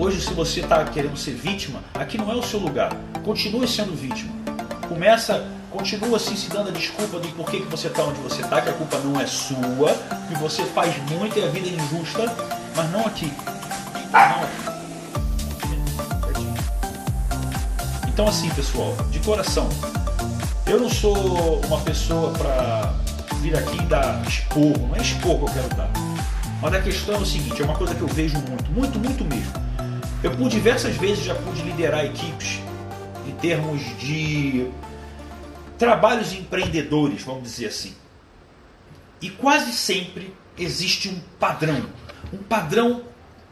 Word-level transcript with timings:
Hoje, 0.00 0.18
se 0.22 0.32
você 0.32 0.60
está 0.60 0.82
querendo 0.86 1.14
ser 1.14 1.32
vítima, 1.32 1.80
aqui 1.92 2.16
não 2.16 2.32
é 2.32 2.34
o 2.34 2.42
seu 2.42 2.58
lugar. 2.58 2.90
Continue 3.22 3.68
sendo 3.68 3.94
vítima. 3.94 4.32
Começa, 4.88 5.46
continua 5.70 6.16
assim 6.16 6.34
se 6.34 6.48
dando 6.48 6.70
a 6.70 6.72
desculpa 6.72 7.18
do 7.18 7.28
porquê 7.34 7.60
que 7.60 7.66
você 7.66 7.88
está 7.88 8.04
onde 8.04 8.18
você 8.20 8.40
está, 8.40 8.62
que 8.62 8.70
a 8.70 8.72
culpa 8.72 8.96
não 9.00 9.20
é 9.20 9.26
sua, 9.26 9.92
que 10.26 10.34
você 10.38 10.64
faz 10.64 10.96
muito 11.10 11.38
e 11.38 11.44
a 11.44 11.48
vida 11.48 11.68
é 11.68 11.72
injusta, 11.72 12.34
mas 12.74 12.90
não 12.90 13.04
aqui. 13.04 13.30
Não. 14.10 14.48
Então 18.08 18.26
assim, 18.26 18.48
pessoal, 18.54 18.96
de 19.10 19.18
coração, 19.18 19.68
eu 20.66 20.80
não 20.80 20.88
sou 20.88 21.60
uma 21.66 21.80
pessoa 21.80 22.32
para 22.32 22.94
vir 23.42 23.54
aqui 23.54 23.76
e 23.76 23.82
dar 23.82 24.26
esporro, 24.26 24.88
não 24.88 24.96
é 24.96 25.02
esporro 25.02 25.44
que 25.44 25.58
eu 25.58 25.62
quero 25.62 25.76
dar. 25.76 25.90
Mas 26.62 26.72
a 26.72 26.80
questão 26.80 27.16
é 27.16 27.18
o 27.18 27.26
seguinte, 27.26 27.60
é 27.60 27.64
uma 27.66 27.76
coisa 27.76 27.94
que 27.94 28.00
eu 28.00 28.08
vejo 28.08 28.38
muito, 28.48 28.70
muito, 28.70 28.98
muito 28.98 29.24
mesmo. 29.26 29.69
Eu 30.22 30.30
por 30.32 30.50
diversas 30.50 30.96
vezes 30.96 31.24
já 31.24 31.34
pude 31.34 31.62
liderar 31.62 32.04
equipes 32.04 32.60
em 33.26 33.32
termos 33.36 33.80
de 33.98 34.70
trabalhos 35.78 36.34
empreendedores, 36.34 37.22
vamos 37.22 37.44
dizer 37.44 37.68
assim. 37.68 37.94
E 39.22 39.30
quase 39.30 39.72
sempre 39.72 40.34
existe 40.58 41.08
um 41.08 41.18
padrão, 41.38 41.86
um 42.34 42.36
padrão 42.36 43.02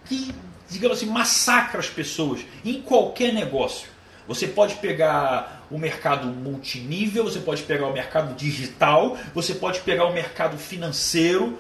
que, 0.05 0.34
digamos 0.69 0.98
assim, 0.98 1.07
massacra 1.07 1.80
as 1.80 1.88
pessoas 1.88 2.41
em 2.62 2.82
qualquer 2.82 3.32
negócio. 3.32 3.88
Você 4.27 4.46
pode 4.46 4.74
pegar 4.74 5.66
o 5.71 5.79
mercado 5.79 6.27
multinível, 6.27 7.24
você 7.24 7.41
pode 7.41 7.62
pegar 7.62 7.87
o 7.87 7.95
mercado 7.95 8.35
digital, 8.35 9.16
você 9.35 9.55
pode 9.55 9.80
pegar 9.80 10.05
o 10.05 10.12
mercado 10.12 10.59
financeiro, 10.59 11.59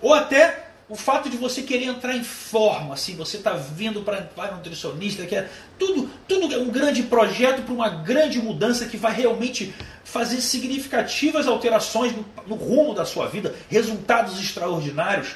ou 0.00 0.14
até 0.14 0.65
o 0.88 0.94
fato 0.94 1.28
de 1.28 1.36
você 1.36 1.62
querer 1.62 1.86
entrar 1.86 2.14
em 2.14 2.22
forma, 2.22 2.94
assim, 2.94 3.16
você 3.16 3.38
está 3.38 3.54
vindo 3.54 4.02
para 4.02 4.28
um 4.52 4.56
nutricionista, 4.56 5.26
que 5.26 5.34
é 5.34 5.48
tudo, 5.76 6.08
tudo 6.28 6.54
é 6.54 6.58
um 6.58 6.68
grande 6.68 7.02
projeto 7.02 7.62
para 7.62 7.74
uma 7.74 7.88
grande 7.88 8.38
mudança 8.38 8.86
que 8.86 8.96
vai 8.96 9.12
realmente 9.12 9.74
fazer 10.04 10.40
significativas 10.40 11.48
alterações 11.48 12.14
no, 12.14 12.24
no 12.46 12.54
rumo 12.54 12.94
da 12.94 13.04
sua 13.04 13.26
vida, 13.26 13.52
resultados 13.68 14.38
extraordinários. 14.38 15.34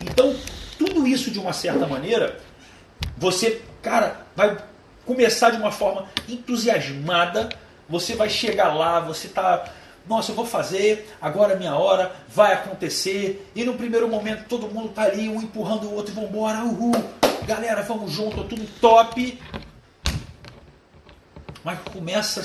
Então, 0.00 0.36
tudo 0.78 1.06
isso 1.06 1.32
de 1.32 1.38
uma 1.40 1.52
certa 1.52 1.84
maneira, 1.86 2.38
você, 3.16 3.60
cara, 3.82 4.24
vai 4.36 4.56
começar 5.04 5.50
de 5.50 5.56
uma 5.56 5.72
forma 5.72 6.06
entusiasmada, 6.28 7.48
você 7.88 8.14
vai 8.14 8.30
chegar 8.30 8.72
lá, 8.72 9.00
você 9.00 9.26
está 9.26 9.64
nossa, 10.06 10.32
eu 10.32 10.36
vou 10.36 10.46
fazer, 10.46 11.14
agora 11.20 11.54
é 11.54 11.56
minha 11.56 11.74
hora, 11.74 12.14
vai 12.28 12.52
acontecer. 12.52 13.50
E 13.54 13.64
no 13.64 13.74
primeiro 13.74 14.08
momento 14.08 14.48
todo 14.48 14.68
mundo 14.68 14.88
tá 14.88 15.02
ali, 15.02 15.28
um 15.28 15.40
empurrando 15.40 15.84
o 15.84 15.94
outro 15.94 16.14
vambora, 16.14 16.64
uhul, 16.64 16.92
galera, 17.46 17.82
vamos 17.82 18.10
junto, 18.10 18.44
tudo 18.44 18.66
top. 18.80 19.40
Mas 21.64 21.78
começa, 21.92 22.44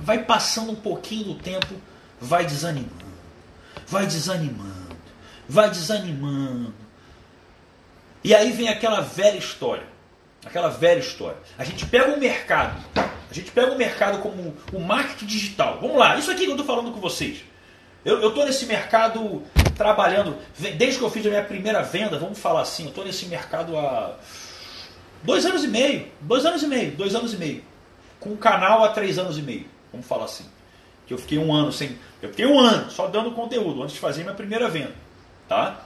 vai 0.00 0.22
passando 0.22 0.72
um 0.72 0.76
pouquinho 0.76 1.24
do 1.24 1.34
tempo, 1.34 1.74
vai 2.20 2.46
desanimando, 2.46 3.04
vai 3.86 4.06
desanimando, 4.06 4.96
vai 5.48 5.70
desanimando. 5.70 6.74
E 8.22 8.34
aí 8.34 8.52
vem 8.52 8.68
aquela 8.68 9.02
velha 9.02 9.36
história, 9.36 9.86
aquela 10.44 10.68
velha 10.68 11.00
história. 11.00 11.38
A 11.58 11.64
gente 11.64 11.86
pega 11.86 12.14
o 12.14 12.20
mercado 12.20 12.82
a 13.34 13.40
gente 13.40 13.50
pega 13.50 13.72
o 13.72 13.76
mercado 13.76 14.18
como 14.18 14.54
o 14.72 14.78
marketing 14.78 15.26
digital. 15.26 15.78
Vamos 15.80 15.96
lá, 15.96 16.16
isso 16.16 16.30
aqui 16.30 16.44
que 16.44 16.50
eu 16.50 16.52
estou 16.52 16.64
falando 16.64 16.92
com 16.92 17.00
vocês. 17.00 17.42
Eu 18.04 18.28
estou 18.28 18.44
nesse 18.44 18.64
mercado 18.64 19.42
trabalhando, 19.76 20.36
desde 20.76 20.98
que 20.98 21.04
eu 21.04 21.10
fiz 21.10 21.26
a 21.26 21.30
minha 21.30 21.42
primeira 21.42 21.82
venda, 21.82 22.16
vamos 22.16 22.38
falar 22.38 22.60
assim, 22.60 22.84
eu 22.84 22.90
estou 22.90 23.04
nesse 23.04 23.26
mercado 23.26 23.76
há 23.76 24.14
dois 25.24 25.44
anos 25.44 25.64
e 25.64 25.68
meio, 25.68 26.06
dois 26.20 26.46
anos 26.46 26.62
e 26.62 26.68
meio, 26.68 26.92
dois 26.92 27.12
anos 27.16 27.34
e 27.34 27.36
meio. 27.36 27.64
Com 28.20 28.30
o 28.30 28.36
canal 28.36 28.84
há 28.84 28.90
três 28.90 29.18
anos 29.18 29.36
e 29.36 29.42
meio, 29.42 29.66
vamos 29.90 30.06
falar 30.06 30.26
assim. 30.26 30.44
Que 31.04 31.12
eu 31.12 31.18
fiquei 31.18 31.38
um 31.38 31.52
ano 31.52 31.72
sem. 31.72 31.98
Eu 32.22 32.28
fiquei 32.28 32.46
um 32.46 32.60
ano 32.60 32.88
só 32.88 33.08
dando 33.08 33.32
conteúdo 33.32 33.82
antes 33.82 33.94
de 33.94 34.00
fazer 34.00 34.22
minha 34.22 34.34
primeira 34.34 34.68
venda. 34.68 34.94
Tá? 35.48 35.80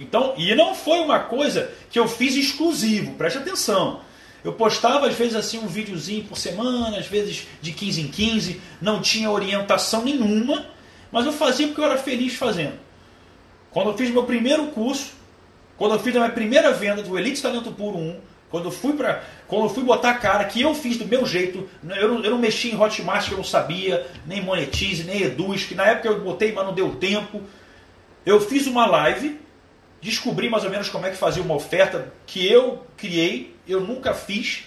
Então, 0.00 0.32
e 0.38 0.54
não 0.54 0.74
foi 0.74 0.98
uma 1.00 1.20
coisa 1.20 1.70
que 1.90 1.98
eu 1.98 2.08
fiz 2.08 2.34
exclusivo, 2.34 3.12
preste 3.14 3.38
atenção. 3.38 4.00
Eu 4.42 4.54
postava 4.54 5.06
às 5.06 5.14
vezes 5.14 5.34
assim 5.34 5.58
um 5.58 5.66
videozinho 5.66 6.24
por 6.24 6.38
semana, 6.38 6.96
às 6.96 7.06
vezes 7.06 7.46
de 7.60 7.72
15 7.72 8.00
em 8.00 8.08
15, 8.08 8.60
não 8.80 9.02
tinha 9.02 9.30
orientação 9.30 10.02
nenhuma, 10.02 10.64
mas 11.12 11.26
eu 11.26 11.32
fazia 11.32 11.66
porque 11.66 11.82
eu 11.82 11.84
era 11.84 11.98
feliz 11.98 12.34
fazendo. 12.34 12.78
Quando 13.70 13.90
eu 13.90 13.98
fiz 13.98 14.10
meu 14.10 14.24
primeiro 14.24 14.68
curso, 14.68 15.12
quando 15.76 15.92
eu 15.92 16.00
fiz 16.00 16.16
a 16.16 16.20
minha 16.20 16.32
primeira 16.32 16.72
venda 16.72 17.02
do 17.02 17.18
Elite 17.18 17.42
Talento 17.42 17.70
Puro 17.70 17.98
1, 17.98 18.20
quando 18.50 18.64
eu 18.64 18.70
fui 18.70 18.94
para, 18.94 19.22
quando 19.46 19.64
eu 19.64 19.68
fui 19.68 19.84
botar 19.84 20.10
a 20.10 20.14
cara 20.14 20.44
que 20.44 20.62
eu 20.62 20.74
fiz 20.74 20.96
do 20.96 21.04
meu 21.04 21.26
jeito, 21.26 21.68
eu 21.84 22.08
não, 22.08 22.24
eu 22.24 22.30
não 22.30 22.38
mexi 22.38 22.70
em 22.70 22.80
Hotmart 22.80 23.28
que 23.28 23.32
eu 23.32 23.36
não 23.36 23.44
sabia, 23.44 24.06
nem 24.26 24.42
Monetize, 24.42 25.04
nem 25.04 25.22
Eduz, 25.22 25.64
que 25.64 25.74
na 25.74 25.84
época 25.86 26.08
eu 26.08 26.20
botei, 26.20 26.52
mas 26.52 26.64
não 26.64 26.74
deu 26.74 26.96
tempo. 26.96 27.42
Eu 28.24 28.40
fiz 28.40 28.66
uma 28.66 28.86
live 28.86 29.38
descobri 30.00 30.48
mais 30.48 30.64
ou 30.64 30.70
menos 30.70 30.88
como 30.88 31.06
é 31.06 31.10
que 31.10 31.16
fazia 31.16 31.42
uma 31.42 31.54
oferta 31.54 32.12
que 32.26 32.46
eu 32.50 32.86
criei, 32.96 33.54
eu 33.68 33.80
nunca 33.80 34.14
fiz, 34.14 34.64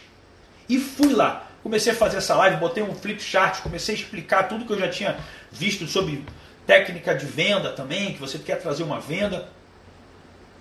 e 0.69 0.79
fui 0.79 1.13
lá. 1.13 1.47
Comecei 1.63 1.93
a 1.93 1.95
fazer 1.95 2.17
essa 2.17 2.35
live, 2.35 2.57
botei 2.57 2.83
um 2.83 2.93
flip 2.93 3.21
chart, 3.21 3.61
comecei 3.61 3.95
a 3.95 3.97
explicar 3.97 4.43
tudo 4.49 4.65
que 4.65 4.73
eu 4.73 4.79
já 4.79 4.89
tinha 4.89 5.17
visto 5.51 5.87
sobre 5.87 6.23
técnica 6.67 7.15
de 7.15 7.25
venda 7.25 7.71
também, 7.71 8.13
que 8.13 8.19
você 8.19 8.37
quer 8.37 8.57
trazer 8.57 8.83
uma 8.83 8.99
venda. 8.99 9.49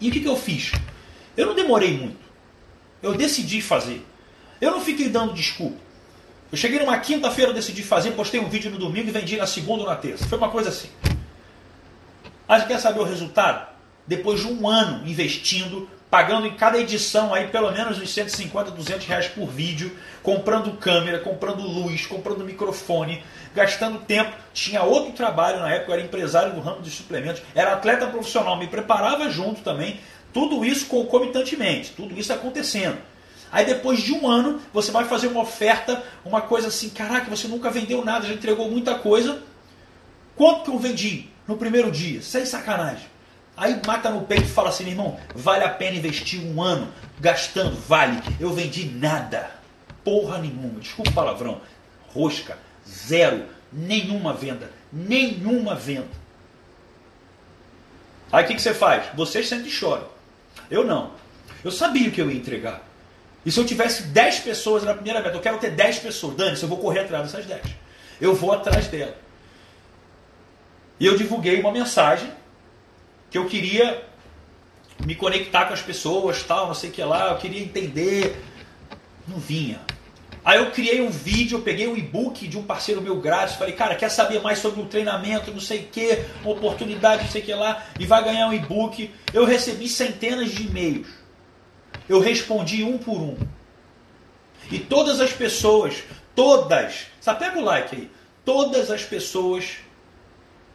E 0.00 0.08
o 0.08 0.12
que, 0.12 0.20
que 0.20 0.28
eu 0.28 0.36
fiz? 0.36 0.72
Eu 1.36 1.46
não 1.46 1.54
demorei 1.54 1.96
muito. 1.96 2.22
Eu 3.02 3.14
decidi 3.14 3.60
fazer. 3.60 4.04
Eu 4.60 4.70
não 4.70 4.80
fiquei 4.80 5.08
dando 5.08 5.34
desculpa. 5.34 5.78
Eu 6.50 6.58
cheguei 6.58 6.78
numa 6.78 6.98
quinta-feira, 6.98 7.52
decidi 7.52 7.82
fazer, 7.82 8.12
postei 8.12 8.38
um 8.38 8.48
vídeo 8.48 8.70
no 8.70 8.78
domingo 8.78 9.08
e 9.08 9.10
vendi 9.10 9.36
na 9.36 9.46
segunda 9.46 9.82
ou 9.82 9.88
na 9.88 9.96
terça. 9.96 10.26
Foi 10.28 10.38
uma 10.38 10.50
coisa 10.50 10.68
assim. 10.68 10.90
Mas 12.46 12.66
quer 12.66 12.78
saber 12.78 13.00
o 13.00 13.04
resultado? 13.04 13.71
Depois 14.06 14.40
de 14.40 14.46
um 14.46 14.68
ano 14.68 15.06
investindo, 15.06 15.88
pagando 16.10 16.46
em 16.46 16.54
cada 16.54 16.78
edição 16.78 17.32
aí 17.32 17.48
pelo 17.48 17.72
menos 17.72 17.98
uns 17.98 18.12
150, 18.12 18.70
200 18.72 19.06
reais 19.06 19.28
por 19.28 19.48
vídeo, 19.48 19.96
comprando 20.22 20.76
câmera, 20.76 21.18
comprando 21.18 21.62
luz, 21.62 22.04
comprando 22.04 22.44
microfone, 22.44 23.24
gastando 23.54 23.98
tempo. 24.00 24.30
Tinha 24.52 24.82
outro 24.82 25.12
trabalho 25.12 25.60
na 25.60 25.72
época, 25.72 25.90
eu 25.90 25.94
era 25.94 26.02
empresário 26.02 26.52
do 26.52 26.60
ramo 26.60 26.82
de 26.82 26.90
suplementos, 26.90 27.42
era 27.54 27.72
atleta 27.72 28.06
profissional, 28.06 28.58
me 28.58 28.66
preparava 28.66 29.30
junto 29.30 29.62
também. 29.62 30.00
Tudo 30.34 30.64
isso 30.64 30.86
concomitantemente, 30.86 31.92
tudo 31.92 32.18
isso 32.18 32.32
acontecendo. 32.32 32.98
Aí 33.50 33.66
depois 33.66 34.00
de 34.00 34.12
um 34.12 34.26
ano, 34.26 34.60
você 34.72 34.90
vai 34.90 35.04
fazer 35.04 35.28
uma 35.28 35.42
oferta, 35.42 36.02
uma 36.24 36.40
coisa 36.40 36.68
assim, 36.68 36.88
caraca, 36.88 37.28
você 37.28 37.46
nunca 37.46 37.70
vendeu 37.70 38.04
nada, 38.04 38.26
já 38.26 38.32
entregou 38.34 38.70
muita 38.70 38.94
coisa. 38.94 39.42
Quanto 40.36 40.64
que 40.64 40.70
eu 40.70 40.78
vendi 40.78 41.28
no 41.46 41.56
primeiro 41.56 41.90
dia? 41.90 42.22
Sem 42.22 42.46
sacanagem. 42.46 43.11
Aí 43.56 43.80
mata 43.86 44.10
no 44.10 44.22
peito 44.22 44.44
e 44.44 44.48
fala 44.48 44.70
assim, 44.70 44.88
irmão, 44.88 45.18
vale 45.34 45.64
a 45.64 45.68
pena 45.68 45.96
investir 45.96 46.40
um 46.40 46.62
ano 46.62 46.92
gastando? 47.20 47.76
Vale. 47.76 48.20
Eu 48.40 48.52
vendi 48.52 48.86
nada. 48.86 49.50
Porra 50.02 50.38
nenhuma. 50.38 50.80
Desculpa 50.80 51.10
o 51.10 51.14
palavrão. 51.14 51.60
Rosca. 52.08 52.56
Zero. 52.88 53.44
Nenhuma 53.72 54.32
venda. 54.32 54.70
Nenhuma 54.92 55.74
venda. 55.74 56.22
Aí 58.30 58.44
o 58.44 58.46
que, 58.46 58.54
que 58.54 58.62
você 58.62 58.72
faz? 58.72 59.04
Você 59.14 59.42
sempre 59.42 59.70
chora. 59.78 60.06
Eu 60.70 60.84
não. 60.84 61.12
Eu 61.62 61.70
sabia 61.70 62.10
que 62.10 62.20
eu 62.20 62.30
ia 62.30 62.38
entregar. 62.38 62.82
E 63.44 63.52
se 63.52 63.60
eu 63.60 63.66
tivesse 63.66 64.04
10 64.04 64.40
pessoas 64.40 64.82
na 64.82 64.94
primeira 64.94 65.20
venda, 65.20 65.36
eu 65.36 65.40
quero 65.40 65.58
ter 65.58 65.70
10 65.70 65.98
pessoas. 65.98 66.36
Dani, 66.36 66.60
eu 66.60 66.68
vou 66.68 66.78
correr 66.78 67.00
atrás 67.00 67.30
dessas 67.30 67.46
10. 67.46 67.62
Eu 68.20 68.34
vou 68.34 68.52
atrás 68.52 68.86
dela. 68.88 69.16
E 70.98 71.06
eu 71.06 71.16
divulguei 71.16 71.60
uma 71.60 71.72
mensagem 71.72 72.32
que 73.32 73.38
eu 73.38 73.46
queria 73.46 74.04
me 75.06 75.14
conectar 75.14 75.64
com 75.64 75.72
as 75.72 75.80
pessoas, 75.80 76.42
tal, 76.42 76.66
não 76.66 76.74
sei 76.74 76.90
o 76.90 76.92
que 76.92 77.02
lá, 77.02 77.30
eu 77.30 77.38
queria 77.38 77.62
entender. 77.62 78.44
Não 79.26 79.38
vinha. 79.38 79.80
Aí 80.44 80.58
eu 80.58 80.70
criei 80.70 81.00
um 81.00 81.08
vídeo, 81.08 81.56
eu 81.56 81.62
peguei 81.62 81.88
um 81.88 81.96
e-book 81.96 82.46
de 82.46 82.58
um 82.58 82.62
parceiro 82.62 83.00
meu 83.00 83.16
grátis, 83.16 83.54
falei, 83.54 83.74
cara, 83.74 83.94
quer 83.94 84.10
saber 84.10 84.42
mais 84.42 84.58
sobre 84.58 84.82
o 84.82 84.86
treinamento, 84.86 85.50
não 85.50 85.60
sei 85.60 85.80
o 85.80 85.84
que, 85.84 86.24
uma 86.42 86.52
oportunidade, 86.52 87.22
não 87.22 87.30
sei 87.30 87.40
o 87.40 87.44
que 87.44 87.54
lá, 87.54 87.82
e 87.98 88.04
vai 88.04 88.22
ganhar 88.22 88.48
um 88.48 88.52
e-book. 88.52 89.10
Eu 89.32 89.46
recebi 89.46 89.88
centenas 89.88 90.50
de 90.50 90.64
e-mails. 90.64 91.08
Eu 92.06 92.20
respondi 92.20 92.84
um 92.84 92.98
por 92.98 93.18
um. 93.18 93.38
E 94.70 94.78
todas 94.78 95.20
as 95.20 95.32
pessoas, 95.32 96.02
todas, 96.34 97.06
só 97.18 97.32
pega 97.32 97.58
o 97.58 97.64
like 97.64 97.96
aí, 97.96 98.10
todas 98.44 98.90
as 98.90 99.02
pessoas 99.02 99.76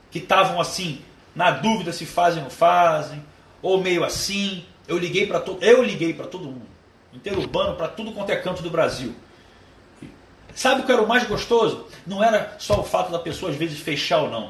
que 0.10 0.18
estavam 0.18 0.60
assim, 0.60 1.02
na 1.38 1.52
dúvida 1.52 1.94
se 1.94 2.04
fazem 2.04 2.40
ou 2.40 2.46
não 2.46 2.50
fazem, 2.50 3.24
ou 3.62 3.80
meio 3.80 4.04
assim. 4.04 4.66
Eu 4.88 4.98
liguei 4.98 5.28
para 5.28 5.40
todo, 5.40 5.64
eu 5.64 5.84
liguei 5.84 6.12
para 6.14 6.26
todo 6.26 6.46
mundo, 6.46 6.66
interurbano 7.14 7.76
para 7.76 7.88
tudo 7.88 8.12
quanto 8.12 8.32
é 8.32 8.36
canto 8.36 8.64
do 8.64 8.72
Brasil. 8.72 9.14
Sabe 10.56 10.82
o 10.82 10.86
que 10.86 10.92
era 10.92 11.02
o 11.02 11.08
mais 11.08 11.24
gostoso? 11.26 11.86
Não 12.08 12.24
era 12.24 12.56
só 12.58 12.80
o 12.80 12.84
fato 12.84 13.12
da 13.12 13.20
pessoa 13.20 13.52
às 13.52 13.58
vezes 13.58 13.80
fechar 13.80 14.24
ou 14.24 14.32
não. 14.32 14.50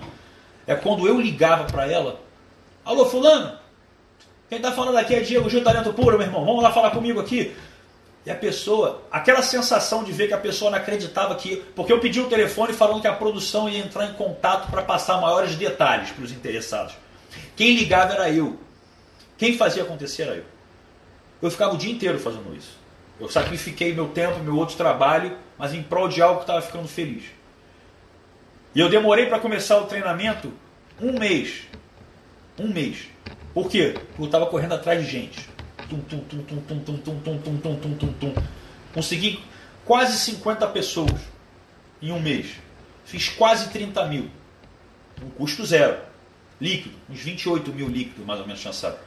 É 0.66 0.76
quando 0.76 1.06
eu 1.06 1.20
ligava 1.20 1.66
para 1.66 1.92
ela, 1.92 2.22
alô 2.86 3.06
fulano, 3.06 3.58
quem 4.48 4.58
está 4.58 4.72
falando 4.72 4.98
aqui 4.98 5.14
é 5.14 5.20
Diego 5.20 5.50
Gil 5.50 5.64
Talento 5.64 5.92
Puro, 5.92 6.18
meu 6.18 6.26
irmão, 6.26 6.46
vamos 6.46 6.64
lá 6.64 6.72
falar 6.72 6.92
comigo 6.92 7.20
aqui. 7.20 7.54
E 8.28 8.30
a 8.30 8.36
pessoa, 8.36 9.04
aquela 9.10 9.42
sensação 9.42 10.04
de 10.04 10.12
ver 10.12 10.28
que 10.28 10.34
a 10.34 10.38
pessoa 10.38 10.70
não 10.70 10.78
acreditava 10.78 11.34
que. 11.36 11.64
Porque 11.74 11.94
eu 11.94 12.02
pedi 12.02 12.20
o 12.20 12.28
telefone 12.28 12.74
falando 12.74 13.00
que 13.00 13.08
a 13.08 13.14
produção 13.14 13.70
ia 13.70 13.80
entrar 13.80 14.06
em 14.06 14.12
contato 14.16 14.70
para 14.70 14.82
passar 14.82 15.22
maiores 15.22 15.56
detalhes 15.56 16.12
para 16.12 16.26
os 16.26 16.32
interessados. 16.34 16.94
Quem 17.56 17.78
ligava 17.78 18.12
era 18.12 18.30
eu. 18.30 18.60
Quem 19.38 19.58
fazia 19.58 19.84
acontecer 19.84 20.24
era 20.24 20.36
eu. 20.36 20.44
Eu 21.42 21.50
ficava 21.50 21.74
o 21.74 21.78
dia 21.78 21.90
inteiro 21.90 22.20
fazendo 22.20 22.54
isso. 22.54 22.78
Eu 23.18 23.30
sacrifiquei 23.30 23.94
meu 23.94 24.10
tempo, 24.10 24.40
meu 24.40 24.58
outro 24.58 24.76
trabalho, 24.76 25.38
mas 25.58 25.74
em 25.74 25.82
prol 25.82 26.10
de 26.10 26.22
algo 26.22 26.40
que 26.40 26.44
estava 26.44 26.62
ficando 26.62 26.86
feliz. 26.90 27.24
E 28.76 28.80
eu 28.82 28.90
demorei 28.90 29.28
para 29.28 29.40
começar 29.40 29.78
o 29.78 29.86
treinamento 29.86 30.52
um 31.00 31.18
mês. 31.18 31.62
Um 32.60 32.68
mês. 32.68 33.08
Por 33.54 33.70
quê? 33.70 33.94
Porque 33.96 34.22
eu 34.22 34.26
estava 34.26 34.48
correndo 34.48 34.74
atrás 34.74 35.02
de 35.02 35.10
gente. 35.10 35.57
Tum, 35.90 36.00
tum, 36.02 36.20
tum, 36.20 36.44
tum, 36.44 36.60
tum, 36.60 36.80
tum, 36.80 36.98
tum, 36.98 37.20
tum, 37.20 37.38
tum, 37.40 37.58
tum, 37.58 37.76
tum, 37.76 37.94
tum, 37.96 38.14
tum. 38.14 38.44
Consegui 38.94 39.40
quase 39.86 40.18
50 40.18 40.68
pessoas 40.68 41.22
em 42.02 42.12
um 42.12 42.20
mês. 42.20 42.48
Fiz 43.06 43.30
quase 43.30 43.70
30 43.70 44.06
mil. 44.08 44.30
Um 45.24 45.30
custo 45.30 45.66
zero. 45.66 45.98
Líquido. 46.60 46.96
Uns 47.10 47.22
28 47.22 47.72
mil 47.72 47.88
líquidos, 47.88 48.26
mais 48.26 48.40
ou 48.40 48.46
menos, 48.46 48.62
chançado. 48.62 48.98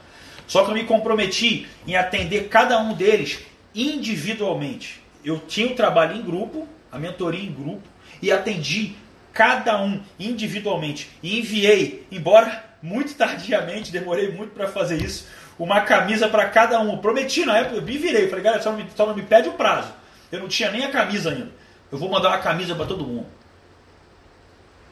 Só 0.47 0.65
que 0.65 0.71
eu 0.71 0.75
me 0.75 0.85
comprometi 0.85 1.67
em 1.87 1.97
atender 1.97 2.49
cada 2.49 2.81
um 2.81 2.95
deles 2.95 3.41
individualmente. 3.75 5.01
Eu 5.25 5.39
tinha 5.39 5.67
o 5.67 5.75
trabalho 5.75 6.17
em 6.17 6.23
grupo, 6.23 6.67
a 6.91 6.99
mentoria 6.99 7.45
em 7.45 7.53
grupo, 7.53 7.87
e 8.23 8.33
atendi 8.33 8.95
cada 9.33 9.81
um 9.83 10.01
individualmente. 10.19 11.11
E 11.23 11.39
enviei, 11.39 12.07
embora 12.11 12.65
muito 12.83 13.15
tardiamente, 13.15 13.93
demorei 13.93 14.33
muito 14.33 14.53
para 14.53 14.67
fazer 14.67 15.03
isso, 15.03 15.29
uma 15.61 15.83
camisa 15.83 16.27
para 16.27 16.49
cada 16.49 16.81
um. 16.81 16.97
Prometi 16.97 17.45
na 17.45 17.59
época, 17.59 17.77
eu 17.77 17.83
me 17.83 17.99
virei, 17.99 18.29
falei, 18.29 18.43
galera, 18.43 18.63
só 18.63 18.71
não, 18.73 18.79
me, 18.79 18.87
só 18.97 19.07
não 19.07 19.15
me 19.15 19.23
pede 19.23 19.51
o 19.51 19.53
prazo. 19.53 19.93
Eu 20.33 20.41
não 20.41 20.49
tinha 20.49 20.71
nem 20.71 20.85
a 20.85 20.91
camisa 20.91 21.31
ainda. 21.31 21.51
Eu 21.93 21.99
vou 21.99 22.09
mandar 22.09 22.31
uma 22.31 22.39
camisa 22.39 22.75
para 22.75 22.87
todo 22.87 23.05
mundo. 23.05 23.27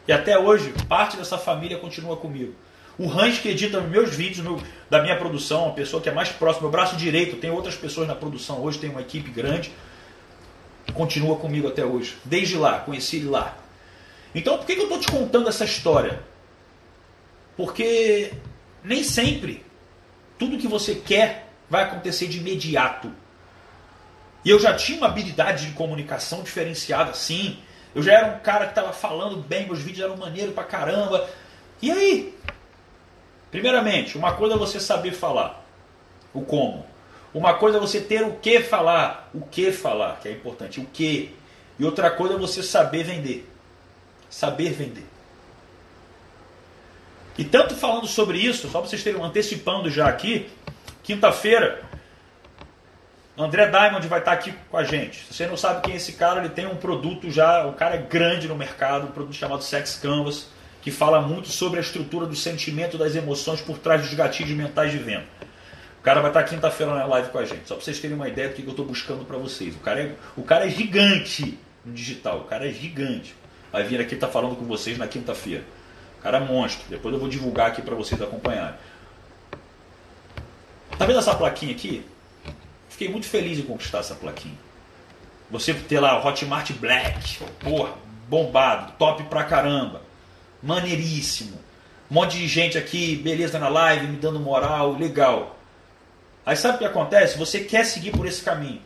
E 0.06 0.12
até 0.12 0.38
hoje, 0.38 0.74
parte 0.86 1.16
dessa 1.16 1.38
família 1.38 1.78
continua 1.78 2.18
comigo. 2.18 2.54
O 2.98 3.10
Hans 3.10 3.38
que 3.38 3.48
edita 3.48 3.80
meus 3.80 4.14
vídeos 4.14 4.44
no, 4.44 4.62
da 4.90 5.00
minha 5.00 5.16
produção, 5.16 5.64
uma 5.64 5.74
pessoa 5.74 6.02
que 6.02 6.08
é 6.08 6.12
mais 6.12 6.28
próxima, 6.28 6.62
meu 6.62 6.70
braço 6.70 6.96
direito, 6.96 7.36
tem 7.36 7.50
outras 7.50 7.74
pessoas 7.74 8.06
na 8.06 8.14
produção 8.14 8.60
hoje, 8.62 8.78
tem 8.78 8.90
uma 8.90 9.00
equipe 9.00 9.30
grande, 9.30 9.72
continua 10.92 11.36
comigo 11.36 11.68
até 11.68 11.84
hoje. 11.84 12.16
Desde 12.24 12.56
lá, 12.56 12.80
conheci 12.80 13.16
ele 13.16 13.28
lá. 13.28 13.56
Então 14.34 14.58
por 14.58 14.66
que, 14.66 14.74
que 14.74 14.80
eu 14.80 14.84
estou 14.84 15.00
te 15.00 15.10
contando 15.10 15.48
essa 15.48 15.64
história? 15.64 16.20
Porque 17.56 18.32
nem 18.82 19.02
sempre 19.02 19.64
tudo 20.38 20.58
que 20.58 20.68
você 20.68 20.94
quer 20.94 21.48
vai 21.68 21.84
acontecer 21.84 22.28
de 22.28 22.38
imediato. 22.38 23.12
E 24.44 24.50
eu 24.50 24.58
já 24.58 24.74
tinha 24.74 24.98
uma 24.98 25.08
habilidade 25.08 25.66
de 25.66 25.72
comunicação 25.72 26.42
diferenciada, 26.42 27.12
sim. 27.12 27.58
Eu 27.94 28.02
já 28.02 28.12
era 28.12 28.26
um 28.28 28.38
cara 28.38 28.66
que 28.66 28.72
estava 28.72 28.92
falando 28.92 29.36
bem, 29.36 29.66
meus 29.66 29.80
vídeos 29.80 30.04
eram 30.04 30.16
maneiro 30.16 30.52
pra 30.52 30.64
caramba. 30.64 31.28
E 31.82 31.90
aí? 31.90 32.34
Primeiramente, 33.50 34.16
uma 34.16 34.34
coisa 34.34 34.54
é 34.54 34.58
você 34.58 34.78
saber 34.78 35.12
falar, 35.12 35.64
o 36.32 36.42
como. 36.42 36.86
Uma 37.34 37.54
coisa 37.54 37.78
é 37.78 37.80
você 37.80 38.00
ter 38.00 38.22
o 38.22 38.36
que 38.36 38.60
falar, 38.60 39.30
o 39.34 39.40
que 39.40 39.72
falar, 39.72 40.20
que 40.20 40.28
é 40.28 40.32
importante, 40.32 40.80
o 40.80 40.84
que. 40.86 41.34
E 41.78 41.84
outra 41.84 42.10
coisa 42.10 42.34
é 42.34 42.38
você 42.38 42.62
saber 42.62 43.04
vender. 43.04 43.48
Saber 44.30 44.70
vender. 44.70 45.06
E 47.38 47.44
tanto 47.44 47.76
falando 47.76 48.08
sobre 48.08 48.36
isso, 48.36 48.68
só 48.68 48.80
para 48.80 48.90
vocês 48.90 49.02
terem 49.02 49.22
antecipando 49.22 49.88
já 49.88 50.08
aqui, 50.08 50.50
quinta-feira, 51.04 51.80
André 53.38 53.68
Diamond 53.68 54.08
vai 54.08 54.18
estar 54.18 54.32
aqui 54.32 54.52
com 54.68 54.76
a 54.76 54.82
gente. 54.82 55.18
Se 55.26 55.34
você 55.34 55.46
não 55.46 55.56
sabe 55.56 55.82
quem 55.82 55.94
é 55.94 55.96
esse 55.96 56.14
cara, 56.14 56.40
ele 56.40 56.48
tem 56.48 56.66
um 56.66 56.74
produto 56.74 57.30
já, 57.30 57.64
o 57.64 57.74
cara 57.74 57.94
é 57.94 57.98
grande 57.98 58.48
no 58.48 58.56
mercado, 58.56 59.06
um 59.06 59.12
produto 59.12 59.36
chamado 59.36 59.62
Sex 59.62 60.00
Canvas, 60.02 60.48
que 60.82 60.90
fala 60.90 61.20
muito 61.20 61.48
sobre 61.48 61.78
a 61.78 61.80
estrutura 61.80 62.26
do 62.26 62.34
sentimento 62.34 62.98
das 62.98 63.14
emoções 63.14 63.60
por 63.60 63.78
trás 63.78 64.02
dos 64.02 64.12
gatilhos 64.14 64.56
mentais 64.56 64.90
de 64.90 64.98
venda. 64.98 65.26
O 66.00 66.02
cara 66.02 66.20
vai 66.20 66.30
estar 66.30 66.42
quinta-feira 66.42 66.92
na 66.92 67.06
live 67.06 67.28
com 67.28 67.38
a 67.38 67.44
gente, 67.44 67.68
só 67.68 67.76
para 67.76 67.84
vocês 67.84 68.00
terem 68.00 68.16
uma 68.16 68.28
ideia 68.28 68.48
do 68.48 68.54
que 68.56 68.64
eu 68.64 68.70
estou 68.70 68.84
buscando 68.84 69.24
para 69.24 69.38
vocês. 69.38 69.76
O 69.76 69.78
cara, 69.78 70.00
é, 70.00 70.14
o 70.36 70.42
cara 70.42 70.66
é 70.66 70.70
gigante 70.70 71.56
no 71.84 71.92
digital, 71.92 72.38
o 72.40 72.44
cara 72.44 72.68
é 72.68 72.72
gigante. 72.72 73.32
Vai 73.70 73.84
vir 73.84 74.00
aqui 74.00 74.14
estar 74.14 74.26
tá 74.26 74.32
falando 74.32 74.56
com 74.56 74.64
vocês 74.64 74.98
na 74.98 75.06
quinta-feira. 75.06 75.62
Cara 76.22 76.40
monstro. 76.40 76.84
Depois 76.88 77.14
eu 77.14 77.20
vou 77.20 77.28
divulgar 77.28 77.68
aqui 77.68 77.82
para 77.82 77.94
vocês 77.94 78.20
acompanharem. 78.20 78.74
Tá 80.98 81.06
vendo 81.06 81.18
essa 81.18 81.34
plaquinha 81.34 81.72
aqui? 81.72 82.04
Fiquei 82.88 83.08
muito 83.08 83.26
feliz 83.26 83.58
em 83.58 83.62
conquistar 83.62 83.98
essa 83.98 84.14
plaquinha. 84.14 84.56
Você 85.50 85.72
ter 85.72 86.00
lá 86.00 86.18
o 86.18 86.26
Hotmart 86.26 86.72
Black, 86.72 87.38
porra, 87.60 87.94
bombado, 88.28 88.92
top 88.98 89.22
pra 89.24 89.44
caramba, 89.44 90.02
maneiríssimo. 90.62 91.58
Um 92.10 92.14
monte 92.14 92.38
de 92.38 92.48
gente 92.48 92.76
aqui, 92.76 93.16
beleza 93.16 93.58
na 93.58 93.68
live, 93.68 94.06
me 94.06 94.16
dando 94.16 94.40
moral, 94.40 94.94
legal. 94.94 95.58
Aí 96.44 96.56
sabe 96.56 96.76
o 96.76 96.78
que 96.78 96.84
acontece? 96.86 97.36
Você 97.36 97.60
quer 97.60 97.84
seguir 97.84 98.10
por 98.10 98.26
esse 98.26 98.42
caminho. 98.42 98.80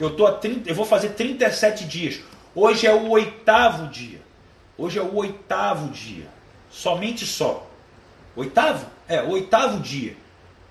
Eu, 0.00 0.16
tô 0.16 0.26
a 0.26 0.32
30, 0.32 0.68
eu 0.68 0.74
vou 0.74 0.86
fazer 0.86 1.10
37 1.10 1.84
dias. 1.84 2.20
Hoje 2.54 2.86
é 2.86 2.92
o 2.92 3.10
oitavo 3.10 3.88
dia. 3.88 4.21
Hoje 4.76 4.98
é 4.98 5.02
o 5.02 5.14
oitavo 5.14 5.88
dia. 5.92 6.28
Somente 6.70 7.26
só. 7.26 7.68
Oitavo? 8.34 8.86
É, 9.06 9.22
o 9.22 9.30
oitavo 9.30 9.80
dia 9.80 10.16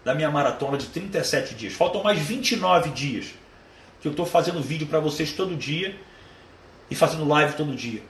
da 0.03 0.15
minha 0.15 0.31
maratona 0.31 0.77
de 0.77 0.88
37 0.88 1.53
dias. 1.56 1.74
Faltam 1.74 2.03
mais 2.03 2.19
29 2.19 2.89
dias 2.89 3.27
que 4.01 4.07
eu 4.07 4.12
estou 4.12 4.25
fazendo 4.25 4.62
vídeo 4.62 4.88
para 4.88 5.00
vocês 5.00 5.31
todo 5.31 5.56
dia 5.56 5.95
e 6.89 6.95
fazendo 6.95 7.27
live 7.27 7.53
todo 7.53 7.75
dia. 7.75 8.01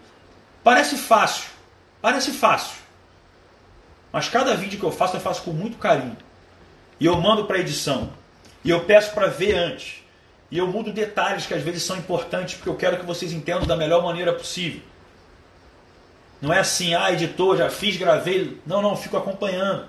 Parece 0.63 0.95
fácil. 0.95 1.49
Parece 2.01 2.31
fácil. 2.31 2.77
Mas 4.11 4.29
cada 4.29 4.55
vídeo 4.55 4.79
que 4.79 4.85
eu 4.85 4.91
faço, 4.91 5.17
eu 5.17 5.21
faço 5.21 5.43
com 5.43 5.51
muito 5.51 5.77
carinho. 5.77 6.17
E 6.99 7.05
eu 7.05 7.19
mando 7.19 7.45
para 7.45 7.59
edição. 7.59 8.11
E 8.63 8.69
eu 8.69 8.85
peço 8.85 9.13
para 9.13 9.27
ver 9.27 9.55
antes. 9.55 10.01
E 10.49 10.57
eu 10.57 10.67
mudo 10.67 10.91
detalhes 10.91 11.45
que 11.45 11.53
às 11.53 11.61
vezes 11.61 11.83
são 11.83 11.97
importantes 11.97 12.55
porque 12.55 12.69
eu 12.69 12.75
quero 12.75 12.97
que 12.97 13.05
vocês 13.05 13.31
entendam 13.31 13.65
da 13.65 13.75
melhor 13.75 14.03
maneira 14.03 14.33
possível. 14.33 14.81
Não 16.41 16.51
é 16.51 16.59
assim, 16.59 16.95
ah, 16.95 17.11
editor, 17.11 17.55
já 17.55 17.69
fiz, 17.69 17.95
gravei. 17.97 18.59
Não, 18.65 18.81
não, 18.81 18.97
fico 18.97 19.15
acompanhando. 19.15 19.85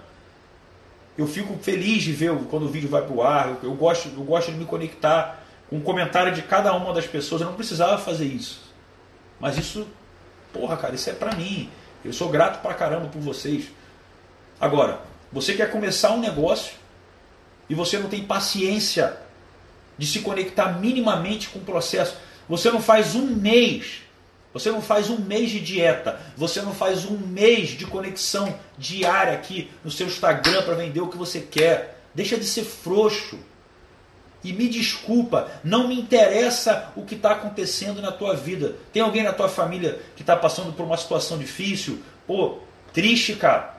Eu 1.16 1.26
fico 1.26 1.56
feliz 1.62 2.02
de 2.02 2.12
ver 2.12 2.34
quando 2.50 2.64
o 2.64 2.68
vídeo 2.68 2.88
vai 2.88 3.02
para 3.02 3.12
o 3.12 3.22
ar. 3.22 3.58
Eu, 3.62 3.74
gosto, 3.74 4.08
eu 4.08 4.22
gosto 4.22 4.52
de 4.52 4.58
me 4.58 4.66
conectar 4.66 5.42
com 5.70 5.78
o 5.78 5.80
comentário 5.80 6.32
de 6.32 6.42
cada 6.42 6.74
uma 6.74 6.92
das 6.92 7.06
pessoas. 7.06 7.40
Eu 7.40 7.48
não 7.48 7.54
precisava 7.54 7.96
fazer 7.96 8.26
isso. 8.26 8.60
Mas 9.40 9.56
isso, 9.56 9.86
porra, 10.52 10.76
cara, 10.76 10.94
isso 10.94 11.08
é 11.08 11.14
para 11.14 11.34
mim. 11.34 11.70
Eu 12.04 12.12
sou 12.12 12.28
grato 12.28 12.60
pra 12.60 12.74
caramba 12.74 13.08
por 13.08 13.20
vocês. 13.20 13.70
Agora, 14.60 15.00
você 15.32 15.54
quer 15.54 15.70
começar 15.70 16.12
um 16.12 16.20
negócio 16.20 16.74
e 17.68 17.74
você 17.74 17.98
não 17.98 18.08
tem 18.08 18.24
paciência 18.24 19.16
de 19.96 20.06
se 20.06 20.20
conectar 20.20 20.78
minimamente 20.78 21.48
com 21.48 21.58
o 21.58 21.62
processo. 21.62 22.16
Você 22.48 22.70
não 22.70 22.80
faz 22.80 23.14
um 23.14 23.26
mês 23.26 24.01
você 24.52 24.70
não 24.70 24.82
faz 24.82 25.08
um 25.08 25.18
mês 25.18 25.50
de 25.50 25.60
dieta, 25.60 26.20
você 26.36 26.60
não 26.60 26.74
faz 26.74 27.04
um 27.06 27.16
mês 27.16 27.70
de 27.70 27.86
conexão 27.86 28.54
diária 28.76 29.32
aqui 29.32 29.70
no 29.82 29.90
seu 29.90 30.06
Instagram 30.06 30.62
para 30.62 30.74
vender 30.74 31.00
o 31.00 31.08
que 31.08 31.16
você 31.16 31.40
quer. 31.40 32.02
Deixa 32.14 32.36
de 32.36 32.44
ser 32.44 32.64
frouxo. 32.64 33.38
E 34.44 34.52
me 34.52 34.68
desculpa, 34.68 35.50
não 35.62 35.88
me 35.88 35.98
interessa 35.98 36.92
o 36.96 37.04
que 37.04 37.14
está 37.14 37.30
acontecendo 37.30 38.02
na 38.02 38.10
tua 38.10 38.34
vida. 38.34 38.76
Tem 38.92 39.00
alguém 39.00 39.22
na 39.22 39.32
tua 39.32 39.48
família 39.48 40.00
que 40.16 40.22
está 40.22 40.36
passando 40.36 40.72
por 40.72 40.84
uma 40.84 40.96
situação 40.96 41.38
difícil? 41.38 42.00
Pô, 42.26 42.58
triste, 42.92 43.34
cara. 43.36 43.76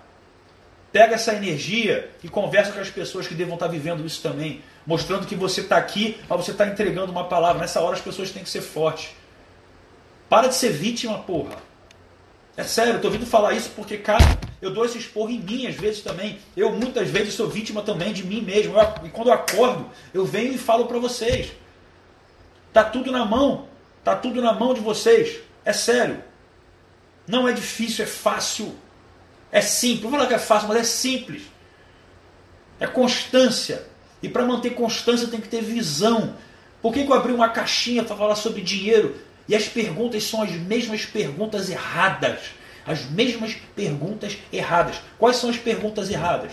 Pega 0.92 1.16
essa 1.16 1.34
energia 1.34 2.10
e 2.24 2.30
conversa 2.30 2.72
com 2.72 2.80
as 2.80 2.90
pessoas 2.90 3.28
que 3.28 3.34
devam 3.34 3.56
estar 3.56 3.66
tá 3.66 3.72
vivendo 3.72 4.06
isso 4.06 4.22
também. 4.22 4.62
Mostrando 4.86 5.28
que 5.28 5.36
você 5.36 5.62
está 5.62 5.76
aqui, 5.76 6.18
mas 6.30 6.46
você 6.46 6.52
está 6.52 6.66
entregando 6.66 7.12
uma 7.12 7.26
palavra. 7.26 7.62
Nessa 7.62 7.82
hora 7.82 7.96
as 7.96 8.02
pessoas 8.02 8.32
têm 8.32 8.44
que 8.44 8.50
ser 8.50 8.62
fortes. 8.62 9.10
Para 10.34 10.48
de 10.48 10.56
ser 10.56 10.72
vítima, 10.72 11.20
porra. 11.20 11.58
É 12.58 12.64
sério, 12.64 12.94
eu 12.94 13.00
tô 13.00 13.06
ouvindo 13.06 13.24
falar 13.24 13.54
isso 13.54 13.70
porque, 13.76 14.00
cara, 14.00 14.26
eu 14.64 14.74
dou 14.74 14.84
esse 14.84 14.98
esporro 14.98 15.30
em 15.30 15.40
mim 15.40 15.68
às 15.68 15.76
vezes 15.76 16.02
também. 16.02 16.40
Eu 16.58 16.72
muitas 16.72 17.08
vezes 17.08 17.36
sou 17.36 17.48
vítima 17.48 17.84
também 17.84 18.12
de 18.12 18.24
mim 18.24 18.42
mesmo. 18.42 18.74
Eu, 18.76 19.06
e 19.06 19.10
quando 19.10 19.28
eu 19.28 19.34
acordo, 19.34 19.92
eu 20.12 20.26
venho 20.26 20.52
e 20.52 20.58
falo 20.58 20.88
para 20.88 20.98
vocês. 20.98 21.52
Tá 22.74 22.84
tudo 22.84 23.12
na 23.12 23.24
mão. 23.24 23.68
Tá 24.04 24.16
tudo 24.16 24.42
na 24.42 24.52
mão 24.54 24.74
de 24.74 24.82
vocês. 24.82 25.38
É 25.64 25.72
sério. 25.72 26.24
Não 27.28 27.48
é 27.48 27.54
difícil, 27.54 28.04
é 28.04 28.08
fácil. 28.08 28.74
É 29.52 29.62
simples. 29.62 30.02
Vou 30.02 30.10
falar 30.14 30.26
que 30.26 30.34
é 30.34 30.40
fácil, 30.40 30.68
mas 30.68 30.78
é 30.78 30.84
simples. 30.84 31.44
É 32.80 32.88
constância. 32.88 33.86
E 34.20 34.28
para 34.28 34.44
manter 34.44 34.72
constância 34.72 35.28
tem 35.28 35.40
que 35.40 35.48
ter 35.48 35.62
visão. 35.62 36.36
Por 36.82 36.92
que, 36.92 37.04
que 37.04 37.12
eu 37.12 37.16
abri 37.16 37.32
uma 37.32 37.50
caixinha 37.50 38.04
para 38.04 38.16
falar 38.16 38.34
sobre 38.34 38.64
dinheiro? 38.64 39.16
E 39.48 39.56
as 39.56 39.68
perguntas 39.68 40.24
são 40.24 40.42
as 40.42 40.52
mesmas 40.52 41.06
perguntas 41.06 41.70
erradas. 41.70 42.40
As 42.86 43.06
mesmas 43.10 43.56
perguntas 43.76 44.38
erradas. 44.52 45.02
Quais 45.18 45.38
são 45.38 45.50
as 45.50 45.58
perguntas 45.58 46.10
erradas? 46.10 46.52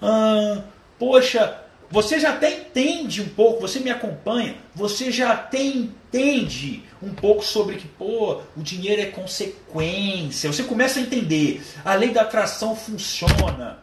Ah, 0.00 0.62
poxa, 0.98 1.62
você 1.90 2.18
já 2.18 2.30
até 2.30 2.52
entende 2.52 3.22
um 3.22 3.28
pouco, 3.28 3.60
você 3.60 3.78
me 3.80 3.90
acompanha, 3.90 4.56
você 4.74 5.10
já 5.10 5.32
até 5.32 5.62
entende 5.62 6.82
um 7.02 7.14
pouco 7.14 7.44
sobre 7.44 7.76
que, 7.76 7.86
pô, 7.86 8.40
o 8.56 8.62
dinheiro 8.62 9.02
é 9.02 9.06
consequência. 9.06 10.52
Você 10.52 10.64
começa 10.64 10.98
a 10.98 11.02
entender. 11.02 11.62
A 11.84 11.94
lei 11.94 12.10
da 12.10 12.22
atração 12.22 12.74
funciona. 12.74 13.78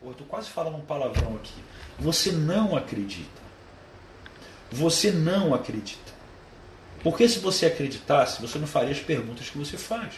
Pô, 0.00 0.08
eu 0.10 0.14
tô 0.14 0.24
quase 0.24 0.48
falando 0.48 0.76
um 0.76 0.80
palavrão 0.80 1.36
aqui. 1.36 1.54
Você 1.98 2.32
não 2.32 2.76
acredita. 2.76 3.40
Você 4.72 5.10
não 5.10 5.54
acredita. 5.54 6.09
Porque 7.02 7.28
se 7.28 7.38
você 7.38 7.66
acreditasse, 7.66 8.40
você 8.40 8.58
não 8.58 8.66
faria 8.66 8.92
as 8.92 9.00
perguntas 9.00 9.48
que 9.48 9.58
você 9.58 9.76
faz. 9.76 10.14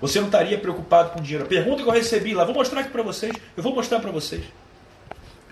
Você 0.00 0.18
não 0.18 0.26
estaria 0.26 0.58
preocupado 0.58 1.10
com 1.10 1.20
dinheiro. 1.20 1.44
A 1.44 1.48
pergunta 1.48 1.82
que 1.82 1.88
eu 1.88 1.92
recebi 1.92 2.34
lá, 2.34 2.44
vou 2.44 2.54
mostrar 2.54 2.80
aqui 2.80 2.90
para 2.90 3.02
vocês. 3.02 3.32
Eu 3.56 3.62
vou 3.62 3.74
mostrar 3.74 4.00
para 4.00 4.10
vocês. 4.10 4.44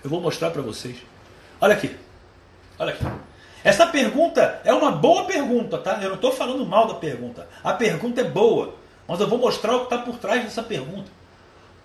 Eu 0.03 0.09
vou 0.09 0.19
mostrar 0.19 0.51
para 0.51 0.61
vocês. 0.61 0.97
Olha 1.59 1.73
aqui. 1.73 1.95
Olha 2.77 2.93
aqui. 2.93 3.05
Essa 3.63 3.85
pergunta 3.87 4.61
é 4.65 4.73
uma 4.73 4.91
boa 4.91 5.25
pergunta, 5.25 5.77
tá? 5.77 5.99
Eu 6.01 6.09
não 6.09 6.15
estou 6.15 6.31
falando 6.31 6.65
mal 6.65 6.87
da 6.87 6.95
pergunta. 6.95 7.47
A 7.63 7.73
pergunta 7.73 8.21
é 8.21 8.23
boa. 8.23 8.75
Mas 9.07 9.19
eu 9.19 9.27
vou 9.27 9.37
mostrar 9.37 9.75
o 9.75 9.79
que 9.79 9.93
está 9.93 9.99
por 9.99 10.17
trás 10.17 10.43
dessa 10.43 10.63
pergunta. 10.63 11.11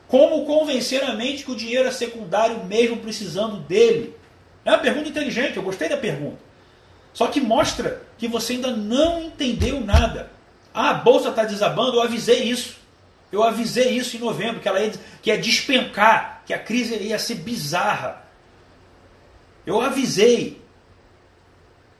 Como 0.08 0.46
convencer 0.46 1.02
a 1.02 1.14
mente 1.14 1.44
que 1.44 1.50
o 1.50 1.56
dinheiro 1.56 1.88
é 1.88 1.90
secundário 1.90 2.64
mesmo 2.64 2.98
precisando 2.98 3.58
dele? 3.58 4.16
É 4.64 4.70
uma 4.70 4.78
pergunta 4.78 5.08
inteligente, 5.08 5.56
eu 5.56 5.62
gostei 5.62 5.88
da 5.88 5.96
pergunta. 5.96 6.38
Só 7.16 7.28
que 7.28 7.40
mostra 7.40 8.02
que 8.18 8.28
você 8.28 8.52
ainda 8.52 8.76
não 8.76 9.22
entendeu 9.22 9.80
nada. 9.80 10.30
Ah, 10.74 10.90
a 10.90 10.94
bolsa 10.94 11.30
está 11.30 11.44
desabando, 11.44 11.96
eu 11.96 12.02
avisei 12.02 12.42
isso. 12.42 12.76
Eu 13.32 13.42
avisei 13.42 13.88
isso 13.96 14.18
em 14.18 14.20
novembro, 14.20 14.60
que 14.60 14.68
ela 14.68 14.78
ia, 14.82 14.92
que 15.22 15.30
ia 15.30 15.38
despencar, 15.38 16.42
que 16.44 16.52
a 16.52 16.58
crise 16.58 16.94
ia 16.96 17.18
ser 17.18 17.36
bizarra. 17.36 18.22
Eu 19.64 19.80
avisei. 19.80 20.60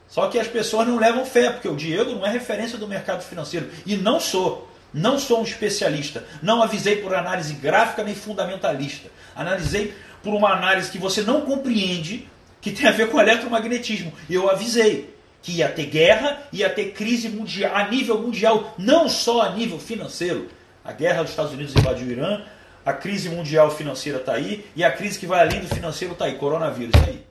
Só 0.07 0.29
que 0.29 0.39
as 0.39 0.49
pessoas 0.49 0.87
não 0.87 0.99
levam 0.99 1.25
fé, 1.25 1.49
porque 1.49 1.67
o 1.67 1.77
Diego 1.77 2.13
não 2.13 2.27
é 2.27 2.31
referência 2.31 2.77
do 2.77 2.87
mercado 2.87 3.23
financeiro. 3.23 3.71
E 3.87 3.97
não 3.97 4.21
sou. 4.21 4.71
Não 4.93 5.19
sou 5.19 5.41
um 5.41 5.45
especialista. 5.45 6.27
Não 6.43 6.63
avisei 6.63 6.97
por 6.97 7.15
análise 7.15 7.55
gráfica 7.55 8.05
nem 8.05 8.15
fundamentalista. 8.15 9.09
Analisei 9.35 9.95
por 10.23 10.35
uma 10.35 10.53
análise 10.53 10.91
que 10.91 10.99
você 10.99 11.23
não 11.23 11.41
compreende, 11.41 12.29
que 12.61 12.73
tem 12.73 12.87
a 12.87 12.93
ver 12.93 13.11
com 13.11 13.21
eletromagnetismo. 13.21 14.13
E 14.29 14.35
eu 14.35 14.51
avisei 14.51 15.15
que 15.43 15.53
ia 15.53 15.69
ter 15.69 15.87
guerra, 15.87 16.43
ia 16.53 16.69
ter 16.69 16.93
crise 16.93 17.29
mundial, 17.29 17.75
a 17.75 17.89
nível 17.89 18.21
mundial, 18.21 18.75
não 18.77 19.09
só 19.09 19.43
a 19.43 19.51
nível 19.51 19.79
financeiro. 19.79 20.49
A 20.85 20.93
guerra 20.93 21.23
dos 21.23 21.31
Estados 21.31 21.53
Unidos 21.53 21.75
invadiu 21.77 22.09
o 22.09 22.11
Irã, 22.11 22.43
a 22.85 22.93
crise 22.93 23.29
mundial 23.29 23.71
financeira 23.71 24.19
está 24.19 24.35
aí, 24.35 24.65
e 24.75 24.83
a 24.85 24.91
crise 24.91 25.19
que 25.19 25.27
vai 25.27 25.41
além 25.41 25.61
do 25.61 25.69
financeiro 25.69 26.15
está 26.15 26.25
aí, 26.27 26.37
coronavírus. 26.37 26.95
E 27.07 27.11
aí? 27.11 27.27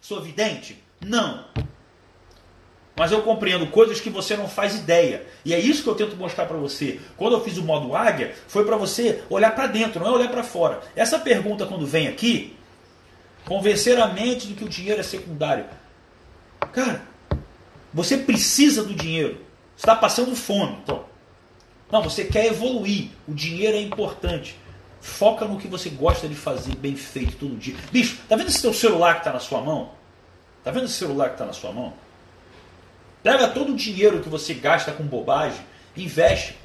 Sou 0.00 0.20
vidente? 0.20 0.82
Não. 1.04 1.44
Mas 2.96 3.12
eu 3.12 3.22
compreendo 3.22 3.68
coisas 3.68 4.00
que 4.00 4.10
você 4.10 4.36
não 4.36 4.48
faz 4.48 4.74
ideia. 4.74 5.24
E 5.44 5.54
é 5.54 5.58
isso 5.58 5.84
que 5.84 5.88
eu 5.88 5.94
tento 5.94 6.16
mostrar 6.16 6.46
para 6.46 6.56
você. 6.56 7.00
Quando 7.16 7.34
eu 7.34 7.44
fiz 7.44 7.56
o 7.56 7.62
modo 7.62 7.94
águia, 7.94 8.34
foi 8.48 8.64
para 8.64 8.76
você 8.76 9.22
olhar 9.30 9.54
para 9.54 9.68
dentro, 9.68 10.00
não 10.00 10.08
é 10.08 10.10
olhar 10.10 10.30
para 10.30 10.42
fora. 10.42 10.80
Essa 10.96 11.16
pergunta, 11.16 11.64
quando 11.64 11.86
vem 11.86 12.08
aqui, 12.08 12.57
convencer 13.48 13.98
a 13.98 14.06
mente 14.06 14.46
de 14.46 14.52
que 14.52 14.64
o 14.64 14.68
dinheiro 14.68 15.00
é 15.00 15.02
secundário. 15.02 15.64
Cara, 16.70 17.02
você 17.94 18.18
precisa 18.18 18.84
do 18.84 18.94
dinheiro. 18.94 19.40
Está 19.74 19.96
passando 19.96 20.36
fome. 20.36 20.76
Então, 20.82 21.04
não, 21.90 22.02
você 22.02 22.26
quer 22.26 22.44
evoluir. 22.44 23.08
O 23.26 23.32
dinheiro 23.32 23.74
é 23.74 23.80
importante. 23.80 24.54
Foca 25.00 25.46
no 25.46 25.58
que 25.58 25.66
você 25.66 25.88
gosta 25.88 26.28
de 26.28 26.34
fazer 26.34 26.76
bem 26.76 26.94
feito 26.94 27.36
todo 27.36 27.56
dia. 27.56 27.74
Bicho, 27.90 28.18
tá 28.28 28.36
vendo 28.36 28.48
esse 28.48 28.60
teu 28.60 28.74
celular 28.74 29.14
que 29.14 29.20
está 29.20 29.32
na 29.32 29.40
sua 29.40 29.62
mão? 29.62 29.92
Tá 30.62 30.70
vendo 30.70 30.84
esse 30.84 30.94
celular 30.94 31.28
que 31.28 31.36
está 31.36 31.46
na 31.46 31.54
sua 31.54 31.72
mão? 31.72 31.94
Pega 33.22 33.48
todo 33.48 33.72
o 33.72 33.76
dinheiro 33.76 34.20
que 34.20 34.28
você 34.28 34.52
gasta 34.52 34.92
com 34.92 35.04
bobagem, 35.04 35.60
investe. 35.96 36.56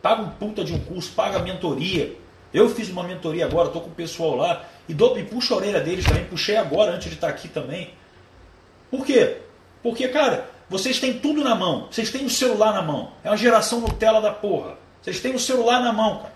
Paga 0.00 0.22
um 0.22 0.30
puta 0.30 0.64
de 0.64 0.72
um 0.72 0.78
curso, 0.78 1.12
paga 1.12 1.40
mentoria. 1.40 2.16
Eu 2.54 2.70
fiz 2.70 2.88
uma 2.88 3.02
mentoria 3.02 3.44
agora, 3.44 3.66
estou 3.66 3.82
com 3.82 3.90
o 3.90 3.94
pessoal 3.94 4.36
lá 4.36 4.64
e, 4.88 4.94
dou, 4.94 5.18
e 5.18 5.24
puxo 5.24 5.54
a 5.54 5.58
orelha 5.58 5.80
deles 5.80 6.04
também. 6.04 6.24
Puxei 6.24 6.56
agora 6.56 6.92
antes 6.92 7.08
de 7.08 7.14
estar 7.14 7.28
aqui 7.28 7.48
também. 7.48 7.94
Por 8.90 9.04
quê? 9.06 9.38
Porque, 9.82 10.08
cara, 10.08 10.50
vocês 10.68 10.98
têm 10.98 11.18
tudo 11.18 11.42
na 11.42 11.54
mão. 11.54 11.88
Vocês 11.90 12.10
têm 12.10 12.24
o 12.24 12.30
celular 12.30 12.72
na 12.72 12.82
mão. 12.82 13.12
É 13.22 13.30
uma 13.30 13.36
geração 13.36 13.80
Nutella 13.80 14.20
da 14.20 14.32
porra. 14.32 14.76
Vocês 15.00 15.20
têm 15.20 15.34
o 15.34 15.38
celular 15.38 15.80
na 15.80 15.92
mão, 15.92 16.18
cara. 16.18 16.32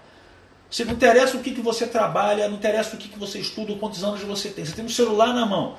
Você 0.70 0.84
não 0.84 0.94
interessa 0.94 1.36
o 1.36 1.40
que, 1.40 1.52
que 1.52 1.60
você 1.60 1.86
trabalha, 1.86 2.48
não 2.48 2.56
interessa 2.56 2.96
o 2.96 2.98
que, 2.98 3.08
que 3.08 3.18
você 3.18 3.38
estuda, 3.38 3.74
quantos 3.76 4.02
anos 4.02 4.20
você 4.22 4.50
tem. 4.50 4.64
Você 4.64 4.74
tem 4.74 4.84
um 4.84 4.88
celular 4.88 5.32
na 5.32 5.46
mão. 5.46 5.76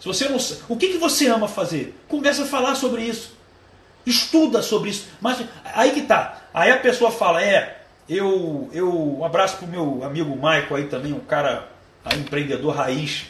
Se 0.00 0.06
você 0.06 0.28
não, 0.28 0.38
o 0.68 0.76
que, 0.76 0.88
que 0.88 0.98
você 0.98 1.28
ama 1.28 1.46
fazer? 1.46 1.94
Começa 2.08 2.42
a 2.42 2.46
falar 2.46 2.74
sobre 2.74 3.02
isso. 3.02 3.36
Estuda 4.04 4.62
sobre 4.62 4.90
isso. 4.90 5.06
Mas 5.20 5.44
aí 5.64 5.92
que 5.92 6.02
tá. 6.02 6.42
Aí 6.52 6.70
a 6.70 6.78
pessoa 6.78 7.10
fala, 7.10 7.42
é, 7.42 7.79
eu, 8.10 8.68
eu 8.72 9.18
um 9.18 9.24
abraço 9.24 9.58
pro 9.58 9.68
meu 9.68 10.02
amigo 10.02 10.34
Michael 10.34 10.76
aí 10.76 10.86
também, 10.88 11.12
um 11.12 11.20
cara 11.20 11.68
aí, 12.04 12.18
empreendedor 12.18 12.74
raiz. 12.74 13.26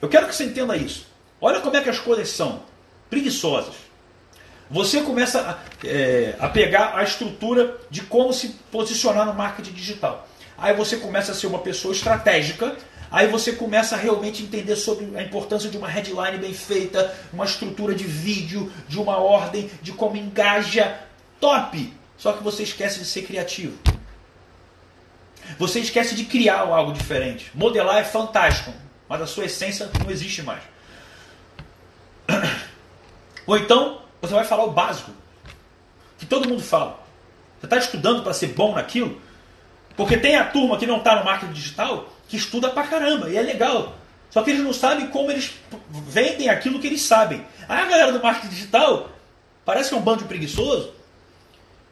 Eu 0.00 0.08
quero 0.08 0.26
que 0.26 0.34
você 0.34 0.44
entenda 0.44 0.74
isso. 0.76 1.06
Olha 1.38 1.60
como 1.60 1.76
é 1.76 1.82
que 1.82 1.90
as 1.90 1.98
coisas 1.98 2.30
são 2.30 2.62
preguiçosas. 3.10 3.74
Você 4.70 5.02
começa 5.02 5.40
a, 5.42 5.86
é, 5.86 6.34
a 6.40 6.48
pegar 6.48 6.96
a 6.96 7.02
estrutura 7.02 7.76
de 7.90 8.00
como 8.00 8.32
se 8.32 8.48
posicionar 8.70 9.26
no 9.26 9.34
marketing 9.34 9.72
digital. 9.72 10.26
Aí 10.56 10.74
você 10.74 10.96
começa 10.96 11.32
a 11.32 11.34
ser 11.34 11.46
uma 11.46 11.58
pessoa 11.58 11.92
estratégica, 11.92 12.74
aí 13.10 13.26
você 13.26 13.52
começa 13.52 13.94
a 13.94 13.98
realmente 13.98 14.42
entender 14.42 14.76
sobre 14.76 15.06
a 15.18 15.22
importância 15.22 15.68
de 15.68 15.76
uma 15.76 15.88
headline 15.88 16.38
bem 16.38 16.54
feita, 16.54 17.14
uma 17.30 17.44
estrutura 17.44 17.94
de 17.94 18.04
vídeo, 18.04 18.72
de 18.88 18.98
uma 18.98 19.18
ordem, 19.18 19.70
de 19.82 19.92
como 19.92 20.16
engaja. 20.16 20.98
Top! 21.38 22.01
Só 22.22 22.32
que 22.32 22.44
você 22.44 22.62
esquece 22.62 23.00
de 23.00 23.04
ser 23.04 23.22
criativo. 23.22 23.76
Você 25.58 25.80
esquece 25.80 26.14
de 26.14 26.24
criar 26.24 26.60
algo 26.60 26.92
diferente. 26.92 27.50
Modelar 27.52 27.96
é 27.96 28.04
fantástico, 28.04 28.72
mas 29.08 29.20
a 29.20 29.26
sua 29.26 29.46
essência 29.46 29.90
não 30.00 30.08
existe 30.08 30.40
mais. 30.40 30.62
Ou 33.44 33.58
então, 33.58 34.02
você 34.20 34.32
vai 34.34 34.44
falar 34.44 34.62
o 34.66 34.70
básico, 34.70 35.10
que 36.16 36.24
todo 36.24 36.48
mundo 36.48 36.62
fala. 36.62 37.00
Você 37.58 37.66
está 37.66 37.76
estudando 37.76 38.22
para 38.22 38.32
ser 38.32 38.54
bom 38.54 38.72
naquilo? 38.72 39.20
Porque 39.96 40.16
tem 40.16 40.36
a 40.36 40.44
turma 40.44 40.78
que 40.78 40.86
não 40.86 40.98
está 40.98 41.16
no 41.16 41.24
marketing 41.24 41.52
digital 41.52 42.08
que 42.28 42.36
estuda 42.36 42.70
pra 42.70 42.86
caramba, 42.86 43.30
e 43.30 43.36
é 43.36 43.42
legal. 43.42 43.96
Só 44.30 44.44
que 44.44 44.50
eles 44.50 44.62
não 44.62 44.72
sabem 44.72 45.08
como 45.08 45.28
eles 45.28 45.54
vendem 45.90 46.48
aquilo 46.48 46.78
que 46.78 46.86
eles 46.86 47.02
sabem. 47.02 47.44
Aí 47.68 47.80
a 47.80 47.86
galera 47.86 48.12
do 48.12 48.22
marketing 48.22 48.54
digital, 48.54 49.10
parece 49.64 49.88
que 49.88 49.96
é 49.96 49.98
um 49.98 50.02
bando 50.02 50.22
de 50.22 50.28
preguiçoso, 50.28 51.01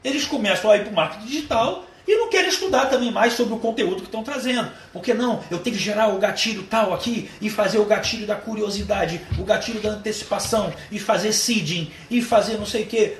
eles 0.03 0.25
começam 0.25 0.71
a 0.71 0.77
ir 0.77 0.85
para 0.85 0.93
o 0.93 0.95
marketing 0.95 1.27
digital 1.27 1.87
e 2.07 2.17
não 2.17 2.29
querem 2.29 2.49
estudar 2.49 2.87
também 2.87 3.11
mais 3.11 3.35
sobre 3.35 3.55
o 3.55 3.59
conteúdo 3.59 3.97
que 3.97 4.07
estão 4.07 4.25
trazendo. 4.25 4.71
Porque 4.93 5.15
não, 5.15 5.45
eu 5.51 5.59
tenho 5.59 5.77
que 5.77 5.83
gerar 5.83 6.09
o 6.09 6.19
gatilho 6.19 6.65
tal 6.65 6.93
aqui 6.93 7.31
e 7.41 7.49
fazer 7.49 7.79
o 7.79 7.85
gatilho 7.85 8.27
da 8.27 8.35
curiosidade, 8.35 9.21
o 9.39 9.45
gatilho 9.45 9.81
da 9.81 9.91
antecipação, 9.91 10.73
e 10.91 10.99
fazer 10.99 11.33
seeding, 11.33 11.93
e 12.11 12.21
fazer 12.21 12.59
não 12.59 12.67
sei 12.67 12.83
o 12.83 12.87
quê. 12.87 13.19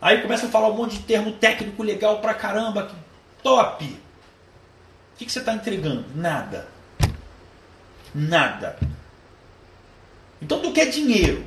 Aí 0.00 0.20
começa 0.20 0.46
a 0.46 0.48
falar 0.48 0.68
um 0.68 0.76
monte 0.76 0.96
de 0.96 1.02
termo 1.04 1.32
técnico 1.32 1.82
legal 1.82 2.18
pra 2.18 2.34
caramba. 2.34 2.90
Top! 3.42 3.84
O 3.84 5.16
que, 5.16 5.30
você 5.30 5.38
está 5.38 5.52
entregando? 5.52 6.04
Nada. 6.14 6.66
Nada. 8.12 8.76
Então 10.40 10.58
tu 10.58 10.72
quer 10.72 10.86
dinheiro. 10.86 11.44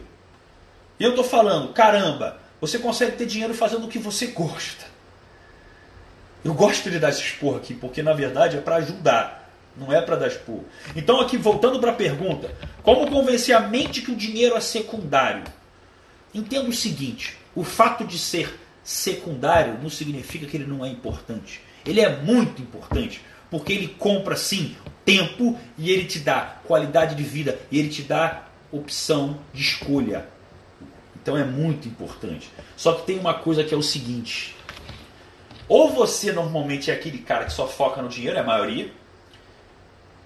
Eu 0.97 1.09
estou 1.09 1.25
falando, 1.25 1.73
caramba, 1.73 2.39
você 2.65 2.79
consegue 2.79 3.15
ter 3.15 3.27
dinheiro 3.27 3.53
fazendo 3.53 3.85
o 3.85 3.87
que 3.87 3.99
você 3.99 4.27
gosta. 4.27 4.85
Eu 6.43 6.53
gosto 6.53 6.89
de 6.89 6.99
dar 6.99 7.09
esse 7.09 7.21
expor 7.21 7.57
aqui, 7.57 7.73
porque 7.73 8.01
na 8.01 8.13
verdade 8.13 8.57
é 8.57 8.61
para 8.61 8.77
ajudar, 8.77 9.51
não 9.77 9.93
é 9.93 10.01
para 10.01 10.15
dar 10.15 10.27
expor. 10.27 10.61
Então, 10.95 11.21
aqui 11.21 11.37
voltando 11.37 11.79
para 11.79 11.91
a 11.91 11.95
pergunta: 11.95 12.51
como 12.81 13.09
convencer 13.09 13.55
a 13.55 13.59
mente 13.59 14.01
que 14.01 14.11
o 14.11 14.15
dinheiro 14.15 14.55
é 14.55 14.59
secundário? 14.59 15.43
Entenda 16.33 16.67
o 16.67 16.73
seguinte: 16.73 17.37
o 17.55 17.63
fato 17.63 18.03
de 18.03 18.17
ser 18.17 18.59
secundário 18.83 19.77
não 19.81 19.89
significa 19.89 20.47
que 20.47 20.57
ele 20.57 20.65
não 20.65 20.83
é 20.83 20.89
importante. 20.89 21.61
Ele 21.85 22.01
é 22.01 22.15
muito 22.17 22.61
importante, 22.63 23.21
porque 23.49 23.73
ele 23.73 23.87
compra 23.87 24.35
sim 24.35 24.75
tempo 25.03 25.57
e 25.77 25.91
ele 25.91 26.05
te 26.05 26.19
dá 26.19 26.57
qualidade 26.65 27.13
de 27.13 27.23
vida 27.23 27.59
e 27.71 27.77
ele 27.77 27.89
te 27.89 28.01
dá 28.01 28.45
opção 28.71 29.39
de 29.53 29.61
escolha. 29.61 30.27
Então 31.25 31.35
é 31.35 31.43
muito 31.43 31.87
importante. 31.87 32.51
Só 32.77 32.93
que 32.93 33.07
tem 33.07 33.17
uma 33.17 33.33
coisa 33.33 33.63
que 33.63 33.73
é 33.73 33.77
o 33.77 33.81
seguinte: 33.81 34.55
ou 35.67 35.89
você 35.89 36.31
normalmente 36.31 36.91
é 36.91 36.93
aquele 36.93 37.17
cara 37.17 37.45
que 37.45 37.51
só 37.51 37.67
foca 37.67 37.99
no 37.99 38.07
dinheiro, 38.07 38.37
é 38.37 38.41
a 38.41 38.43
maioria. 38.43 38.91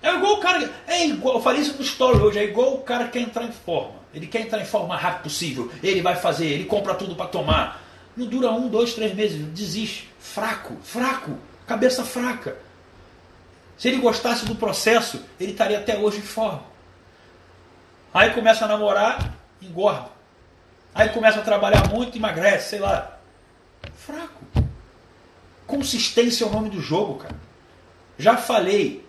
É 0.03 0.13
igual 0.13 0.33
o 0.33 0.39
cara. 0.41 0.69
É 0.85 1.05
igual, 1.05 1.35
eu 1.35 1.41
falei 1.41 1.61
isso 1.61 1.77
no 1.77 1.83
story 1.83 2.19
hoje, 2.19 2.39
é 2.39 2.43
igual 2.43 2.73
o 2.73 2.79
cara 2.79 3.05
que 3.05 3.11
quer 3.11 3.21
entrar 3.21 3.45
em 3.45 3.51
forma. 3.53 3.93
Ele 4.13 4.27
quer 4.27 4.41
entrar 4.41 4.59
em 4.59 4.65
forma 4.65 4.87
o 4.87 4.89
mais 4.89 5.01
rápido 5.01 5.23
possível. 5.23 5.71
Ele 5.81 6.01
vai 6.01 6.17
fazer, 6.17 6.47
ele 6.47 6.65
compra 6.65 6.93
tudo 6.93 7.15
para 7.15 7.27
tomar. 7.27 7.81
Não 8.17 8.25
dura 8.25 8.51
um, 8.51 8.67
dois, 8.67 8.93
três 8.93 9.15
meses, 9.15 9.41
desiste. 9.53 10.09
Fraco, 10.19 10.75
fraco, 10.83 11.37
cabeça 11.65 12.03
fraca. 12.03 12.57
Se 13.77 13.87
ele 13.87 13.99
gostasse 13.99 14.45
do 14.45 14.53
processo, 14.53 15.23
ele 15.39 15.53
estaria 15.53 15.77
até 15.77 15.97
hoje 15.97 16.19
fora. 16.19 16.59
Aí 18.13 18.31
começa 18.31 18.65
a 18.65 18.67
namorar, 18.67 19.33
engorda. 19.61 20.18
Aí 20.99 21.07
começa 21.07 21.39
a 21.39 21.43
trabalhar 21.43 21.87
muito, 21.87 22.17
emagrece, 22.17 22.71
sei 22.71 22.79
lá. 22.79 23.17
Fraco. 23.95 24.43
Consistência 25.65 26.43
é 26.43 26.47
o 26.47 26.51
nome 26.51 26.69
do 26.69 26.81
jogo, 26.81 27.19
cara. 27.19 27.37
Já 28.17 28.35
falei, 28.35 29.05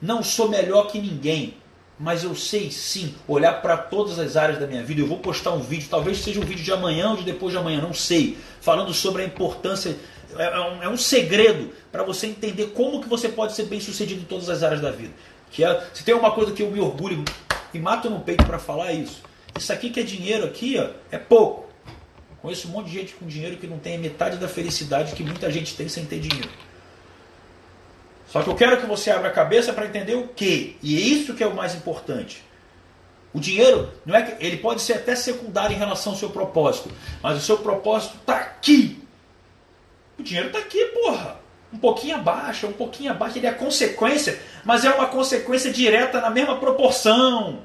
não 0.00 0.20
sou 0.20 0.48
melhor 0.48 0.88
que 0.88 1.00
ninguém, 1.00 1.54
mas 1.96 2.24
eu 2.24 2.34
sei 2.34 2.72
sim 2.72 3.14
olhar 3.28 3.62
para 3.62 3.76
todas 3.76 4.18
as 4.18 4.36
áreas 4.36 4.58
da 4.58 4.66
minha 4.66 4.82
vida. 4.82 5.00
Eu 5.00 5.06
vou 5.06 5.20
postar 5.20 5.52
um 5.52 5.60
vídeo, 5.60 5.86
talvez 5.88 6.18
seja 6.18 6.40
um 6.40 6.44
vídeo 6.44 6.64
de 6.64 6.72
amanhã 6.72 7.10
ou 7.10 7.16
de 7.16 7.22
depois 7.22 7.52
de 7.52 7.58
amanhã, 7.58 7.80
não 7.80 7.94
sei, 7.94 8.36
falando 8.60 8.92
sobre 8.92 9.22
a 9.22 9.24
importância. 9.24 9.96
É, 10.36 10.42
é 10.42 10.60
um, 10.60 10.82
é 10.82 10.88
um 10.88 10.96
segredo 10.96 11.70
para 11.92 12.02
você 12.02 12.26
entender 12.26 12.72
como 12.74 13.00
que 13.00 13.08
você 13.08 13.28
pode 13.28 13.52
ser 13.52 13.66
bem 13.66 13.78
sucedido 13.78 14.22
em 14.22 14.24
todas 14.24 14.48
as 14.48 14.64
áreas 14.64 14.80
da 14.80 14.90
vida. 14.90 15.12
Que 15.52 15.64
é, 15.64 15.86
se 15.94 16.02
tem 16.02 16.16
uma 16.16 16.32
coisa 16.32 16.50
que 16.50 16.64
eu 16.64 16.70
me 16.72 16.80
orgulho 16.80 17.24
e 17.72 17.78
mato 17.78 18.10
no 18.10 18.18
peito 18.18 18.44
para 18.44 18.58
falar 18.58 18.88
é 18.88 18.94
isso. 18.94 19.30
Isso 19.58 19.72
aqui 19.72 19.90
que 19.90 20.00
é 20.00 20.02
dinheiro 20.02 20.46
aqui, 20.46 20.78
ó, 20.78 20.88
é 21.10 21.18
pouco. 21.18 21.70
Conheço 22.40 22.66
um 22.66 22.72
monte 22.72 22.86
de 22.86 22.98
gente 22.98 23.14
com 23.14 23.26
dinheiro 23.26 23.56
que 23.56 23.66
não 23.68 23.78
tem 23.78 23.94
a 23.94 23.98
metade 23.98 24.36
da 24.36 24.48
felicidade 24.48 25.14
que 25.14 25.22
muita 25.22 25.50
gente 25.50 25.76
tem 25.76 25.88
sem 25.88 26.04
ter 26.04 26.18
dinheiro. 26.18 26.50
Só 28.26 28.42
que 28.42 28.48
eu 28.48 28.54
quero 28.54 28.80
que 28.80 28.86
você 28.86 29.10
abra 29.10 29.28
a 29.28 29.32
cabeça 29.32 29.72
para 29.72 29.86
entender 29.86 30.14
o 30.14 30.26
que. 30.26 30.76
E 30.82 30.96
é 30.96 31.00
isso 31.00 31.34
que 31.34 31.42
é 31.44 31.46
o 31.46 31.54
mais 31.54 31.74
importante. 31.74 32.42
O 33.32 33.38
dinheiro 33.38 33.92
não 34.04 34.14
é 34.14 34.22
que 34.22 34.44
ele 34.44 34.56
pode 34.56 34.82
ser 34.82 34.94
até 34.94 35.14
secundário 35.14 35.74
em 35.74 35.78
relação 35.78 36.12
ao 36.12 36.18
seu 36.18 36.30
propósito, 36.30 36.90
mas 37.22 37.38
o 37.38 37.40
seu 37.40 37.58
propósito 37.58 38.16
está 38.16 38.36
aqui. 38.36 39.00
O 40.18 40.22
dinheiro 40.22 40.48
está 40.48 40.58
aqui, 40.58 40.84
porra. 40.86 41.40
Um 41.72 41.78
pouquinho 41.78 42.16
abaixo, 42.16 42.66
um 42.66 42.72
pouquinho 42.72 43.10
abaixo, 43.10 43.38
ele 43.38 43.46
é 43.46 43.52
consequência, 43.52 44.38
mas 44.64 44.84
é 44.84 44.90
uma 44.90 45.06
consequência 45.06 45.72
direta 45.72 46.20
na 46.20 46.28
mesma 46.28 46.58
proporção. 46.58 47.64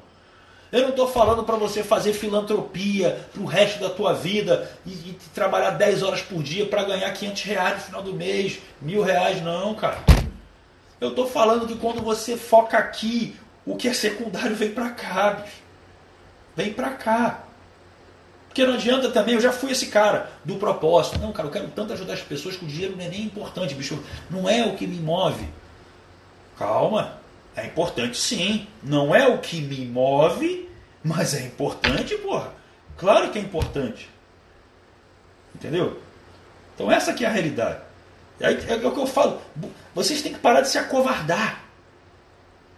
Eu 0.70 0.82
não 0.82 0.90
estou 0.90 1.08
falando 1.08 1.44
para 1.44 1.56
você 1.56 1.82
fazer 1.82 2.12
filantropia 2.12 3.26
para 3.32 3.42
o 3.42 3.46
resto 3.46 3.80
da 3.80 3.88
tua 3.88 4.12
vida 4.12 4.70
e, 4.84 4.90
e 4.90 5.18
trabalhar 5.34 5.70
10 5.70 6.02
horas 6.02 6.20
por 6.20 6.42
dia 6.42 6.66
para 6.66 6.84
ganhar 6.84 7.10
500 7.10 7.42
reais 7.42 7.74
no 7.74 7.80
final 7.80 8.02
do 8.02 8.12
mês, 8.12 8.58
mil 8.80 9.02
reais, 9.02 9.42
não, 9.42 9.74
cara. 9.74 9.98
Eu 11.00 11.10
estou 11.10 11.26
falando 11.26 11.66
que 11.66 11.76
quando 11.76 12.02
você 12.02 12.36
foca 12.36 12.76
aqui, 12.76 13.34
o 13.64 13.76
que 13.76 13.88
é 13.88 13.94
secundário 13.94 14.54
vem 14.54 14.70
para 14.70 14.90
cá, 14.90 15.30
bicho. 15.30 15.56
Vem 16.54 16.72
para 16.72 16.90
cá. 16.90 17.44
Porque 18.48 18.66
não 18.66 18.74
adianta 18.74 19.08
também, 19.10 19.34
eu 19.34 19.40
já 19.40 19.52
fui 19.52 19.70
esse 19.70 19.86
cara 19.86 20.30
do 20.44 20.56
propósito. 20.56 21.18
Não, 21.18 21.32
cara, 21.32 21.48
eu 21.48 21.52
quero 21.52 21.68
tanto 21.68 21.92
ajudar 21.92 22.14
as 22.14 22.22
pessoas 22.22 22.56
que 22.56 22.64
o 22.64 22.68
dinheiro 22.68 22.96
não 22.96 23.04
é 23.04 23.08
nem 23.08 23.22
importante, 23.22 23.74
bicho. 23.74 24.02
Não 24.28 24.48
é 24.48 24.66
o 24.66 24.74
que 24.74 24.86
me 24.86 24.98
move. 24.98 25.48
Calma. 26.58 27.18
É 27.62 27.66
importante 27.66 28.16
sim. 28.16 28.66
Não 28.82 29.14
é 29.14 29.26
o 29.26 29.38
que 29.38 29.60
me 29.60 29.84
move, 29.84 30.68
mas 31.02 31.34
é 31.34 31.42
importante, 31.42 32.14
porra. 32.16 32.52
Claro 32.96 33.30
que 33.30 33.38
é 33.38 33.42
importante. 33.42 34.08
Entendeu? 35.54 36.00
Então 36.74 36.90
essa 36.90 37.10
aqui 37.10 37.24
é 37.24 37.28
a 37.28 37.32
realidade. 37.32 37.80
É, 38.40 38.52
é 38.52 38.86
o 38.86 38.92
que 38.92 39.00
eu 39.00 39.06
falo. 39.06 39.40
Vocês 39.94 40.22
têm 40.22 40.32
que 40.32 40.38
parar 40.38 40.60
de 40.60 40.68
se 40.68 40.78
acovardar. 40.78 41.64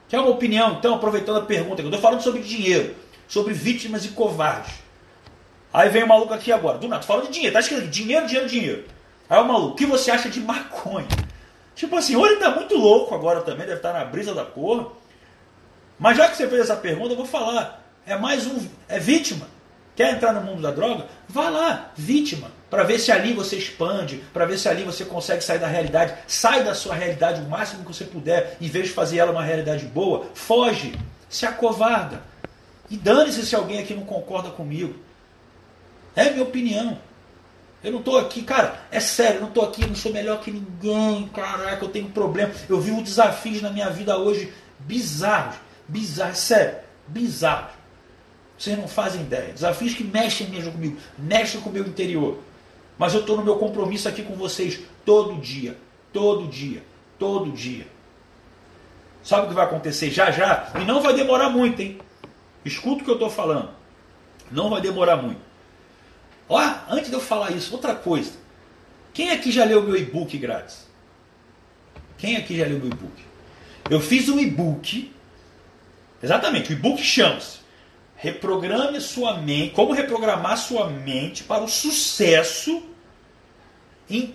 Quer 0.08 0.18
uma 0.18 0.30
opinião? 0.30 0.72
Então, 0.72 0.94
aproveitando 0.94 1.38
a 1.38 1.42
pergunta, 1.42 1.82
eu 1.82 1.86
estou 1.86 2.00
falando 2.00 2.22
sobre 2.22 2.42
dinheiro, 2.42 2.96
sobre 3.28 3.54
vítimas 3.54 4.04
e 4.04 4.08
covardes. 4.08 4.74
Aí 5.72 5.88
vem 5.88 6.02
o 6.02 6.08
maluco 6.08 6.34
aqui 6.34 6.50
agora, 6.50 6.78
do 6.78 6.88
nada, 6.88 7.02
falando 7.02 7.26
de 7.26 7.34
dinheiro, 7.34 7.52
tá 7.52 7.60
escrito 7.60 7.86
dinheiro, 7.86 8.26
dinheiro, 8.26 8.48
dinheiro. 8.48 8.84
Aí 9.28 9.40
o 9.40 9.44
maluco, 9.44 9.74
o 9.74 9.76
que 9.76 9.86
você 9.86 10.10
acha 10.10 10.28
de 10.28 10.40
maconha? 10.40 11.06
Tipo 11.80 11.96
assim, 11.96 12.14
ou 12.14 12.26
ele 12.26 12.36
tá 12.36 12.50
muito 12.50 12.76
louco 12.76 13.14
agora 13.14 13.40
também, 13.40 13.66
deve 13.66 13.78
estar 13.78 13.94
tá 13.94 14.00
na 14.00 14.04
brisa 14.04 14.34
da 14.34 14.44
porra. 14.44 14.88
Mas 15.98 16.14
já 16.14 16.28
que 16.28 16.36
você 16.36 16.46
fez 16.46 16.60
essa 16.60 16.76
pergunta, 16.76 17.14
eu 17.14 17.16
vou 17.16 17.24
falar. 17.24 17.82
É 18.04 18.18
mais 18.18 18.46
um. 18.46 18.68
É 18.86 18.98
vítima. 18.98 19.48
Quer 19.96 20.12
entrar 20.12 20.34
no 20.34 20.42
mundo 20.42 20.60
da 20.60 20.72
droga? 20.72 21.06
Vá 21.26 21.48
lá, 21.48 21.90
vítima. 21.96 22.50
Para 22.68 22.82
ver 22.82 22.98
se 22.98 23.10
ali 23.10 23.32
você 23.32 23.56
expande, 23.56 24.22
para 24.30 24.44
ver 24.44 24.58
se 24.58 24.68
ali 24.68 24.82
você 24.82 25.06
consegue 25.06 25.42
sair 25.42 25.58
da 25.58 25.66
realidade. 25.66 26.12
Sai 26.26 26.62
da 26.62 26.74
sua 26.74 26.94
realidade 26.94 27.40
o 27.40 27.48
máximo 27.48 27.82
que 27.82 27.94
você 27.94 28.04
puder, 28.04 28.58
em 28.60 28.68
vez 28.68 28.88
de 28.88 28.92
fazer 28.92 29.16
ela 29.16 29.32
uma 29.32 29.42
realidade 29.42 29.86
boa. 29.86 30.26
Foge, 30.34 30.94
se 31.30 31.46
acovarda. 31.46 32.20
E 32.90 32.96
dane-se 32.98 33.46
se 33.46 33.56
alguém 33.56 33.78
aqui 33.78 33.94
não 33.94 34.04
concorda 34.04 34.50
comigo. 34.50 34.96
É 36.14 36.28
minha 36.28 36.44
opinião. 36.44 36.98
Eu 37.82 37.92
não 37.92 38.00
estou 38.00 38.18
aqui, 38.18 38.42
cara, 38.42 38.82
é 38.90 39.00
sério, 39.00 39.36
eu 39.36 39.40
não 39.40 39.48
estou 39.48 39.64
aqui, 39.64 39.82
eu 39.82 39.88
não 39.88 39.94
sou 39.94 40.12
melhor 40.12 40.40
que 40.40 40.50
ninguém, 40.50 41.28
caraca, 41.28 41.82
eu 41.82 41.88
tenho 41.88 42.08
problema. 42.10 42.52
Eu 42.68 42.78
vivo 42.78 43.02
desafios 43.02 43.62
na 43.62 43.70
minha 43.70 43.88
vida 43.88 44.18
hoje 44.18 44.52
bizarros, 44.80 45.56
bizarros, 45.88 46.38
sério, 46.38 46.78
bizarros. 47.06 47.72
Vocês 48.58 48.76
não 48.76 48.86
fazem 48.86 49.22
ideia. 49.22 49.54
Desafios 49.54 49.94
que 49.94 50.04
mexem 50.04 50.48
mesmo 50.48 50.72
comigo, 50.72 50.98
mexem 51.18 51.60
com 51.62 51.70
o 51.70 51.72
meu 51.72 51.86
interior. 51.86 52.38
Mas 52.98 53.14
eu 53.14 53.20
estou 53.20 53.38
no 53.38 53.42
meu 53.42 53.56
compromisso 53.56 54.06
aqui 54.06 54.22
com 54.22 54.34
vocês 54.34 54.80
todo 55.06 55.40
dia, 55.40 55.74
todo 56.12 56.46
dia, 56.46 56.82
todo 57.18 57.50
dia. 57.50 57.86
Sabe 59.22 59.46
o 59.46 59.48
que 59.48 59.54
vai 59.54 59.64
acontecer 59.64 60.10
já 60.10 60.30
já? 60.30 60.70
E 60.78 60.84
não 60.84 61.00
vai 61.00 61.14
demorar 61.14 61.48
muito, 61.48 61.80
hein? 61.80 61.98
Escuta 62.62 63.00
o 63.00 63.04
que 63.04 63.10
eu 63.10 63.14
estou 63.14 63.30
falando. 63.30 63.70
Não 64.50 64.68
vai 64.68 64.82
demorar 64.82 65.16
muito. 65.16 65.40
Ó, 66.50 66.60
antes 66.90 67.08
de 67.08 67.14
eu 67.14 67.20
falar 67.20 67.52
isso, 67.52 67.72
outra 67.72 67.94
coisa. 67.94 68.32
Quem 69.14 69.30
aqui 69.30 69.52
já 69.52 69.64
leu 69.64 69.84
meu 69.84 69.96
e-book 69.96 70.36
grátis? 70.36 70.84
Quem 72.18 72.36
aqui 72.36 72.56
já 72.56 72.66
leu 72.66 72.78
meu 72.78 72.88
e-book? 72.88 73.24
Eu 73.88 74.00
fiz 74.00 74.28
um 74.28 74.38
e-book. 74.38 75.12
Exatamente, 76.20 76.70
o 76.70 76.72
e-book 76.72 77.00
chama-se 77.02 77.60
Reprograme 78.16 79.00
sua 79.00 79.38
mente, 79.38 79.74
como 79.74 79.92
reprogramar 79.92 80.58
sua 80.58 80.90
mente 80.90 81.44
para 81.44 81.62
o 81.62 81.68
sucesso 81.68 82.82
em, 84.10 84.34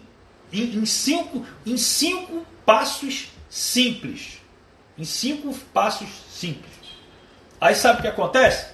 em, 0.52 0.78
em, 0.78 0.86
cinco, 0.86 1.46
em 1.66 1.78
cinco 1.78 2.46
passos 2.66 3.28
simples. 3.50 4.40
Em 4.98 5.04
cinco 5.04 5.54
passos 5.74 6.08
simples. 6.30 6.74
Aí 7.60 7.76
sabe 7.76 8.00
o 8.00 8.02
que 8.02 8.08
acontece? 8.08 8.74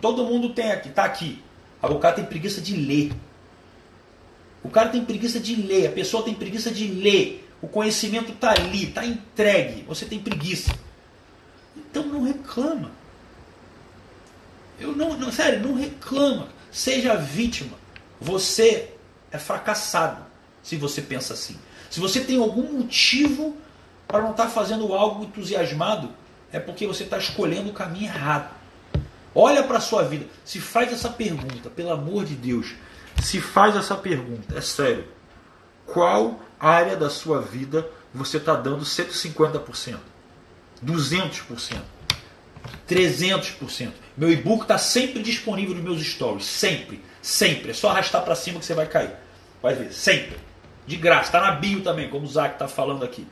Todo 0.00 0.24
mundo 0.24 0.54
tem 0.54 0.72
aqui, 0.72 0.88
tá 0.88 1.04
aqui. 1.04 1.42
Agora 1.82 1.98
o 1.98 2.00
cara 2.00 2.14
tem 2.16 2.24
preguiça 2.24 2.60
de 2.60 2.76
ler. 2.76 3.12
O 4.62 4.68
cara 4.68 4.90
tem 4.90 5.04
preguiça 5.04 5.40
de 5.40 5.56
ler, 5.56 5.88
a 5.88 5.92
pessoa 5.92 6.22
tem 6.22 6.34
preguiça 6.34 6.70
de 6.70 6.86
ler. 6.88 7.48
O 7.62 7.68
conhecimento 7.68 8.32
está 8.32 8.50
ali, 8.50 8.88
está 8.88 9.04
entregue. 9.04 9.82
Você 9.82 10.04
tem 10.04 10.18
preguiça. 10.18 10.74
Então 11.76 12.04
não 12.04 12.22
reclama. 12.22 12.90
Eu 14.78 14.92
não, 14.92 15.16
não, 15.16 15.30
sério, 15.30 15.60
não 15.60 15.74
reclama. 15.74 16.48
Seja 16.70 17.16
vítima. 17.16 17.76
Você 18.20 18.90
é 19.30 19.38
fracassado 19.38 20.24
se 20.62 20.76
você 20.76 21.02
pensa 21.02 21.34
assim. 21.34 21.58
Se 21.90 22.00
você 22.00 22.20
tem 22.20 22.38
algum 22.38 22.78
motivo 22.78 23.56
para 24.06 24.22
não 24.22 24.30
estar 24.30 24.44
tá 24.44 24.50
fazendo 24.50 24.92
algo 24.94 25.24
entusiasmado, 25.24 26.10
é 26.52 26.58
porque 26.58 26.86
você 26.86 27.04
está 27.04 27.18
escolhendo 27.18 27.70
o 27.70 27.74
caminho 27.74 28.06
errado. 28.06 28.54
Olha 29.34 29.62
para 29.62 29.78
a 29.78 29.80
sua 29.80 30.02
vida. 30.02 30.26
Se 30.44 30.60
faz 30.60 30.92
essa 30.92 31.08
pergunta, 31.08 31.70
pelo 31.70 31.92
amor 31.92 32.24
de 32.24 32.34
Deus. 32.34 32.74
Se 33.22 33.40
faz 33.40 33.76
essa 33.76 33.94
pergunta, 33.94 34.56
é 34.56 34.60
sério. 34.60 35.06
Qual 35.86 36.40
área 36.58 36.96
da 36.96 37.10
sua 37.10 37.40
vida 37.40 37.86
você 38.12 38.38
está 38.38 38.54
dando 38.54 38.84
150%? 38.84 39.96
200%? 40.84 41.76
300%? 42.88 43.90
Meu 44.16 44.30
e-book 44.30 44.62
está 44.62 44.78
sempre 44.78 45.22
disponível 45.22 45.74
nos 45.74 45.84
meus 45.84 46.02
stories. 46.02 46.44
Sempre. 46.44 47.02
Sempre. 47.22 47.70
É 47.70 47.74
só 47.74 47.90
arrastar 47.90 48.22
para 48.22 48.34
cima 48.34 48.58
que 48.58 48.64
você 48.64 48.74
vai 48.74 48.86
cair. 48.86 49.12
Vai 49.62 49.74
ver. 49.74 49.92
Sempre. 49.92 50.38
De 50.86 50.96
graça. 50.96 51.26
Está 51.26 51.40
na 51.40 51.52
bio 51.52 51.82
também, 51.82 52.08
como 52.08 52.24
o 52.24 52.28
Zac 52.28 52.54
está 52.54 52.66
falando 52.66 53.04
aqui. 53.04 53.26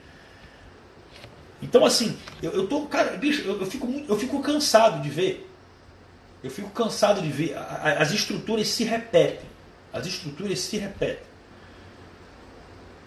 Então, 1.61 1.84
assim, 1.84 2.16
eu, 2.42 2.52
eu 2.52 2.66
tô. 2.66 2.82
Cara, 2.87 3.16
bicho, 3.16 3.42
eu, 3.42 3.61
eu, 3.61 3.66
fico, 3.66 3.87
eu 4.08 4.16
fico 4.16 4.40
cansado 4.40 5.02
de 5.02 5.11
ver 5.11 5.47
eu 6.42 6.51
fico 6.51 6.70
cansado 6.70 7.20
de 7.20 7.31
ver. 7.31 7.57
As 7.57 8.12
estruturas 8.12 8.68
se 8.68 8.85
repetem. 8.85 9.48
As 9.92 10.07
estruturas 10.07 10.59
se 10.61 10.77
repetem. 10.77 11.27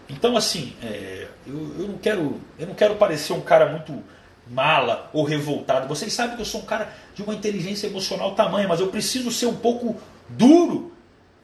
Então, 0.10 0.36
assim, 0.36 0.76
é, 0.84 1.28
eu, 1.48 1.76
eu, 1.80 1.88
não 1.88 1.98
quero, 1.98 2.41
eu 2.60 2.67
não 2.67 2.76
quero 2.76 2.96
parecer 2.96 3.32
um 3.32 3.41
cara 3.41 3.67
muito 3.67 4.04
mala 4.50 5.10
ou 5.13 5.24
revoltado. 5.24 5.88
Vocês 5.88 6.12
sabem 6.12 6.36
que 6.36 6.41
eu 6.41 6.46
sou 6.46 6.62
um 6.62 6.65
cara 6.65 6.94
de 7.15 7.24
uma 7.24 7.34
inteligência 7.34 7.88
emocional 7.88 8.36
tamanha, 8.36 8.67
mas 8.67 8.82
eu 8.82 8.88
preciso 8.88 9.32
ser 9.32 9.46
um 9.46 9.56
pouco 9.56 10.00
duro 10.28 10.91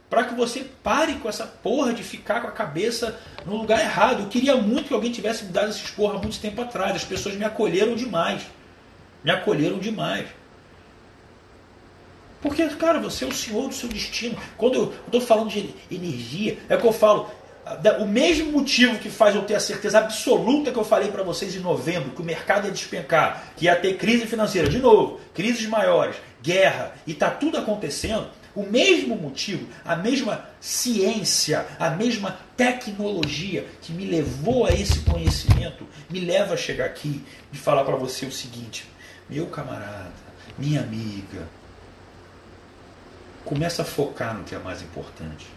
para 0.10 0.26
que 0.26 0.34
você 0.34 0.66
pare 0.84 1.16
com 1.16 1.28
essa 1.28 1.46
porra 1.46 1.94
de 1.94 2.04
ficar 2.04 2.42
com 2.42 2.48
a 2.48 2.52
cabeça 2.52 3.18
no 3.46 3.56
lugar 3.56 3.80
errado. 3.80 4.24
Eu 4.24 4.28
queria 4.28 4.56
muito 4.56 4.88
que 4.88 4.94
alguém 4.94 5.12
tivesse 5.12 5.46
me 5.46 5.52
dado 5.52 5.70
esses 5.70 5.90
porra 5.92 6.16
há 6.16 6.20
muito 6.20 6.40
tempo 6.40 6.62
atrás. 6.62 6.96
As 6.96 7.04
pessoas 7.04 7.36
me 7.36 7.46
acolheram 7.46 7.96
demais. 7.96 8.44
Me 9.24 9.32
acolheram 9.32 9.80
demais. 9.80 10.28
Porque, 12.48 12.66
cara, 12.70 12.98
você 12.98 13.26
é 13.26 13.28
o 13.28 13.34
senhor 13.34 13.68
do 13.68 13.76
seu 13.76 13.90
destino. 13.90 14.38
Quando 14.58 14.76
eu 14.76 14.94
estou 15.06 15.20
falando 15.20 15.50
de 15.50 15.70
energia, 15.92 16.58
é 16.70 16.78
que 16.78 16.88
eu 16.88 16.94
falo. 16.94 17.30
o 18.00 18.06
mesmo 18.06 18.54
motivo 18.54 18.98
que 19.00 19.10
faz 19.10 19.36
eu 19.36 19.42
ter 19.42 19.56
a 19.56 19.60
certeza 19.60 19.98
absoluta 19.98 20.72
que 20.72 20.80
eu 20.80 20.86
falei 20.86 21.12
para 21.12 21.24
vocês 21.24 21.54
em 21.58 21.60
novembro, 21.60 22.12
que 22.12 22.22
o 22.22 22.26
mercado 22.26 22.66
ia 22.66 22.72
despencar, 22.72 23.52
que 23.58 23.66
ia 23.66 23.76
ter 23.76 23.98
crise 23.98 24.26
financeira, 24.26 24.70
de 24.70 24.80
novo, 24.80 25.20
crises 25.34 25.68
maiores, 25.68 26.16
guerra, 26.42 26.94
e 27.06 27.12
está 27.12 27.30
tudo 27.30 27.58
acontecendo, 27.58 28.30
o 28.56 28.64
mesmo 28.64 29.18
motivo, 29.18 29.68
a 29.84 29.98
mesma 29.98 30.46
ciência, 30.62 31.66
a 31.78 31.90
mesma 31.90 32.40
tecnologia 32.56 33.68
que 33.82 33.92
me 33.92 34.06
levou 34.06 34.66
a 34.66 34.72
esse 34.72 35.02
conhecimento, 35.02 35.86
me 36.10 36.22
leva 36.22 36.54
a 36.54 36.58
chegar 36.58 36.86
aqui 36.86 37.22
e 37.52 37.58
falar 37.58 37.84
para 37.84 37.98
você 37.98 38.26
o 38.26 38.32
seguinte: 38.32 38.86
meu 39.30 39.48
camarada, 39.48 40.14
minha 40.58 40.80
amiga, 40.80 41.48
começa 43.48 43.82
a 43.82 43.86
focar 43.86 44.38
no 44.38 44.44
que 44.44 44.54
é 44.54 44.60
mais 44.60 44.82
importante. 44.82 45.48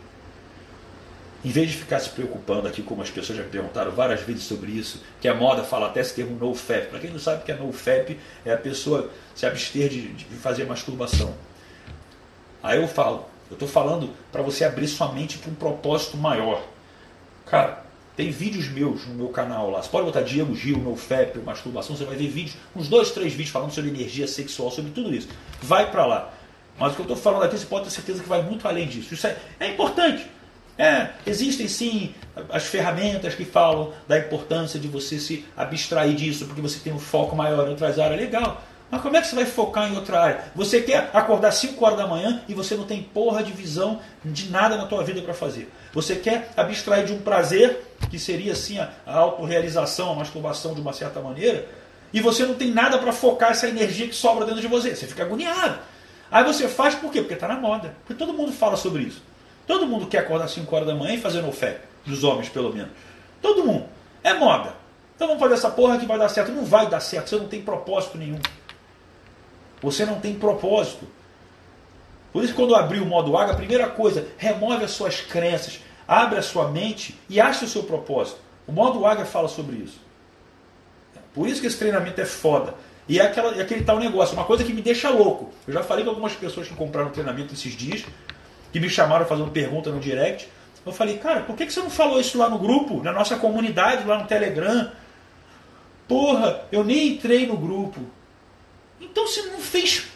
Em 1.45 1.51
vez 1.51 1.71
de 1.71 1.77
ficar 1.77 1.99
se 1.99 2.11
preocupando 2.11 2.69
aqui, 2.69 2.83
como 2.83 3.03
as 3.03 3.11
pessoas 3.11 3.39
já 3.39 3.45
perguntaram 3.45 3.91
várias 3.91 4.21
vezes 4.21 4.45
sobre 4.45 4.71
isso, 4.71 5.03
que 5.21 5.27
a 5.27 5.35
moda 5.35 5.65
fala 5.65 5.89
até 5.89 6.01
esse 6.01 6.15
termo 6.15 6.39
NoFap. 6.39 6.89
Para 6.89 7.01
quem 7.01 7.11
não 7.11 7.19
sabe 7.19 7.43
o 7.43 7.45
que 7.45 7.51
é 7.51 7.57
NoFap, 7.57 8.17
é 8.45 8.53
a 8.53 8.57
pessoa 8.57 9.11
se 9.35 9.45
abster 9.45 9.89
de, 9.89 10.13
de 10.13 10.25
fazer 10.37 10.67
masturbação. 10.67 11.35
Aí 12.63 12.81
eu 12.81 12.87
falo, 12.87 13.27
eu 13.51 13.55
estou 13.55 13.67
falando 13.67 14.11
para 14.31 14.43
você 14.43 14.65
abrir 14.65 14.87
sua 14.87 15.11
mente 15.13 15.39
para 15.39 15.51
um 15.51 15.55
propósito 15.55 16.17
maior. 16.17 16.63
Cara, 17.47 17.85
tem 18.17 18.31
vídeos 18.31 18.69
meus 18.69 19.05
no 19.07 19.15
meu 19.15 19.31
canal 19.31 19.69
lá. 19.69 19.83
Você 19.83 19.89
pode 19.89 20.07
botar 20.07 20.21
Diego 20.21 20.55
Gil, 20.55 20.79
NoFap, 20.79 21.39
masturbação, 21.41 21.97
você 21.97 22.05
vai 22.05 22.15
ver 22.15 22.29
vídeos, 22.29 22.57
uns 22.77 22.87
dois, 22.87 23.11
três 23.11 23.33
vídeos 23.33 23.51
falando 23.51 23.73
sobre 23.73 23.91
energia 23.91 24.29
sexual, 24.29 24.71
sobre 24.71 24.93
tudo 24.93 25.13
isso. 25.13 25.29
Vai 25.61 25.91
para 25.91 26.07
lá. 26.07 26.35
Mas 26.81 26.93
o 26.93 26.95
que 26.95 27.03
eu 27.03 27.05
estou 27.05 27.17
falando 27.17 27.43
aqui, 27.43 27.59
você 27.59 27.67
pode 27.67 27.85
ter 27.85 27.91
certeza 27.91 28.23
que 28.23 28.29
vai 28.29 28.43
muito 28.43 28.67
além 28.67 28.89
disso. 28.89 29.13
Isso 29.13 29.27
é, 29.27 29.37
é 29.61 29.69
importante. 29.69 30.27
É, 30.79 31.11
existem 31.27 31.69
sim 31.69 32.15
as 32.49 32.65
ferramentas 32.65 33.35
que 33.35 33.45
falam 33.45 33.93
da 34.09 34.19
importância 34.19 34.81
de 34.81 34.89
você 34.89 35.19
se 35.19 35.45
abstrair 35.55 36.15
disso, 36.15 36.47
porque 36.47 36.63
você 36.63 36.81
tem 36.81 36.91
um 36.91 36.99
foco 36.99 37.37
maior 37.37 37.67
em 37.67 37.71
outras 37.71 37.99
áreas. 37.99 38.19
Legal. 38.19 38.63
Mas 38.91 39.03
como 39.03 39.15
é 39.15 39.21
que 39.21 39.27
você 39.27 39.37
vai 39.37 39.45
focar 39.45 39.93
em 39.93 39.95
outra 39.95 40.21
área? 40.21 40.45
Você 40.57 40.81
quer 40.81 41.11
acordar 41.13 41.53
5 41.53 41.85
horas 41.85 41.99
da 41.99 42.07
manhã 42.07 42.43
e 42.49 42.55
você 42.55 42.75
não 42.75 42.85
tem 42.85 43.03
porra 43.03 43.43
de 43.43 43.53
visão 43.53 44.01
de 44.25 44.51
nada 44.51 44.77
na 44.77 44.87
tua 44.87 45.05
vida 45.05 45.21
para 45.21 45.35
fazer. 45.35 45.71
Você 45.93 46.17
quer 46.17 46.51
abstrair 46.57 47.05
de 47.05 47.13
um 47.13 47.21
prazer, 47.21 47.95
que 48.11 48.19
seria 48.19 48.53
assim 48.53 48.79
a, 48.79 48.91
a 49.07 49.19
autorrealização, 49.19 50.11
a 50.11 50.15
masturbação 50.15 50.75
de 50.75 50.81
uma 50.81 50.95
certa 50.95 51.21
maneira, 51.21 51.69
e 52.13 52.21
você 52.21 52.45
não 52.45 52.55
tem 52.55 52.73
nada 52.73 52.99
para 52.99 53.13
focar 53.13 53.51
essa 53.51 53.69
energia 53.69 54.09
que 54.09 54.15
sobra 54.15 54.47
dentro 54.47 54.63
de 54.63 54.67
você. 54.67 54.97
Você 54.97 55.07
fica 55.07 55.23
agoniado. 55.23 55.79
Aí 56.31 56.45
você 56.45 56.69
faz 56.69 56.95
por 56.95 57.11
quê? 57.11 57.21
Porque 57.21 57.35
está 57.35 57.49
na 57.49 57.57
moda. 57.57 57.95
Porque 58.01 58.15
todo 58.15 58.33
mundo 58.33 58.53
fala 58.53 58.77
sobre 58.77 59.03
isso. 59.03 59.23
Todo 59.67 59.87
mundo 59.87 60.07
quer 60.07 60.19
acordar 60.19 60.49
5 60.49 60.75
horas 60.75 60.87
da 60.87 60.95
manhã 60.95 61.15
e 61.15 61.21
fazer 61.21 61.43
no 61.43 61.53
fé. 61.53 61.81
Dos 62.07 62.25
homens, 62.25 62.49
pelo 62.49 62.73
menos. 62.73 62.91
Todo 63.43 63.65
mundo. 63.65 63.87
É 64.23 64.35
moda. 64.35 64.75
Então 65.17 65.29
vamos 65.29 65.43
fazer 65.43 65.55
essa 65.55 65.71
porra 65.71 65.99
que 65.99 66.07
vai 66.07 66.19
dar 66.19 66.29
certo. 66.29 66.53
Não 66.53 66.65
vai 66.65 66.89
dar 66.89 67.01
certo. 67.01 67.31
Você 67.31 67.37
não 67.37 67.49
tem 67.49 67.63
propósito 67.63 68.17
nenhum. 68.17 68.39
Você 69.83 70.05
não 70.05 70.21
tem 70.21 70.35
propósito. 70.35 71.07
Por 72.33 72.45
isso, 72.45 72.55
quando 72.55 72.77
abrir 72.77 73.01
o 73.01 73.07
modo 73.07 73.37
água, 73.37 73.55
a 73.55 73.57
primeira 73.57 73.89
coisa, 73.89 74.29
remove 74.39 74.85
as 74.85 74.93
suas 74.93 75.21
crenças, 75.21 75.81
abre 76.07 76.39
a 76.39 76.43
sua 76.43 76.69
mente 76.69 77.19
e 77.29 77.41
ache 77.41 77.65
o 77.65 77.69
seu 77.69 77.83
propósito. 77.83 78.39
O 78.67 78.73
modo 78.73 79.05
águia 79.05 79.25
fala 79.25 79.49
sobre 79.49 79.77
isso. 79.77 80.01
Por 81.35 81.49
isso 81.49 81.61
que 81.61 81.67
esse 81.67 81.79
treinamento 81.79 82.21
é 82.21 82.25
foda. 82.25 82.75
E 83.09 83.19
é, 83.19 83.23
aquela, 83.23 83.57
é 83.57 83.63
aquele 83.63 83.83
tal 83.83 83.99
negócio, 83.99 84.35
uma 84.35 84.45
coisa 84.45 84.63
que 84.63 84.73
me 84.73 84.83
deixa 84.83 85.11
louco. 85.11 85.53
Eu 85.67 85.75
já 85.75 85.83
falei 85.83 86.05
com 86.05 86.11
algumas 86.11 86.33
pessoas 86.35 86.69
que 86.69 86.75
compraram 86.75 87.11
treinamento 87.11 87.55
esses 87.55 87.77
dias, 87.77 88.05
que 88.73 88.79
me 88.79 88.89
chamaram 88.89 89.27
fazendo 89.27 89.51
pergunta 89.51 89.91
no 89.91 89.99
direct. 89.99 90.49
Eu 90.85 90.93
falei, 90.93 91.19
cara, 91.19 91.41
por 91.41 91.57
que 91.57 91.71
você 91.71 91.81
não 91.81 91.91
falou 91.91 92.21
isso 92.21 92.39
lá 92.39 92.49
no 92.49 92.59
grupo, 92.59 93.03
na 93.03 93.13
nossa 93.13 93.37
comunidade, 93.37 94.07
lá 94.07 94.19
no 94.19 94.27
Telegram? 94.27 94.91
Porra, 96.09 96.63
eu 96.73 96.83
nem 96.83 97.09
entrei 97.09 97.47
no 97.47 97.57
grupo. 97.57 98.01
Então 99.01 99.27
você 99.27 99.43
não 99.43 99.59
fez 99.59 100.07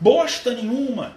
bosta 0.00 0.52
nenhuma. 0.52 1.16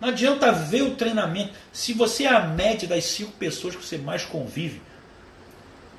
Não 0.00 0.08
adianta 0.08 0.52
ver 0.52 0.82
o 0.82 0.94
treinamento. 0.94 1.54
Se 1.72 1.92
você 1.92 2.24
é 2.24 2.28
a 2.28 2.40
média 2.40 2.86
das 2.86 3.04
cinco 3.04 3.32
pessoas 3.32 3.74
que 3.74 3.84
você 3.84 3.96
mais 3.96 4.24
convive, 4.24 4.80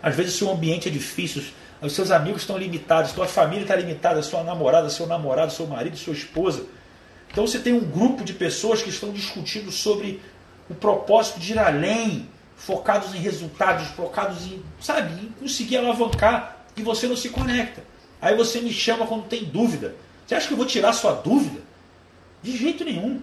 às 0.02 0.16
vezes 0.16 0.36
o 0.36 0.38
seu 0.38 0.52
ambiente 0.52 0.88
é 0.88 0.92
difícil, 0.92 1.44
os 1.82 1.94
seus 1.94 2.10
amigos 2.12 2.42
estão 2.42 2.58
limitados, 2.58 3.12
sua 3.12 3.28
família 3.28 3.64
está 3.64 3.76
limitada, 3.76 4.22
sua 4.24 4.44
namorada, 4.44 4.90
seu 4.90 5.06
namorado, 5.06 5.52
seu 5.52 5.68
marido, 5.68 5.98
sua 5.98 6.14
esposa. 6.14 6.66
Então 7.32 7.46
você 7.46 7.60
tem 7.60 7.74
um 7.74 7.86
grupo 7.86 8.24
de 8.24 8.34
pessoas 8.34 8.82
que 8.82 8.90
estão 8.90 9.12
discutindo 9.12 9.72
sobre 9.72 10.22
o 10.70 10.76
propósito 10.76 11.40
de 11.40 11.54
ir 11.54 11.60
além, 11.60 12.28
focados 12.56 13.14
em 13.14 13.20
resultados, 13.20 13.88
focados 13.90 14.46
em, 14.46 14.64
sabe, 14.82 15.14
em 15.22 15.28
conseguir 15.40 15.78
alavancar, 15.78 16.66
e 16.76 16.82
você 16.82 17.08
não 17.08 17.16
se 17.16 17.30
conecta. 17.30 17.84
Aí 18.22 18.36
você 18.36 18.60
me 18.60 18.74
chama 18.74 19.06
quando 19.06 19.28
tem 19.28 19.46
dúvida. 19.46 19.96
Você 20.26 20.36
acha 20.36 20.48
que 20.48 20.54
eu 20.54 20.58
vou 20.58 20.66
tirar 20.66 20.94
sua 20.94 21.14
dúvida? 21.14 21.62
De 22.42 22.56
jeito 22.56 22.84
nenhum. 22.84 23.22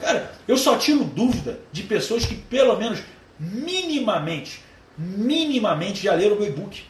Cara, 0.00 0.32
eu 0.48 0.56
só 0.56 0.76
tiro 0.76 1.04
dúvida 1.04 1.60
de 1.70 1.82
pessoas 1.82 2.24
que 2.24 2.34
pelo 2.34 2.76
menos 2.76 3.00
minimamente, 3.38 4.62
minimamente 4.96 6.02
já 6.02 6.14
leram 6.14 6.36
o 6.36 6.40
meu 6.40 6.48
e-book. 6.48 6.84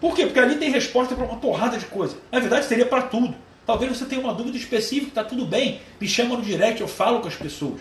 Por 0.00 0.14
quê? 0.14 0.24
Porque 0.24 0.40
ali 0.40 0.56
tem 0.56 0.70
resposta 0.70 1.14
para 1.14 1.24
uma 1.24 1.36
porrada 1.36 1.76
de 1.76 1.84
coisa. 1.86 2.16
Na 2.32 2.40
verdade, 2.40 2.64
seria 2.64 2.86
para 2.86 3.02
tudo. 3.02 3.34
Talvez 3.66 3.96
você 3.96 4.06
tenha 4.06 4.20
uma 4.20 4.32
dúvida 4.32 4.56
específica, 4.56 5.08
está 5.08 5.24
tudo 5.24 5.44
bem. 5.44 5.80
Me 6.00 6.08
chama 6.08 6.36
no 6.36 6.42
direct, 6.42 6.80
eu 6.80 6.88
falo 6.88 7.20
com 7.20 7.28
as 7.28 7.36
pessoas. 7.36 7.80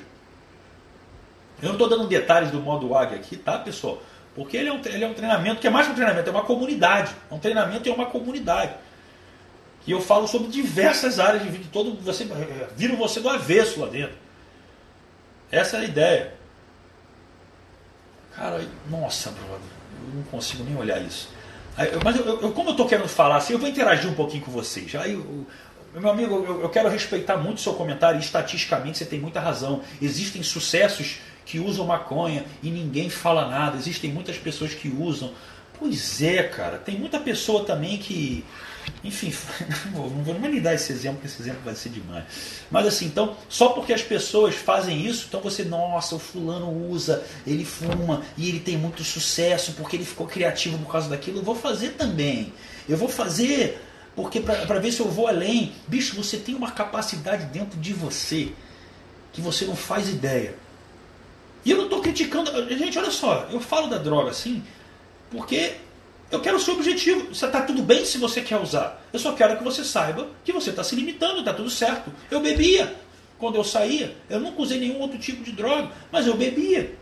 Eu 1.62 1.68
não 1.68 1.74
estou 1.74 1.90
dando 1.90 2.08
detalhes 2.08 2.52
do 2.52 2.60
modo 2.60 2.96
águia 2.96 3.18
aqui, 3.18 3.38
tá, 3.38 3.58
pessoal? 3.58 4.02
Porque 4.36 4.56
ele 4.56 4.70
é, 4.70 4.74
um, 4.74 4.82
ele 4.86 5.04
é 5.04 5.08
um 5.08 5.14
treinamento 5.14 5.60
que 5.60 5.68
é 5.68 5.70
mais 5.70 5.88
que 5.88 5.94
um 5.94 5.96
treinamento, 5.96 6.30
é 6.30 6.32
uma 6.32 6.44
comunidade. 6.44 7.14
É 7.32 7.34
um 7.34 7.40
treinamento 7.40 7.90
é 7.90 7.92
uma 7.92 8.06
comunidade. 8.06 8.74
E 9.88 9.92
eu 9.92 10.02
falo 10.02 10.28
sobre 10.28 10.50
diversas 10.50 11.20
áreas 11.20 11.42
de 11.42 11.50
vida. 11.50 11.66
Todo, 11.72 11.96
você, 12.02 12.28
viram 12.76 12.96
você 12.96 13.20
do 13.20 13.30
avesso 13.30 13.80
lá 13.80 13.88
dentro. 13.88 14.16
Essa 15.52 15.78
é 15.78 15.80
a 15.80 15.84
ideia. 15.84 16.34
Cara, 18.36 18.64
nossa, 18.90 19.32
brother, 19.32 19.58
eu 20.08 20.16
não 20.16 20.24
consigo 20.24 20.64
nem 20.64 20.78
olhar 20.78 21.02
isso. 21.02 21.30
Mas 22.04 22.18
eu, 22.18 22.42
eu, 22.42 22.52
como 22.52 22.70
eu 22.70 22.72
estou 22.72 22.88
querendo 22.88 23.08
falar 23.08 23.38
assim, 23.38 23.54
eu 23.54 23.60
vou 23.60 23.70
interagir 23.70 24.10
um 24.10 24.16
pouquinho 24.16 24.44
com 24.44 24.52
vocês. 24.52 24.94
Aí, 24.96 25.14
eu, 25.14 25.46
meu 25.94 26.10
amigo, 26.10 26.36
eu, 26.46 26.62
eu 26.62 26.70
quero 26.70 26.90
respeitar 26.90 27.38
muito 27.38 27.58
o 27.58 27.62
seu 27.62 27.74
comentário 27.74 28.20
e 28.20 28.24
estatisticamente 28.24 28.98
você 28.98 29.06
tem 29.06 29.20
muita 29.20 29.40
razão. 29.40 29.82
Existem 30.02 30.44
sucessos 30.44 31.20
que 31.46 31.60
usam 31.60 31.86
maconha 31.86 32.46
e 32.62 32.70
ninguém 32.70 33.10
fala 33.10 33.48
nada. 33.48 33.78
Existem 33.78 34.12
muitas 34.12 34.38
pessoas 34.38 34.74
que 34.74 34.88
usam. 34.88 35.32
Pois 35.80 36.22
é, 36.22 36.44
cara. 36.44 36.78
Tem 36.78 36.98
muita 36.98 37.20
pessoa 37.20 37.64
também 37.64 37.98
que 37.98 38.44
enfim, 39.04 39.34
não 39.94 40.10
vou, 40.10 40.40
nem 40.40 40.62
dar 40.62 40.74
esse 40.74 40.92
exemplo, 40.92 41.18
porque 41.18 41.28
esse 41.28 41.42
exemplo 41.42 41.62
vai 41.64 41.76
ser 41.76 41.90
demais. 41.90 42.26
Mas 42.70 42.88
assim, 42.88 43.06
então, 43.06 43.36
só 43.48 43.70
porque 43.70 43.94
as 43.94 44.02
pessoas 44.02 44.56
fazem 44.56 45.06
isso, 45.06 45.26
então 45.28 45.42
você, 45.42 45.64
nossa, 45.64 46.16
o 46.16 46.20
fulano 46.20 46.90
usa, 46.90 47.24
ele 47.46 47.66
fuma 47.66 48.24
e 48.38 48.50
ele 48.50 48.60
tem 48.60 48.78
muito 48.78 49.04
sucesso 49.04 49.74
porque 49.74 49.96
ele 49.96 50.06
ficou 50.06 50.28
criativo 50.28 50.78
por 50.80 50.92
causa 50.92 51.10
daquilo, 51.10 51.40
eu 51.40 51.44
vou 51.44 51.56
fazer 51.56 51.90
também. 51.90 52.54
Eu 52.88 52.98
vou 52.98 53.08
fazer 53.10 53.80
porque 54.16 54.42
para 54.42 54.80
ver 54.80 54.92
se 54.92 55.00
eu 55.00 55.08
vou 55.08 55.28
além. 55.28 55.72
Bicho, 55.88 56.16
você 56.16 56.38
tem 56.38 56.54
uma 56.56 56.72
capacidade 56.72 57.46
dentro 57.46 57.80
de 57.80 57.94
você 57.94 58.52
que 59.32 59.42
você 59.42 59.66
não 59.66 59.76
faz 59.76 60.10
ideia. 60.10 60.56
E 61.64 61.72
eu 61.72 61.78
não 61.78 61.86
estou 61.86 62.02
criticando. 62.02 62.52
Gente, 62.78 62.98
olha 62.98 63.12
só, 63.12 63.48
eu 63.52 63.60
falo 63.60 63.88
da 63.88 63.98
droga 63.98 64.32
assim, 64.32 64.64
porque 65.32 65.76
eu 66.32 66.40
quero 66.40 66.58
o 66.58 66.60
seu 66.60 66.76
objetivo. 66.76 67.32
Está 67.32 67.62
tudo 67.62 67.82
bem 67.82 68.06
se 68.06 68.18
você 68.18 68.42
quer 68.42 68.58
usar. 68.58 69.02
Eu 69.12 69.20
só 69.20 69.34
quero 69.34 69.58
que 69.58 69.64
você 69.64 69.84
saiba 69.84 70.28
que 70.44 70.52
você 70.52 70.70
está 70.70 70.84
se 70.84 70.96
limitando, 70.96 71.40
está 71.40 71.54
tudo 71.54 71.70
certo. 71.70 72.12
Eu 72.30 72.40
bebia 72.40 72.96
quando 73.38 73.56
eu 73.56 73.64
saía. 73.64 74.16
Eu 74.30 74.40
nunca 74.40 74.62
usei 74.62 74.80
nenhum 74.80 75.00
outro 75.00 75.18
tipo 75.18 75.44
de 75.44 75.52
droga, 75.52 75.90
mas 76.12 76.28
eu 76.28 76.36
bebia. 76.36 76.96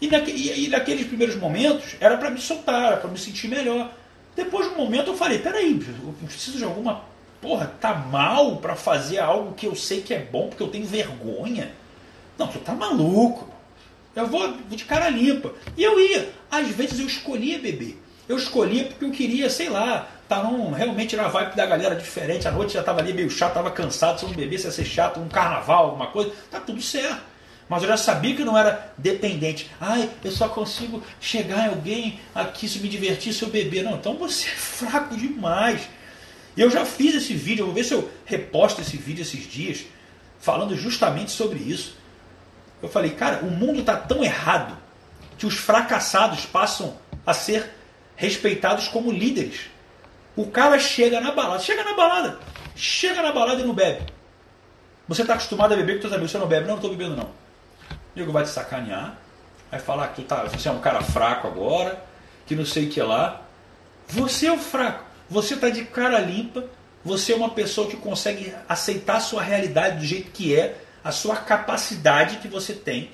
E, 0.00 0.08
naque, 0.08 0.32
e, 0.32 0.64
e 0.64 0.68
naqueles 0.68 1.06
primeiros 1.06 1.36
momentos 1.36 1.96
era 2.00 2.16
para 2.16 2.30
me 2.30 2.40
soltar, 2.40 3.00
para 3.00 3.10
me 3.10 3.18
sentir 3.18 3.48
melhor. 3.48 3.92
Depois 4.34 4.66
de 4.66 4.74
um 4.74 4.78
momento 4.78 5.08
eu 5.08 5.16
falei, 5.16 5.38
peraí, 5.38 5.70
eu 5.70 6.14
preciso 6.26 6.58
de 6.58 6.64
alguma. 6.64 7.02
Porra, 7.40 7.72
tá 7.80 7.94
mal 7.94 8.56
para 8.56 8.76
fazer 8.76 9.18
algo 9.18 9.54
que 9.54 9.66
eu 9.66 9.74
sei 9.74 10.00
que 10.00 10.14
é 10.14 10.20
bom 10.20 10.48
porque 10.48 10.62
eu 10.62 10.68
tenho 10.68 10.86
vergonha? 10.86 11.72
Não, 12.38 12.46
tu 12.46 12.58
tá 12.58 12.72
maluco. 12.74 13.51
Eu 14.14 14.26
vou 14.26 14.56
de 14.68 14.84
cara 14.84 15.08
limpa. 15.08 15.52
E 15.76 15.82
eu 15.82 15.98
ia. 15.98 16.30
Às 16.50 16.68
vezes 16.68 17.00
eu 17.00 17.06
escolhia 17.06 17.58
beber. 17.58 17.98
Eu 18.28 18.36
escolhia 18.36 18.84
porque 18.84 19.04
eu 19.04 19.10
queria, 19.10 19.50
sei 19.50 19.68
lá, 19.68 20.08
tá 20.28 20.42
num, 20.42 20.70
realmente 20.70 21.16
na 21.16 21.28
vibe 21.28 21.56
da 21.56 21.66
galera 21.66 21.94
diferente. 21.94 22.46
A 22.46 22.50
noite 22.50 22.74
já 22.74 22.82
tava 22.82 23.00
ali 23.00 23.12
meio 23.12 23.30
chato, 23.30 23.54
tava 23.54 23.70
cansado. 23.70 24.18
Se 24.18 24.24
eu 24.24 24.28
não 24.28 24.36
bebesse 24.36 24.66
ia 24.66 24.70
ser 24.70 24.84
chato, 24.84 25.20
um 25.20 25.28
carnaval, 25.28 25.86
alguma 25.86 26.06
coisa. 26.06 26.32
Tá 26.50 26.60
tudo 26.60 26.80
certo. 26.80 27.32
Mas 27.68 27.82
eu 27.82 27.88
já 27.88 27.96
sabia 27.96 28.36
que 28.36 28.44
não 28.44 28.56
era 28.56 28.92
dependente. 28.98 29.70
Ai, 29.80 30.10
eu 30.22 30.30
só 30.30 30.48
consigo 30.48 31.02
chegar 31.20 31.66
em 31.66 31.68
alguém 31.70 32.20
aqui 32.34 32.68
se 32.68 32.80
me 32.80 32.88
divertir 32.88 33.32
se 33.32 33.42
eu 33.42 33.48
beber. 33.48 33.82
Não, 33.82 33.94
então 33.94 34.14
você 34.14 34.48
é 34.48 34.52
fraco 34.52 35.16
demais. 35.16 35.88
Eu 36.54 36.70
já 36.70 36.84
fiz 36.84 37.14
esse 37.14 37.32
vídeo, 37.32 37.62
eu 37.62 37.66
vou 37.66 37.74
ver 37.74 37.84
se 37.84 37.94
eu 37.94 38.10
reposto 38.26 38.82
esse 38.82 38.98
vídeo 38.98 39.22
esses 39.22 39.50
dias, 39.50 39.86
falando 40.38 40.76
justamente 40.76 41.30
sobre 41.30 41.58
isso. 41.60 41.96
Eu 42.82 42.88
falei, 42.88 43.12
cara, 43.12 43.38
o 43.44 43.50
mundo 43.50 43.80
está 43.80 43.96
tão 43.96 44.24
errado, 44.24 44.76
que 45.38 45.46
os 45.46 45.56
fracassados 45.56 46.44
passam 46.44 46.96
a 47.24 47.32
ser 47.32 47.70
respeitados 48.16 48.88
como 48.88 49.10
líderes. 49.10 49.70
O 50.36 50.46
cara 50.46 50.78
chega 50.78 51.20
na 51.20 51.32
balada, 51.32 51.60
chega 51.62 51.84
na 51.84 51.94
balada, 51.94 52.38
chega 52.74 53.22
na 53.22 53.32
balada 53.32 53.60
e 53.60 53.64
não 53.64 53.74
bebe. 53.74 54.06
Você 55.08 55.22
está 55.22 55.34
acostumado 55.34 55.74
a 55.74 55.76
beber 55.76 55.96
com 55.96 56.02
seus 56.02 56.12
amigos, 56.12 56.30
você 56.30 56.38
não 56.38 56.46
bebe, 56.46 56.62
não, 56.62 56.70
não 56.70 56.76
estou 56.76 56.90
bebendo 56.90 57.16
não. 57.16 57.24
O 57.24 58.16
nego 58.16 58.32
vai 58.32 58.44
te 58.44 58.50
sacanear, 58.50 59.16
vai 59.70 59.80
falar 59.80 60.08
que 60.08 60.22
tu 60.22 60.22
tá, 60.22 60.44
você 60.44 60.68
é 60.68 60.72
um 60.72 60.80
cara 60.80 61.02
fraco 61.02 61.46
agora, 61.46 62.02
que 62.46 62.54
não 62.54 62.64
sei 62.64 62.86
o 62.86 62.90
que 62.90 63.00
lá. 63.00 63.42
Você 64.08 64.46
é 64.46 64.52
o 64.52 64.58
fraco, 64.58 65.04
você 65.28 65.54
está 65.54 65.68
de 65.68 65.84
cara 65.84 66.18
limpa, 66.18 66.64
você 67.04 67.32
é 67.32 67.36
uma 67.36 67.50
pessoa 67.50 67.88
que 67.88 67.96
consegue 67.96 68.54
aceitar 68.68 69.16
a 69.16 69.20
sua 69.20 69.42
realidade 69.42 69.98
do 69.98 70.04
jeito 70.04 70.30
que 70.30 70.54
é, 70.54 70.80
a 71.02 71.10
sua 71.10 71.36
capacidade 71.36 72.38
que 72.38 72.48
você 72.48 72.72
tem. 72.72 73.10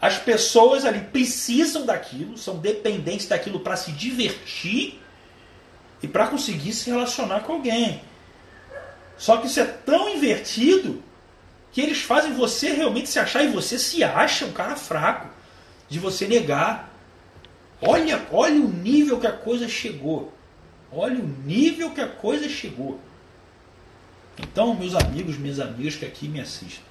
As 0.00 0.18
pessoas 0.18 0.84
ali 0.84 1.00
precisam 1.00 1.86
daquilo, 1.86 2.36
são 2.36 2.58
dependentes 2.58 3.26
daquilo 3.26 3.60
para 3.60 3.76
se 3.76 3.92
divertir 3.92 5.00
e 6.02 6.08
para 6.08 6.26
conseguir 6.26 6.72
se 6.72 6.90
relacionar 6.90 7.40
com 7.40 7.52
alguém. 7.54 8.02
Só 9.16 9.36
que 9.36 9.46
isso 9.46 9.60
é 9.60 9.64
tão 9.64 10.08
invertido 10.08 11.02
que 11.70 11.80
eles 11.80 12.02
fazem 12.02 12.34
você 12.34 12.72
realmente 12.72 13.08
se 13.08 13.18
achar 13.18 13.44
e 13.44 13.48
você 13.48 13.78
se 13.78 14.02
acha 14.02 14.44
um 14.44 14.52
cara 14.52 14.76
fraco, 14.76 15.28
de 15.88 15.98
você 15.98 16.26
negar. 16.26 16.90
Olha, 17.80 18.26
olha 18.30 18.60
o 18.60 18.68
nível 18.68 19.20
que 19.20 19.26
a 19.26 19.32
coisa 19.32 19.68
chegou. 19.68 20.32
Olha 20.90 21.18
o 21.18 21.26
nível 21.26 21.90
que 21.90 22.00
a 22.00 22.08
coisa 22.08 22.48
chegou. 22.48 23.00
Então, 24.38 24.74
meus 24.74 24.94
amigos, 24.94 25.36
minhas 25.36 25.60
amigas 25.60 25.96
que 25.96 26.04
aqui 26.04 26.28
me 26.28 26.40
assistem, 26.40 26.84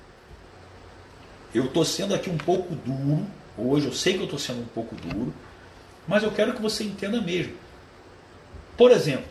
eu 1.54 1.66
estou 1.66 1.84
sendo 1.84 2.14
aqui 2.14 2.30
um 2.30 2.38
pouco 2.38 2.76
duro, 2.76 3.26
hoje 3.58 3.88
eu 3.88 3.94
sei 3.94 4.14
que 4.14 4.20
eu 4.20 4.26
estou 4.26 4.40
sendo 4.40 4.62
um 4.62 4.68
pouco 4.68 4.96
duro, 4.96 5.34
mas 6.08 6.24
eu 6.24 6.32
quero 6.32 6.54
que 6.54 6.62
você 6.62 6.84
entenda 6.84 7.20
mesmo. 7.20 7.56
Por 8.78 8.92
exemplo, 8.92 9.26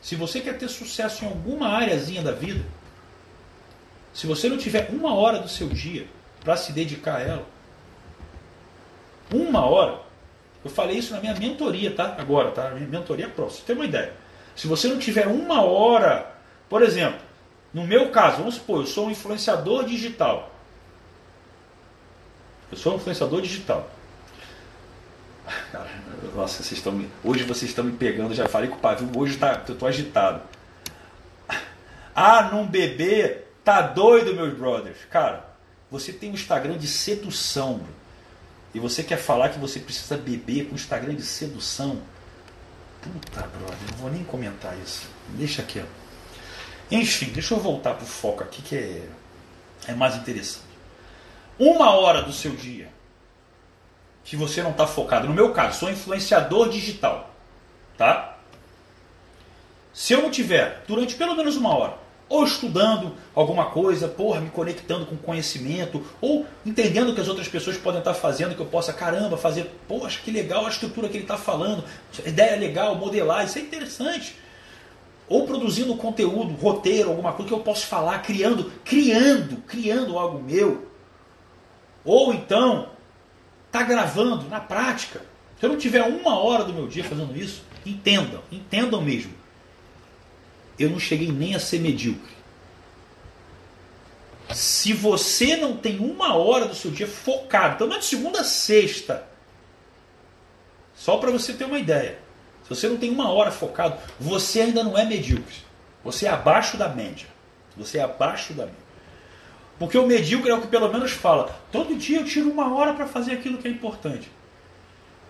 se 0.00 0.14
você 0.14 0.40
quer 0.40 0.56
ter 0.56 0.68
sucesso 0.68 1.24
em 1.24 1.28
alguma 1.28 1.68
áreazinha 1.68 2.22
da 2.22 2.32
vida, 2.32 2.64
se 4.14 4.26
você 4.26 4.48
não 4.48 4.56
tiver 4.56 4.88
uma 4.90 5.14
hora 5.14 5.38
do 5.38 5.48
seu 5.48 5.68
dia 5.68 6.06
para 6.40 6.56
se 6.56 6.72
dedicar 6.72 7.16
a 7.16 7.20
ela, 7.20 7.46
uma 9.30 9.64
hora, 9.66 10.00
eu 10.64 10.70
falei 10.70 10.96
isso 10.96 11.12
na 11.12 11.20
minha 11.20 11.34
mentoria, 11.34 11.90
tá? 11.90 12.16
Agora, 12.18 12.50
tá? 12.50 12.70
Minha 12.70 12.88
mentoria 12.88 13.28
próxima. 13.28 13.60
Você 13.60 13.66
tem 13.66 13.76
uma 13.76 13.84
ideia? 13.84 14.14
Se 14.56 14.66
você 14.66 14.88
não 14.88 14.98
tiver 14.98 15.26
uma 15.26 15.62
hora, 15.62 16.34
por 16.68 16.82
exemplo, 16.82 17.20
no 17.78 17.86
meu 17.86 18.10
caso, 18.10 18.38
vamos 18.38 18.56
supor, 18.56 18.80
eu 18.80 18.86
sou 18.86 19.06
um 19.06 19.10
influenciador 19.10 19.84
digital. 19.84 20.52
Eu 22.72 22.76
sou 22.76 22.92
um 22.92 22.96
influenciador 22.96 23.40
digital. 23.40 23.88
Nossa, 26.34 26.62
vocês 26.62 26.72
estão 26.72 26.92
me, 26.92 27.08
hoje 27.22 27.44
vocês 27.44 27.70
estão 27.70 27.84
me 27.84 27.92
pegando, 27.92 28.34
já 28.34 28.48
falei 28.48 28.68
com 28.68 28.74
o 28.76 28.80
Pavio, 28.80 29.08
hoje 29.16 29.36
tá, 29.36 29.62
eu 29.68 29.76
tô 29.76 29.86
agitado. 29.86 30.42
Ah, 32.14 32.50
não 32.52 32.66
beber, 32.66 33.54
tá 33.62 33.80
doido, 33.80 34.34
meus 34.34 34.52
brothers. 34.58 34.98
Cara, 35.08 35.48
você 35.88 36.12
tem 36.12 36.32
um 36.32 36.34
Instagram 36.34 36.76
de 36.76 36.88
sedução. 36.88 37.80
E 38.74 38.80
você 38.80 39.04
quer 39.04 39.18
falar 39.18 39.50
que 39.50 39.58
você 39.58 39.78
precisa 39.78 40.16
beber 40.16 40.66
com 40.66 40.74
Instagram 40.74 41.14
de 41.14 41.22
sedução? 41.22 42.02
Puta, 43.00 43.40
brother, 43.40 43.78
não 43.92 43.98
vou 43.98 44.10
nem 44.10 44.24
comentar 44.24 44.76
isso. 44.78 45.06
Deixa 45.28 45.62
aqui, 45.62 45.80
Enfim, 46.90 47.26
deixa 47.26 47.54
eu 47.54 47.58
voltar 47.58 47.94
pro 47.94 48.06
foco 48.06 48.42
aqui 48.42 48.62
que 48.62 48.76
é, 48.76 49.08
é 49.88 49.94
mais 49.94 50.16
interessante. 50.16 50.66
Uma 51.58 51.90
hora 51.90 52.22
do 52.22 52.32
seu 52.32 52.52
dia 52.54 52.88
que 54.24 54.36
você 54.36 54.62
não 54.62 54.70
está 54.70 54.86
focado. 54.86 55.26
No 55.26 55.34
meu 55.34 55.52
caso, 55.52 55.80
sou 55.80 55.90
influenciador 55.90 56.68
digital, 56.68 57.30
tá? 57.96 58.36
Se 59.92 60.12
eu 60.12 60.22
não 60.22 60.30
tiver 60.30 60.84
durante 60.86 61.14
pelo 61.14 61.34
menos 61.34 61.56
uma 61.56 61.74
hora 61.74 62.08
ou 62.28 62.44
estudando 62.44 63.14
alguma 63.34 63.66
coisa, 63.66 64.06
porra, 64.06 64.40
me 64.40 64.50
conectando 64.50 65.06
com 65.06 65.16
conhecimento, 65.16 66.04
ou 66.20 66.46
entendendo 66.64 67.10
o 67.10 67.14
que 67.14 67.20
as 67.20 67.28
outras 67.28 67.48
pessoas 67.48 67.78
podem 67.78 68.00
estar 68.00 68.14
fazendo, 68.14 68.54
que 68.54 68.60
eu 68.60 68.66
possa, 68.66 68.92
caramba, 68.92 69.36
fazer, 69.36 69.70
poxa, 69.88 70.20
que 70.22 70.30
legal 70.30 70.66
a 70.66 70.68
estrutura 70.68 71.08
que 71.08 71.16
ele 71.16 71.24
está 71.24 71.38
falando, 71.38 71.82
ideia 72.26 72.56
legal, 72.56 72.94
modelar, 72.96 73.44
isso 73.46 73.58
é 73.58 73.62
interessante. 73.62 74.36
Ou 75.28 75.46
produzindo 75.46 75.94
conteúdo, 75.96 76.54
roteiro, 76.54 77.10
alguma 77.10 77.32
coisa 77.32 77.48
que 77.48 77.54
eu 77.54 77.60
posso 77.60 77.86
falar, 77.86 78.20
criando, 78.20 78.72
criando, 78.84 79.58
criando 79.66 80.18
algo 80.18 80.42
meu. 80.42 80.88
Ou 82.04 82.32
então, 82.32 82.90
tá 83.70 83.82
gravando 83.82 84.48
na 84.48 84.60
prática. 84.60 85.20
Se 85.58 85.66
eu 85.66 85.70
não 85.70 85.76
tiver 85.76 86.02
uma 86.02 86.38
hora 86.38 86.64
do 86.64 86.72
meu 86.72 86.86
dia 86.86 87.04
fazendo 87.04 87.36
isso, 87.36 87.62
entendam, 87.84 88.40
entendam 88.50 89.02
mesmo 89.02 89.38
eu 90.78 90.88
não 90.88 91.00
cheguei 91.00 91.32
nem 91.32 91.54
a 91.54 91.60
ser 91.60 91.80
medíocre. 91.80 92.38
Se 94.54 94.92
você 94.92 95.56
não 95.56 95.76
tem 95.76 95.98
uma 95.98 96.34
hora 96.34 96.66
do 96.66 96.74
seu 96.74 96.90
dia 96.90 97.06
focado, 97.06 97.74
então 97.74 97.86
não 97.86 97.96
é 97.96 97.98
de 97.98 98.04
segunda 98.04 98.40
a 98.40 98.44
sexta, 98.44 99.28
só 100.94 101.18
para 101.18 101.30
você 101.30 101.52
ter 101.52 101.64
uma 101.64 101.78
ideia. 101.78 102.18
Se 102.68 102.74
você 102.74 102.88
não 102.88 102.98
tem 102.98 103.10
uma 103.10 103.30
hora 103.30 103.50
focado, 103.50 103.96
você 104.20 104.60
ainda 104.60 104.84
não 104.84 104.96
é 104.96 105.04
medíocre. 105.04 105.56
Você 106.04 106.26
é 106.26 106.28
abaixo 106.28 106.76
da 106.76 106.88
média. 106.88 107.26
Você 107.76 107.96
é 107.96 108.02
abaixo 108.02 108.52
da 108.52 108.66
média. 108.66 108.88
Porque 109.78 109.96
o 109.96 110.06
medíocre 110.06 110.50
é 110.50 110.54
o 110.54 110.60
que 110.60 110.66
pelo 110.66 110.92
menos 110.92 111.12
fala: 111.12 111.56
todo 111.72 111.96
dia 111.96 112.18
eu 112.18 112.24
tiro 112.24 112.50
uma 112.50 112.74
hora 112.74 112.92
para 112.92 113.06
fazer 113.06 113.32
aquilo 113.32 113.56
que 113.56 113.66
é 113.66 113.70
importante. 113.70 114.30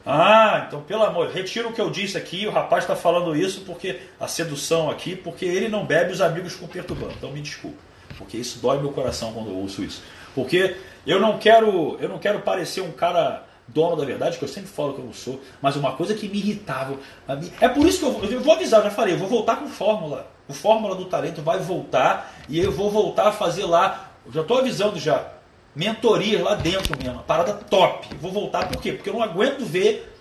Ah, 0.04 0.64
então 0.66 0.82
pelo 0.82 1.04
amor, 1.04 1.30
retiro 1.30 1.68
o 1.68 1.72
que 1.72 1.80
eu 1.80 1.90
disse 1.90 2.16
aqui, 2.16 2.46
o 2.46 2.50
rapaz 2.50 2.84
está 2.84 2.96
falando 2.96 3.36
isso 3.36 3.60
porque 3.60 4.00
a 4.18 4.26
sedução 4.26 4.90
aqui, 4.90 5.14
porque 5.14 5.44
ele 5.44 5.68
não 5.68 5.84
bebe 5.84 6.12
os 6.12 6.20
amigos 6.20 6.56
com 6.56 6.66
perturbando. 6.66 7.12
Então 7.18 7.30
me 7.30 7.40
desculpe, 7.40 7.78
porque 8.16 8.36
isso 8.36 8.58
dói 8.58 8.78
meu 8.78 8.90
coração 8.90 9.32
quando 9.32 9.50
eu 9.50 9.56
ouço 9.56 9.84
isso. 9.84 10.02
Porque 10.34 10.76
eu 11.06 11.20
não 11.20 11.38
quero, 11.38 11.98
eu 12.00 12.08
não 12.08 12.18
quero 12.18 12.40
parecer 12.40 12.80
um 12.80 12.90
cara 12.90 13.44
dono 13.68 13.96
da 13.96 14.04
verdade, 14.04 14.38
que 14.38 14.44
eu 14.44 14.48
sempre 14.48 14.70
falo 14.70 14.94
que 14.94 15.00
eu 15.00 15.04
não 15.04 15.12
sou, 15.12 15.40
mas 15.60 15.76
uma 15.76 15.92
coisa 15.92 16.14
que 16.14 16.28
me 16.28 16.38
irritava. 16.38 16.96
É 17.60 17.68
por 17.68 17.86
isso 17.86 17.98
que 18.00 18.04
eu, 18.04 18.30
eu 18.30 18.40
vou 18.40 18.54
avisar, 18.54 18.82
já 18.82 18.90
falei, 18.90 19.14
eu 19.14 19.18
vou 19.18 19.28
voltar 19.28 19.56
com 19.56 19.68
fórmula. 19.68 20.26
O 20.48 20.54
Fórmula 20.54 20.94
do 20.94 21.04
Talento 21.04 21.42
vai 21.42 21.58
voltar 21.58 22.34
e 22.48 22.58
eu 22.58 22.72
vou 22.72 22.90
voltar 22.90 23.28
a 23.28 23.32
fazer 23.32 23.66
lá. 23.66 24.12
Já 24.32 24.40
estou 24.40 24.58
avisando 24.58 24.98
já 24.98 25.32
mentoria 25.78 26.42
lá 26.42 26.54
dentro 26.54 26.96
mesmo, 27.00 27.22
parada 27.22 27.54
top. 27.54 28.08
Vou 28.16 28.32
voltar 28.32 28.66
por 28.66 28.80
quê? 28.80 28.92
Porque 28.92 29.10
eu 29.10 29.14
não 29.14 29.22
aguento 29.22 29.64
ver, 29.64 30.12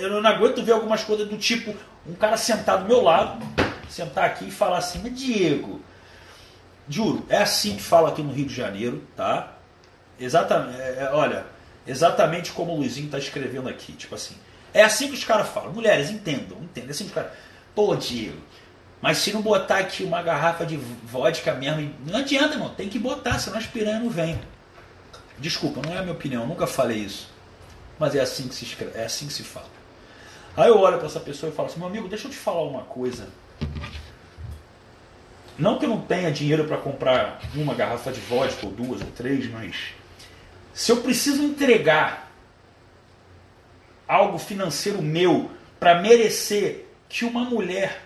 eu 0.00 0.22
não 0.22 0.30
aguento 0.30 0.62
ver 0.62 0.72
algumas 0.72 1.04
coisas 1.04 1.28
do 1.28 1.36
tipo 1.36 1.74
um 2.06 2.14
cara 2.14 2.38
sentado 2.38 2.84
do 2.84 2.88
meu 2.88 3.02
lado, 3.02 3.44
sentar 3.90 4.24
aqui 4.24 4.48
e 4.48 4.50
falar 4.50 4.78
assim, 4.78 5.00
mas 5.02 5.14
Diego, 5.14 5.80
juro, 6.88 7.22
é 7.28 7.38
assim 7.38 7.76
que 7.76 7.82
fala 7.82 8.08
aqui 8.08 8.22
no 8.22 8.32
Rio 8.32 8.46
de 8.46 8.54
Janeiro, 8.54 9.02
tá? 9.14 9.52
Exatamente, 10.18 10.80
é, 10.80 11.00
é 11.00 11.10
olha, 11.12 11.44
exatamente 11.88 12.52
como 12.52 12.72
o 12.72 12.76
Luizinho 12.76 13.06
está 13.06 13.18
escrevendo 13.18 13.68
aqui, 13.68 13.92
tipo 13.92 14.14
assim. 14.14 14.36
É 14.72 14.82
assim 14.82 15.08
que 15.08 15.14
os 15.14 15.24
caras 15.24 15.48
falam. 15.48 15.72
Mulheres, 15.72 16.10
entendam, 16.10 16.58
entendam. 16.62 16.90
É 16.90 16.92
assim 16.92 17.04
que 17.04 17.10
os 17.10 17.14
caras. 17.14 17.32
Pô, 17.74 17.96
Diego, 17.96 18.38
mas 19.00 19.18
se 19.18 19.32
não 19.32 19.40
botar 19.40 19.78
aqui 19.78 20.02
uma 20.04 20.22
garrafa 20.22 20.66
de 20.66 20.76
vodka 20.76 21.54
mesmo, 21.54 21.94
não 22.06 22.18
adianta, 22.18 22.54
irmão. 22.54 22.68
Tem 22.70 22.88
que 22.88 22.98
botar, 22.98 23.38
senão 23.38 23.58
as 23.58 23.66
piranhas 23.66 24.02
não 24.02 24.10
vêm. 24.10 24.38
Desculpa, 25.38 25.80
não 25.84 25.94
é 25.94 25.98
a 25.98 26.02
minha 26.02 26.14
opinião, 26.14 26.46
nunca 26.46 26.66
falei 26.66 26.98
isso. 26.98 27.30
Mas 27.98 28.14
é 28.14 28.20
assim 28.20 28.48
que 28.48 28.54
se 28.54 28.64
escreve, 28.64 28.98
é 28.98 29.04
assim 29.04 29.26
que 29.26 29.32
se 29.32 29.42
fala. 29.42 29.66
Aí 30.56 30.68
eu 30.68 30.78
olho 30.78 30.98
para 30.98 31.06
essa 31.06 31.20
pessoa 31.20 31.50
e 31.50 31.54
falo 31.54 31.68
assim, 31.68 31.78
meu 31.78 31.88
amigo, 31.88 32.08
deixa 32.08 32.26
eu 32.26 32.30
te 32.32 32.36
falar 32.36 32.62
uma 32.62 32.82
coisa. 32.82 33.28
Não 35.56 35.78
que 35.78 35.84
eu 35.84 35.90
não 35.90 36.00
tenha 36.00 36.30
dinheiro 36.30 36.64
para 36.64 36.76
comprar 36.76 37.40
uma 37.54 37.74
garrafa 37.74 38.10
de 38.12 38.20
vodka, 38.20 38.66
ou 38.66 38.72
duas, 38.72 39.00
ou 39.00 39.08
três, 39.12 39.48
mas 39.50 39.76
se 40.78 40.92
eu 40.92 40.98
preciso 40.98 41.42
entregar 41.42 42.30
algo 44.06 44.38
financeiro 44.38 45.02
meu 45.02 45.50
para 45.80 46.00
merecer 46.00 46.86
que 47.08 47.24
uma 47.24 47.42
mulher 47.42 48.04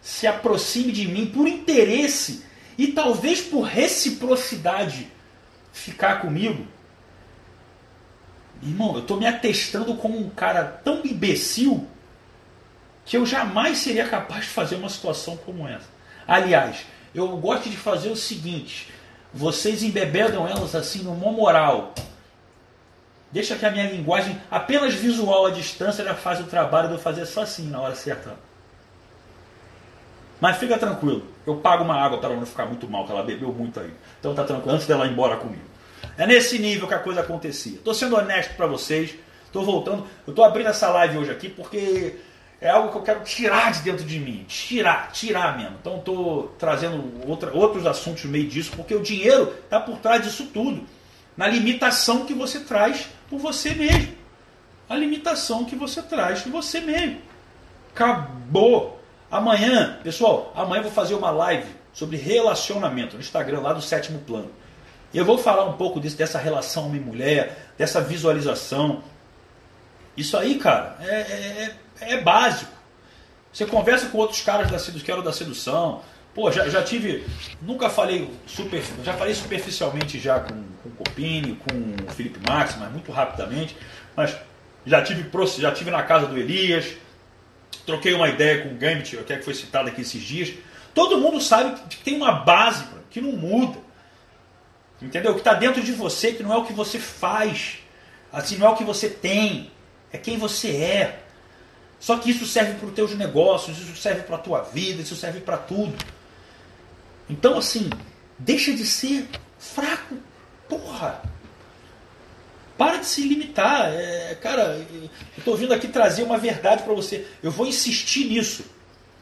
se 0.00 0.26
aproxime 0.26 0.90
de 0.90 1.06
mim 1.06 1.26
por 1.26 1.46
interesse 1.46 2.46
e 2.78 2.86
talvez 2.86 3.42
por 3.42 3.60
reciprocidade 3.60 5.06
ficar 5.70 6.22
comigo, 6.22 6.66
Irmão, 8.62 8.94
eu 8.94 9.00
estou 9.00 9.18
me 9.18 9.26
atestando 9.26 9.94
como 9.94 10.18
um 10.18 10.30
cara 10.30 10.64
tão 10.64 11.04
imbecil 11.04 11.86
que 13.04 13.18
eu 13.18 13.26
jamais 13.26 13.76
seria 13.76 14.08
capaz 14.08 14.46
de 14.46 14.50
fazer 14.50 14.76
uma 14.76 14.88
situação 14.88 15.36
como 15.36 15.68
essa. 15.68 15.90
Aliás, 16.26 16.86
eu 17.14 17.28
gosto 17.36 17.68
de 17.68 17.76
fazer 17.76 18.08
o 18.08 18.16
seguinte: 18.16 18.88
vocês 19.30 19.82
embebedam 19.82 20.48
elas 20.48 20.74
assim 20.74 21.02
numa 21.02 21.30
moral. 21.30 21.92
Deixa 23.34 23.54
que 23.54 23.66
a 23.66 23.70
minha 23.70 23.90
linguagem, 23.90 24.40
apenas 24.50 24.94
visual 24.94 25.44
à 25.44 25.50
distância, 25.50 26.02
já 26.02 26.14
faz 26.14 26.40
o 26.40 26.44
trabalho 26.44 26.88
de 26.88 26.94
eu 26.94 27.00
fazer 27.00 27.26
só 27.26 27.42
assim 27.42 27.68
na 27.68 27.80
hora 27.80 27.94
certa. 27.94 28.34
Mas 30.40 30.56
fica 30.56 30.78
tranquilo, 30.78 31.26
eu 31.46 31.56
pago 31.56 31.84
uma 31.84 32.00
água 32.00 32.18
para 32.18 32.30
ela 32.30 32.38
não 32.38 32.46
ficar 32.46 32.64
muito 32.64 32.88
mal, 32.88 33.04
que 33.04 33.12
ela 33.12 33.22
bebeu 33.22 33.52
muito 33.52 33.78
aí. 33.78 33.92
Então 34.18 34.34
tá 34.34 34.44
tranquilo, 34.44 34.74
antes 34.74 34.86
dela 34.86 35.06
ir 35.06 35.12
embora 35.12 35.36
comigo. 35.36 35.62
É 36.16 36.26
nesse 36.26 36.58
nível 36.58 36.88
que 36.88 36.94
a 36.94 36.98
coisa 36.98 37.20
acontecia. 37.20 37.74
Estou 37.74 37.92
sendo 37.92 38.16
honesto 38.16 38.54
para 38.56 38.66
vocês, 38.66 39.16
Estou 39.54 39.64
voltando, 39.64 40.04
eu 40.26 40.32
estou 40.32 40.44
abrindo 40.44 40.68
essa 40.68 40.88
live 40.88 41.18
hoje 41.18 41.30
aqui 41.30 41.48
porque 41.48 42.16
é 42.60 42.68
algo 42.68 42.90
que 42.90 42.98
eu 42.98 43.02
quero 43.02 43.22
tirar 43.22 43.70
de 43.70 43.82
dentro 43.82 44.04
de 44.04 44.18
mim. 44.18 44.44
Tirar, 44.48 45.12
tirar 45.12 45.56
mesmo. 45.56 45.76
Então 45.80 45.98
estou 45.98 46.48
trazendo 46.58 47.22
outra, 47.24 47.52
outros 47.52 47.86
assuntos 47.86 48.24
no 48.24 48.32
meio 48.32 48.48
disso, 48.48 48.72
porque 48.74 48.96
o 48.96 49.00
dinheiro 49.00 49.54
está 49.62 49.78
por 49.78 49.98
trás 49.98 50.24
disso 50.24 50.46
tudo. 50.52 50.84
Na 51.36 51.46
limitação 51.46 52.26
que 52.26 52.34
você 52.34 52.58
traz 52.58 53.08
por 53.34 53.52
você 53.52 53.74
mesmo. 53.74 54.14
A 54.88 54.96
limitação 54.96 55.64
que 55.64 55.76
você 55.76 56.02
traz 56.02 56.42
por 56.42 56.52
você 56.52 56.80
mesmo. 56.80 57.20
Acabou. 57.92 59.02
Amanhã, 59.30 59.98
pessoal, 60.02 60.52
amanhã 60.54 60.80
eu 60.80 60.84
vou 60.84 60.92
fazer 60.92 61.14
uma 61.14 61.30
live 61.30 61.66
sobre 61.92 62.16
relacionamento 62.16 63.16
no 63.16 63.20
Instagram 63.20 63.60
lá 63.60 63.72
do 63.72 63.82
sétimo 63.82 64.20
plano. 64.20 64.50
Eu 65.12 65.24
vou 65.24 65.38
falar 65.38 65.64
um 65.64 65.74
pouco 65.74 66.00
desse, 66.00 66.16
dessa 66.16 66.38
relação 66.38 66.86
homem-mulher, 66.86 67.72
dessa 67.78 68.00
visualização. 68.00 69.02
Isso 70.16 70.36
aí, 70.36 70.58
cara, 70.58 70.96
é, 71.00 71.14
é, 71.14 71.76
é, 72.00 72.14
é 72.14 72.20
básico. 72.20 72.72
Você 73.52 73.64
conversa 73.66 74.06
com 74.08 74.18
outros 74.18 74.40
caras 74.40 74.70
da, 74.70 74.78
que 74.78 75.10
eram 75.10 75.22
da 75.22 75.32
sedução. 75.32 76.02
Pô, 76.34 76.50
já, 76.50 76.68
já 76.68 76.82
tive. 76.82 77.24
Nunca 77.62 77.88
falei 77.88 78.28
super. 78.46 78.82
Já 79.04 79.14
falei 79.14 79.34
superficialmente 79.34 80.18
já 80.18 80.40
com, 80.40 80.64
com 80.82 80.88
o 80.88 80.92
Copini, 80.92 81.56
com 81.56 82.04
o 82.04 82.10
Felipe 82.12 82.40
Max, 82.48 82.76
mas 82.78 82.90
muito 82.90 83.12
rapidamente. 83.12 83.76
Mas 84.16 84.36
já 84.84 85.00
tive, 85.02 85.24
já 85.58 85.70
tive 85.70 85.90
na 85.90 86.02
casa 86.02 86.26
do 86.26 86.36
Elias. 86.36 86.96
Troquei 87.86 88.14
uma 88.14 88.28
ideia 88.28 88.62
com 88.62 88.70
o 88.70 88.74
Gambit, 88.74 89.16
que 89.16 89.32
é 89.32 89.36
que 89.36 89.44
foi 89.44 89.54
citado 89.54 89.88
aqui 89.88 90.00
esses 90.00 90.22
dias. 90.22 90.52
Todo 90.92 91.18
mundo 91.18 91.40
sabe 91.40 91.78
que 91.88 91.98
tem 91.98 92.16
uma 92.16 92.32
base 92.32 92.84
que 93.10 93.20
não 93.20 93.32
muda. 93.32 93.78
Entendeu? 95.00 95.34
Que 95.34 95.40
está 95.40 95.54
dentro 95.54 95.82
de 95.82 95.92
você, 95.92 96.32
que 96.32 96.42
não 96.42 96.52
é 96.52 96.56
o 96.56 96.64
que 96.64 96.72
você 96.72 96.98
faz. 96.98 97.78
Assim, 98.32 98.56
não 98.56 98.66
é 98.66 98.70
o 98.70 98.76
que 98.76 98.84
você 98.84 99.08
tem. 99.08 99.70
É 100.12 100.18
quem 100.18 100.38
você 100.38 100.68
é. 100.70 101.20
Só 102.00 102.18
que 102.18 102.30
isso 102.30 102.44
serve 102.46 102.74
para 102.74 102.86
os 102.88 102.94
teus 102.94 103.14
negócios, 103.14 103.78
isso 103.78 103.96
serve 103.96 104.22
para 104.22 104.36
a 104.36 104.38
tua 104.38 104.62
vida, 104.62 105.02
isso 105.02 105.16
serve 105.16 105.40
para 105.40 105.56
tudo. 105.56 105.94
Então, 107.28 107.58
assim, 107.58 107.90
deixa 108.38 108.72
de 108.72 108.84
ser 108.84 109.28
fraco. 109.58 110.16
Porra! 110.68 111.22
Para 112.76 112.98
de 112.98 113.06
se 113.06 113.26
limitar. 113.26 113.92
É, 113.92 114.34
cara, 114.40 114.84
eu 114.92 115.08
estou 115.38 115.56
vindo 115.56 115.72
aqui 115.72 115.88
trazer 115.88 116.22
uma 116.22 116.38
verdade 116.38 116.82
para 116.82 116.92
você. 116.92 117.26
Eu 117.42 117.50
vou 117.50 117.66
insistir 117.66 118.26
nisso. 118.26 118.64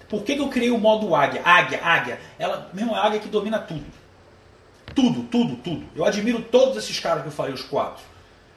Por 0.09 0.25
que, 0.25 0.35
que 0.35 0.41
eu 0.41 0.49
criei 0.49 0.71
o 0.71 0.79
modo 0.79 1.15
águia? 1.15 1.43
Águia, 1.45 1.81
águia. 1.83 2.21
Ela, 2.39 2.71
mesmo 2.73 2.95
a 2.95 3.05
águia 3.05 3.21
que 3.21 3.29
domina 3.29 3.59
tudo. 3.59 3.85
Tudo, 4.95 5.23
tudo, 5.25 5.57
tudo. 5.57 5.87
Eu 5.95 6.05
admiro 6.05 6.43
todos 6.43 6.77
esses 6.77 6.99
caras 6.99 7.23
que 7.23 7.29
eu 7.29 7.33
falei, 7.33 7.55
os 7.55 7.63
quatro. 7.63 8.03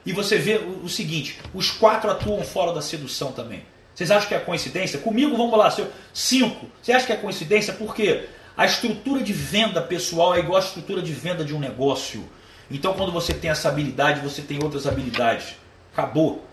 E 0.04 0.12
você 0.12 0.38
vê 0.38 0.56
o, 0.56 0.84
o 0.84 0.88
seguinte: 0.88 1.40
os 1.54 1.70
quatro 1.70 2.10
atuam 2.10 2.42
fora 2.44 2.72
da 2.72 2.82
sedução 2.82 3.32
também. 3.32 3.64
Vocês 3.94 4.10
acham 4.10 4.28
que 4.28 4.34
é 4.34 4.38
coincidência? 4.38 4.98
Comigo, 4.98 5.36
vamos 5.36 5.58
lá, 5.58 5.70
seu 5.70 5.90
cinco. 6.12 6.66
Você 6.82 6.92
acha 6.92 7.06
que 7.06 7.12
é 7.12 7.16
coincidência? 7.16 7.72
Por 7.72 7.94
quê? 7.94 8.28
A 8.56 8.64
estrutura 8.64 9.22
de 9.22 9.32
venda 9.32 9.82
pessoal 9.82 10.34
é 10.34 10.38
igual 10.38 10.56
à 10.56 10.64
estrutura 10.64 11.02
de 11.02 11.12
venda 11.12 11.44
de 11.44 11.54
um 11.54 11.58
negócio. 11.58 12.26
Então, 12.70 12.94
quando 12.94 13.12
você 13.12 13.34
tem 13.34 13.50
essa 13.50 13.68
habilidade, 13.68 14.20
você 14.20 14.40
tem 14.40 14.62
outras 14.62 14.86
habilidades. 14.86 15.56
Acabou. 15.92 16.44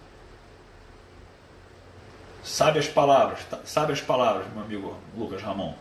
Sabe 2.43 2.77
as 2.77 2.87
palavras, 2.87 3.39
tá? 3.49 3.59
sabe 3.63 3.93
as 3.93 4.01
palavras, 4.01 4.45
meu 4.53 4.63
amigo 4.63 4.97
Lucas 5.17 5.41
Ramon. 5.41 5.73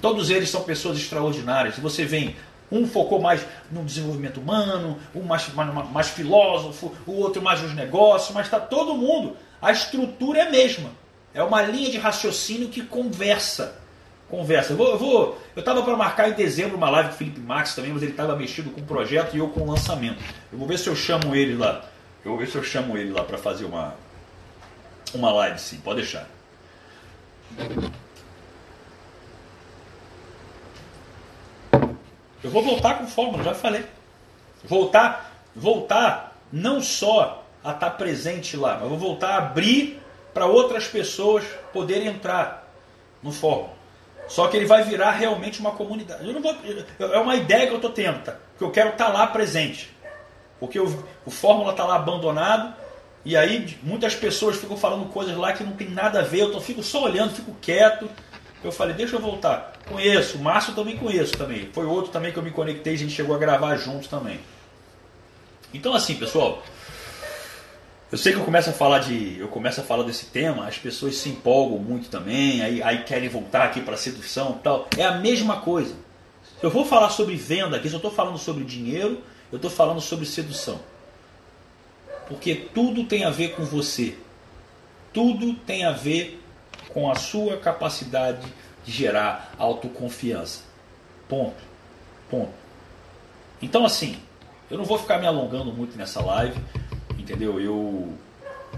Todos 0.00 0.30
eles 0.30 0.48
são 0.48 0.62
pessoas 0.62 0.96
extraordinárias. 0.96 1.78
Você 1.78 2.06
vem, 2.06 2.34
um 2.72 2.86
focou 2.86 3.20
mais 3.20 3.44
no 3.70 3.84
desenvolvimento 3.84 4.40
humano, 4.40 4.98
um 5.14 5.22
mais, 5.22 5.52
mais, 5.52 5.90
mais 5.90 6.08
filósofo, 6.08 6.94
o 7.06 7.12
outro 7.12 7.42
mais 7.42 7.60
nos 7.60 7.74
negócios, 7.74 8.34
mas 8.34 8.46
está 8.46 8.58
todo 8.58 8.94
mundo. 8.94 9.36
A 9.60 9.70
estrutura 9.70 10.38
é 10.38 10.42
a 10.48 10.50
mesma. 10.50 10.90
É 11.34 11.42
uma 11.42 11.60
linha 11.60 11.90
de 11.90 11.98
raciocínio 11.98 12.70
que 12.70 12.82
conversa. 12.82 13.78
Conversa. 14.28 14.72
Eu 14.72 14.76
vou, 14.76 14.88
eu 14.90 14.98
vou, 14.98 15.38
eu 15.56 15.60
estava 15.60 15.82
para 15.82 15.96
marcar 15.96 16.28
em 16.28 16.34
dezembro 16.34 16.76
uma 16.76 16.90
live 16.90 17.08
com 17.08 17.14
o 17.14 17.18
Felipe 17.18 17.40
Max 17.40 17.74
também, 17.74 17.92
mas 17.92 18.02
ele 18.02 18.12
estava 18.12 18.36
mexido 18.36 18.70
com 18.70 18.80
o 18.80 18.84
projeto 18.84 19.34
e 19.34 19.38
eu 19.38 19.48
com 19.48 19.60
o 19.60 19.70
lançamento. 19.70 20.22
Eu 20.52 20.58
vou 20.58 20.68
ver 20.68 20.78
se 20.78 20.88
eu 20.88 20.94
chamo 20.94 21.34
ele 21.34 21.56
lá. 21.56 21.84
Eu 22.24 22.32
vou 22.32 22.38
ver 22.38 22.46
se 22.46 22.56
eu 22.56 22.62
chamo 22.62 22.96
ele 22.98 23.10
lá 23.10 23.24
para 23.24 23.38
fazer 23.38 23.64
uma, 23.64 23.94
uma 25.14 25.32
live, 25.32 25.58
sim, 25.58 25.78
pode 25.78 26.02
deixar. 26.02 26.28
Eu 32.42 32.50
vou 32.50 32.62
voltar 32.62 32.98
com 32.98 33.06
fórmula, 33.06 33.42
já 33.42 33.54
falei. 33.54 33.84
Voltar, 34.64 35.32
voltar 35.56 36.36
não 36.52 36.80
só 36.80 37.44
a 37.64 37.72
estar 37.72 37.90
presente 37.90 38.56
lá, 38.56 38.78
mas 38.80 38.88
vou 38.88 38.98
voltar 38.98 39.30
a 39.30 39.38
abrir 39.38 40.00
para 40.34 40.46
outras 40.46 40.86
pessoas 40.86 41.44
poderem 41.72 42.08
entrar 42.08 42.68
no 43.22 43.32
fórum. 43.32 43.77
Só 44.28 44.46
que 44.46 44.56
ele 44.56 44.66
vai 44.66 44.84
virar 44.84 45.12
realmente 45.12 45.58
uma 45.58 45.72
comunidade. 45.72 46.26
Eu 46.26 46.34
não 46.34 46.42
vou, 46.42 46.54
é 46.98 47.18
uma 47.18 47.34
ideia 47.34 47.66
que 47.66 47.72
eu 47.72 47.76
estou 47.76 47.90
tendo, 47.90 48.22
tá? 48.22 48.36
que 48.58 48.64
eu 48.64 48.70
quero 48.70 48.90
estar 48.90 49.06
tá 49.06 49.12
lá 49.12 49.26
presente. 49.26 49.90
Porque 50.60 50.78
o, 50.78 51.04
o 51.24 51.30
Fórmula 51.30 51.70
está 51.70 51.84
lá 51.84 51.94
abandonado, 51.96 52.74
e 53.24 53.36
aí 53.36 53.78
muitas 53.82 54.14
pessoas 54.14 54.56
ficam 54.56 54.76
falando 54.76 55.06
coisas 55.06 55.36
lá 55.36 55.52
que 55.52 55.64
não 55.64 55.72
tem 55.72 55.88
nada 55.88 56.20
a 56.20 56.22
ver, 56.22 56.40
eu 56.40 56.52
tô, 56.52 56.60
fico 56.60 56.82
só 56.82 57.04
olhando, 57.04 57.34
fico 57.34 57.56
quieto. 57.60 58.10
Eu 58.62 58.72
falei, 58.72 58.94
deixa 58.94 59.14
eu 59.14 59.20
voltar. 59.20 59.72
Conheço, 59.88 60.36
o 60.36 60.40
Márcio 60.42 60.74
também 60.74 60.96
conheço 60.96 61.36
também. 61.36 61.70
Foi 61.72 61.86
outro 61.86 62.10
também 62.10 62.32
que 62.32 62.38
eu 62.38 62.42
me 62.42 62.50
conectei, 62.50 62.94
a 62.94 62.98
gente 62.98 63.12
chegou 63.12 63.34
a 63.34 63.38
gravar 63.38 63.76
juntos 63.76 64.08
também. 64.08 64.40
Então 65.72 65.94
assim, 65.94 66.16
pessoal, 66.16 66.62
eu 68.10 68.16
sei 68.16 68.32
que 68.32 68.38
eu 68.38 68.44
começo 68.44 68.70
a 68.70 68.72
falar 68.72 69.00
de, 69.00 69.38
eu 69.38 69.48
começo 69.48 69.80
a 69.80 69.84
falar 69.84 70.02
desse 70.02 70.26
tema, 70.26 70.66
as 70.66 70.78
pessoas 70.78 71.16
se 71.16 71.28
empolgam 71.28 71.78
muito 71.78 72.08
também, 72.08 72.62
aí, 72.62 72.82
aí 72.82 73.04
querem 73.04 73.28
voltar 73.28 73.64
aqui 73.64 73.82
para 73.82 73.96
sedução 73.96 74.56
e 74.58 74.62
tal. 74.62 74.88
É 74.96 75.04
a 75.04 75.18
mesma 75.18 75.60
coisa. 75.60 75.94
Se 76.58 76.64
eu 76.64 76.70
vou 76.70 76.84
falar 76.84 77.10
sobre 77.10 77.36
venda 77.36 77.76
aqui, 77.76 77.88
se 77.88 77.94
eu 77.94 77.98
estou 77.98 78.10
falando 78.10 78.38
sobre 78.38 78.64
dinheiro, 78.64 79.20
eu 79.52 79.56
estou 79.56 79.70
falando 79.70 80.00
sobre 80.00 80.24
sedução. 80.24 80.80
Porque 82.26 82.54
tudo 82.54 83.04
tem 83.04 83.24
a 83.24 83.30
ver 83.30 83.54
com 83.54 83.64
você. 83.64 84.16
Tudo 85.12 85.54
tem 85.54 85.84
a 85.84 85.92
ver 85.92 86.42
com 86.88 87.10
a 87.10 87.14
sua 87.14 87.56
capacidade 87.58 88.46
de 88.84 88.92
gerar 88.92 89.52
autoconfiança. 89.58 90.62
Ponto. 91.28 91.62
Ponto. 92.30 92.52
Então, 93.60 93.84
assim, 93.84 94.18
eu 94.70 94.78
não 94.78 94.84
vou 94.84 94.98
ficar 94.98 95.18
me 95.18 95.26
alongando 95.26 95.72
muito 95.72 95.96
nessa 95.96 96.22
live, 96.22 96.58
entendeu? 97.28 97.60
Eu, 97.60 98.08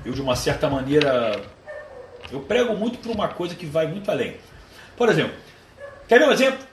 eu 0.04 0.12
de 0.12 0.20
uma 0.20 0.34
certa 0.34 0.68
maneira, 0.68 1.40
eu 2.32 2.40
prego 2.40 2.74
muito 2.74 2.98
por 2.98 3.12
uma 3.12 3.28
coisa 3.28 3.54
que 3.54 3.64
vai 3.64 3.86
muito 3.86 4.10
além. 4.10 4.36
Por 4.96 5.08
exemplo, 5.08 5.34
quer 6.08 6.18
ver 6.18 6.28
um 6.28 6.32
exemplo? 6.32 6.66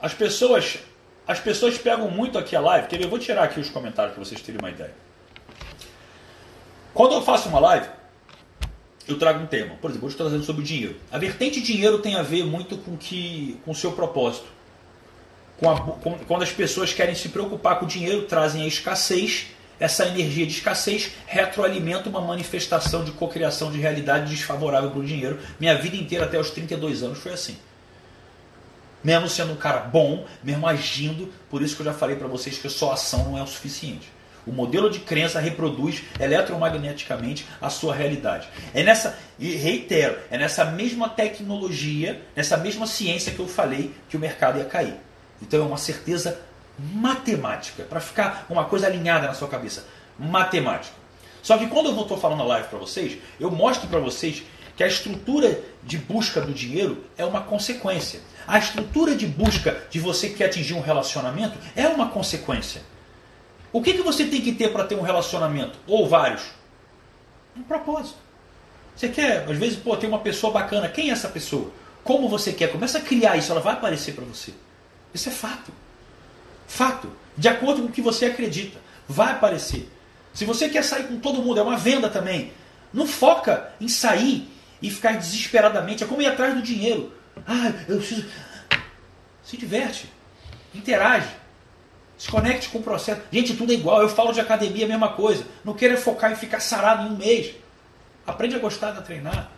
As 0.00 0.14
pessoas, 0.14 0.78
as 1.28 1.38
pessoas 1.38 1.76
pegam 1.78 2.10
muito 2.10 2.38
aqui 2.38 2.56
a 2.56 2.60
live. 2.60 2.88
Quer 2.88 2.96
ver? 2.96 3.04
Eu 3.04 3.10
vou 3.10 3.18
tirar 3.18 3.44
aqui 3.44 3.60
os 3.60 3.68
comentários 3.68 4.14
para 4.14 4.24
vocês 4.24 4.40
terem 4.40 4.58
uma 4.58 4.70
ideia. 4.70 4.94
Quando 6.94 7.14
eu 7.14 7.22
faço 7.22 7.48
uma 7.48 7.60
live, 7.60 7.86
eu 9.06 9.18
trago 9.18 9.42
um 9.42 9.46
tema. 9.46 9.76
Por 9.80 9.90
exemplo, 9.90 10.06
hoje 10.06 10.14
estou 10.14 10.26
trazendo 10.26 10.44
sobre 10.44 10.64
dinheiro. 10.64 10.96
A 11.10 11.18
vertente 11.18 11.60
dinheiro 11.60 11.98
tem 11.98 12.16
a 12.16 12.22
ver 12.22 12.44
muito 12.44 12.76
com 12.78 12.96
que, 12.96 13.58
com 13.64 13.70
o 13.70 13.74
seu 13.74 13.92
propósito. 13.92 14.46
Com 15.58 15.70
a, 15.70 15.80
com, 15.80 16.18
quando 16.26 16.42
as 16.42 16.50
pessoas 16.50 16.92
querem 16.92 17.14
se 17.14 17.28
preocupar 17.28 17.78
com 17.78 17.84
o 17.84 17.88
dinheiro, 17.88 18.22
trazem 18.22 18.62
a 18.62 18.66
escassez. 18.66 19.46
Essa 19.82 20.06
energia 20.06 20.46
de 20.46 20.52
escassez 20.52 21.10
retroalimenta 21.26 22.08
uma 22.08 22.20
manifestação 22.20 23.02
de 23.02 23.10
cocriação 23.10 23.72
de 23.72 23.80
realidade 23.80 24.30
desfavorável 24.30 24.92
para 24.92 25.00
o 25.00 25.04
dinheiro. 25.04 25.40
Minha 25.58 25.74
vida 25.76 25.96
inteira, 25.96 26.24
até 26.24 26.38
os 26.38 26.50
32 26.50 27.02
anos, 27.02 27.18
foi 27.18 27.32
assim. 27.32 27.56
Mesmo 29.02 29.28
sendo 29.28 29.54
um 29.54 29.56
cara 29.56 29.80
bom, 29.80 30.24
mesmo 30.40 30.68
agindo, 30.68 31.32
por 31.50 31.62
isso 31.62 31.74
que 31.74 31.82
eu 31.82 31.86
já 31.86 31.92
falei 31.92 32.14
para 32.14 32.28
vocês 32.28 32.58
que 32.58 32.68
só 32.68 32.92
ação 32.92 33.24
não 33.24 33.36
é 33.36 33.42
o 33.42 33.46
suficiente. 33.48 34.08
O 34.46 34.52
modelo 34.52 34.88
de 34.88 35.00
crença 35.00 35.40
reproduz 35.40 36.04
eletromagneticamente 36.20 37.44
a 37.60 37.68
sua 37.68 37.92
realidade. 37.92 38.48
É 38.72 38.84
nessa, 38.84 39.18
e 39.36 39.56
reitero, 39.56 40.16
é 40.30 40.38
nessa 40.38 40.64
mesma 40.64 41.08
tecnologia, 41.08 42.22
nessa 42.36 42.56
mesma 42.56 42.86
ciência 42.86 43.32
que 43.32 43.40
eu 43.40 43.48
falei 43.48 43.92
que 44.08 44.16
o 44.16 44.20
mercado 44.20 44.60
ia 44.60 44.64
cair. 44.64 44.94
Então 45.42 45.60
é 45.60 45.66
uma 45.66 45.76
certeza 45.76 46.40
matemática, 46.78 47.84
para 47.84 48.00
ficar 48.00 48.46
uma 48.48 48.64
coisa 48.64 48.86
alinhada 48.86 49.26
na 49.26 49.34
sua 49.34 49.48
cabeça. 49.48 49.86
Matemática. 50.18 50.94
Só 51.42 51.58
que 51.58 51.66
quando 51.66 51.90
eu 51.90 52.00
estou 52.00 52.16
falando 52.18 52.38
na 52.38 52.44
live 52.44 52.68
para 52.68 52.78
vocês, 52.78 53.18
eu 53.38 53.50
mostro 53.50 53.88
para 53.88 53.98
vocês 53.98 54.42
que 54.76 54.84
a 54.84 54.86
estrutura 54.86 55.60
de 55.82 55.98
busca 55.98 56.40
do 56.40 56.52
dinheiro 56.52 57.04
é 57.16 57.24
uma 57.24 57.42
consequência. 57.42 58.20
A 58.46 58.58
estrutura 58.58 59.14
de 59.14 59.26
busca 59.26 59.82
de 59.90 60.00
você 60.00 60.30
que 60.30 60.42
atingir 60.42 60.74
um 60.74 60.80
relacionamento 60.80 61.58
é 61.76 61.86
uma 61.88 62.08
consequência. 62.08 62.82
O 63.72 63.82
que, 63.82 63.94
que 63.94 64.02
você 64.02 64.24
tem 64.24 64.40
que 64.40 64.52
ter 64.52 64.72
para 64.72 64.84
ter 64.84 64.94
um 64.94 65.02
relacionamento? 65.02 65.78
Ou 65.86 66.08
vários? 66.08 66.42
Um 67.56 67.62
propósito. 67.62 68.18
Você 68.94 69.08
quer, 69.08 69.48
às 69.48 69.56
vezes, 69.56 69.78
pô, 69.78 69.96
tem 69.96 70.08
uma 70.08 70.18
pessoa 70.18 70.52
bacana. 70.52 70.88
Quem 70.88 71.10
é 71.10 71.12
essa 71.12 71.28
pessoa? 71.28 71.70
Como 72.04 72.28
você 72.28 72.52
quer? 72.52 72.70
Começa 72.70 72.98
a 72.98 73.00
criar 73.00 73.36
isso, 73.36 73.50
ela 73.50 73.60
vai 73.60 73.74
aparecer 73.74 74.14
para 74.14 74.24
você. 74.24 74.52
Isso 75.14 75.28
é 75.28 75.32
fato. 75.32 75.72
Fato. 76.72 77.12
De 77.36 77.48
acordo 77.48 77.82
com 77.82 77.88
o 77.88 77.92
que 77.92 78.00
você 78.00 78.24
acredita. 78.24 78.78
Vai 79.06 79.32
aparecer. 79.32 79.90
Se 80.32 80.46
você 80.46 80.70
quer 80.70 80.82
sair 80.82 81.06
com 81.06 81.18
todo 81.18 81.42
mundo, 81.42 81.60
é 81.60 81.62
uma 81.62 81.76
venda 81.76 82.08
também. 82.08 82.50
Não 82.94 83.06
foca 83.06 83.74
em 83.78 83.88
sair 83.88 84.50
e 84.80 84.90
ficar 84.90 85.18
desesperadamente. 85.18 86.02
É 86.02 86.06
como 86.06 86.22
ir 86.22 86.26
atrás 86.26 86.54
do 86.54 86.62
dinheiro. 86.62 87.12
Ah, 87.46 87.70
eu 87.86 87.98
preciso. 87.98 88.24
Se 89.44 89.58
diverte. 89.58 90.10
Interage. 90.74 91.28
Se 92.16 92.30
conecte 92.30 92.70
com 92.70 92.78
o 92.78 92.82
processo. 92.82 93.20
Gente, 93.30 93.54
tudo 93.54 93.70
é 93.70 93.74
igual. 93.74 94.00
Eu 94.00 94.08
falo 94.08 94.32
de 94.32 94.40
academia, 94.40 94.86
a 94.86 94.88
mesma 94.88 95.10
coisa. 95.10 95.44
Não 95.62 95.74
queira 95.74 95.98
focar 95.98 96.32
em 96.32 96.36
ficar 96.36 96.60
sarado 96.60 97.06
em 97.06 97.12
um 97.12 97.18
mês. 97.18 97.54
Aprende 98.26 98.56
a 98.56 98.58
gostar 98.58 98.92
de 98.92 99.02
treinar. 99.02 99.50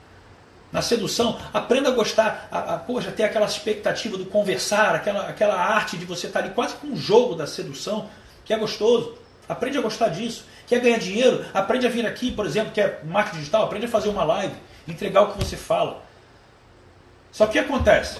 Na 0.74 0.82
sedução, 0.82 1.38
aprenda 1.52 1.90
a 1.90 1.92
gostar, 1.92 2.48
a, 2.50 2.74
a, 2.74 2.78
poxa, 2.78 3.12
ter 3.12 3.22
aquela 3.22 3.46
expectativa 3.46 4.18
do 4.18 4.26
conversar, 4.26 4.96
aquela, 4.96 5.28
aquela 5.28 5.54
arte 5.54 5.96
de 5.96 6.04
você 6.04 6.26
estar 6.26 6.40
ali 6.40 6.50
quase 6.50 6.74
com 6.74 6.88
um 6.88 6.96
jogo 6.96 7.36
da 7.36 7.46
sedução, 7.46 8.10
que 8.44 8.52
é 8.52 8.58
gostoso. 8.58 9.16
Aprende 9.48 9.78
a 9.78 9.80
gostar 9.80 10.08
disso. 10.08 10.44
Quer 10.66 10.80
ganhar 10.80 10.98
dinheiro? 10.98 11.44
Aprende 11.54 11.86
a 11.86 11.88
vir 11.88 12.04
aqui, 12.04 12.32
por 12.32 12.44
exemplo, 12.44 12.72
que 12.72 12.80
é 12.80 13.00
marketing 13.04 13.38
digital, 13.38 13.62
aprende 13.66 13.86
a 13.86 13.88
fazer 13.88 14.08
uma 14.08 14.24
live, 14.24 14.56
entregar 14.88 15.22
o 15.22 15.32
que 15.32 15.38
você 15.38 15.56
fala. 15.56 16.02
Só 17.30 17.46
que 17.46 17.50
o 17.50 17.52
que 17.52 17.72
acontece? 17.72 18.18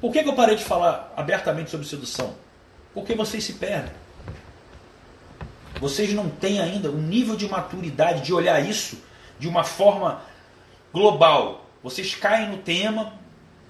Por 0.00 0.10
que, 0.10 0.22
que 0.22 0.28
eu 0.30 0.34
parei 0.34 0.56
de 0.56 0.64
falar 0.64 1.12
abertamente 1.14 1.70
sobre 1.70 1.86
sedução? 1.86 2.34
Porque 2.94 3.14
vocês 3.14 3.44
se 3.44 3.52
perdem. 3.52 3.92
Vocês 5.78 6.14
não 6.14 6.30
têm 6.30 6.60
ainda 6.60 6.90
o 6.90 6.96
nível 6.96 7.36
de 7.36 7.46
maturidade 7.46 8.22
de 8.22 8.32
olhar 8.32 8.58
isso 8.58 8.96
de 9.38 9.46
uma 9.46 9.64
forma 9.64 10.22
global. 10.92 11.66
Vocês 11.82 12.14
caem 12.14 12.50
no 12.50 12.58
tema 12.58 13.12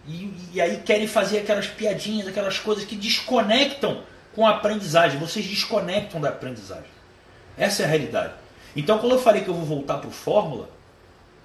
e, 0.06 0.32
e 0.54 0.60
aí 0.60 0.78
querem 0.78 1.06
fazer 1.06 1.38
aquelas 1.38 1.66
piadinhas, 1.66 2.26
aquelas 2.26 2.58
coisas 2.58 2.84
que 2.84 2.96
desconectam 2.96 4.02
com 4.34 4.46
a 4.46 4.50
aprendizagem. 4.50 5.18
Vocês 5.18 5.46
desconectam 5.46 6.20
da 6.20 6.30
aprendizagem. 6.30 6.90
Essa 7.56 7.82
é 7.82 7.84
a 7.84 7.88
realidade. 7.88 8.32
Então, 8.74 8.98
quando 8.98 9.12
eu 9.12 9.18
falei 9.18 9.42
que 9.42 9.48
eu 9.48 9.54
vou 9.54 9.64
voltar 9.64 9.98
para 9.98 10.08
o 10.08 10.12
Fórmula, 10.12 10.70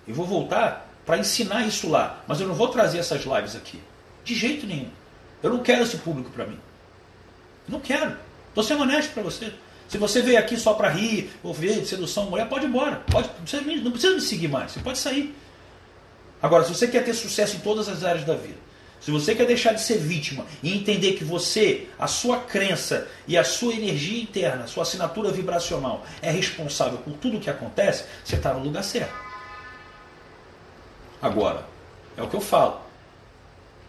eu 0.08 0.14
vou 0.14 0.26
voltar 0.26 0.88
para 1.06 1.18
ensinar 1.18 1.66
isso 1.66 1.90
lá. 1.90 2.24
Mas 2.28 2.40
eu 2.40 2.48
não 2.48 2.56
vou 2.56 2.68
trazer 2.68 3.00
essas 3.00 3.24
lives 3.24 3.56
aqui. 3.56 3.82
De 4.24 4.36
jeito 4.36 4.66
nenhum. 4.66 4.90
Eu 5.42 5.50
não 5.50 5.60
quero 5.60 5.84
esse 5.84 5.98
público 5.98 6.30
para 6.30 6.46
mim. 6.46 6.60
Não 7.68 7.80
quero. 7.80 8.16
Estou 8.50 8.64
sendo 8.64 8.84
honesto 8.84 9.14
para 9.14 9.24
você. 9.24 9.52
Se 9.88 9.98
você 9.98 10.22
veio 10.22 10.40
aqui 10.40 10.58
só 10.58 10.74
para 10.74 10.90
rir, 10.90 11.32
ou 11.44 11.54
ver 11.54 11.86
sedução 11.86 12.30
mulher, 12.30 12.48
pode 12.48 12.66
ir 12.66 12.70
embora. 12.70 13.04
Pode, 13.12 13.30
não 13.84 13.92
precisa 13.92 14.16
me 14.16 14.22
seguir 14.22 14.48
mais. 14.48 14.72
Você 14.72 14.80
pode 14.80 14.98
sair. 14.98 15.36
Agora, 16.44 16.66
se 16.66 16.76
você 16.76 16.90
quer 16.90 17.06
ter 17.06 17.14
sucesso 17.14 17.56
em 17.56 17.60
todas 17.60 17.88
as 17.88 18.04
áreas 18.04 18.26
da 18.26 18.36
vida, 18.36 18.58
se 19.00 19.10
você 19.10 19.34
quer 19.34 19.48
deixar 19.48 19.72
de 19.72 19.82
ser 19.82 19.98
vítima 19.98 20.46
e 20.62 20.78
entender 20.78 21.14
que 21.14 21.24
você, 21.24 21.88
a 21.98 22.06
sua 22.06 22.38
crença 22.38 23.08
e 23.26 23.38
a 23.38 23.46
sua 23.46 23.74
energia 23.74 24.22
interna, 24.22 24.68
sua 24.68 24.84
assinatura 24.84 25.32
vibracional 25.32 26.06
é 26.22 26.30
responsável 26.30 26.98
por 26.98 27.14
tudo 27.14 27.38
o 27.38 27.40
que 27.40 27.50
acontece, 27.50 28.04
você 28.26 28.36
está 28.36 28.54
no 28.54 28.60
lugar 28.60 28.84
certo. 28.84 29.14
Agora, 31.22 31.66
é 32.18 32.22
o 32.22 32.28
que 32.28 32.36
eu 32.36 32.42
falo. 32.42 32.82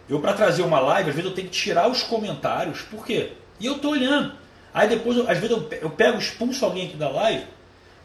Eu, 0.07 0.21
para 0.21 0.31
trazer 0.31 0.61
uma 0.61 0.79
live, 0.79 1.09
às 1.09 1.15
vezes 1.15 1.29
eu 1.29 1.35
tenho 1.35 1.49
que 1.49 1.53
tirar 1.53 1.89
os 1.89 2.03
comentários. 2.03 2.83
Por 2.83 3.05
quê? 3.05 3.33
E 3.59 3.65
eu 3.65 3.75
estou 3.75 3.91
olhando. 3.91 4.33
Aí 4.73 4.87
depois, 4.87 5.17
às 5.27 5.37
vezes 5.39 5.51
eu 5.81 5.89
pego, 5.89 6.17
expulso 6.19 6.63
alguém 6.63 6.87
aqui 6.87 6.95
da 6.95 7.09
live, 7.09 7.45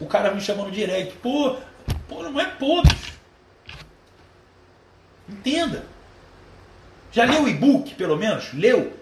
o 0.01 0.07
cara 0.07 0.35
me 0.35 0.41
chama 0.41 0.65
no 0.65 0.73
direct. 0.73 1.15
Pô, 1.19 1.57
pô 2.09 2.25
não 2.25 2.41
é 2.41 2.47
pô, 2.47 2.83
bicho. 2.83 3.20
Entenda. 5.31 5.85
Já 7.13 7.25
leu 7.25 7.45
o 7.45 7.49
e-book, 7.49 7.95
pelo 7.95 8.17
menos? 8.17 8.53
Leu? 8.53 8.93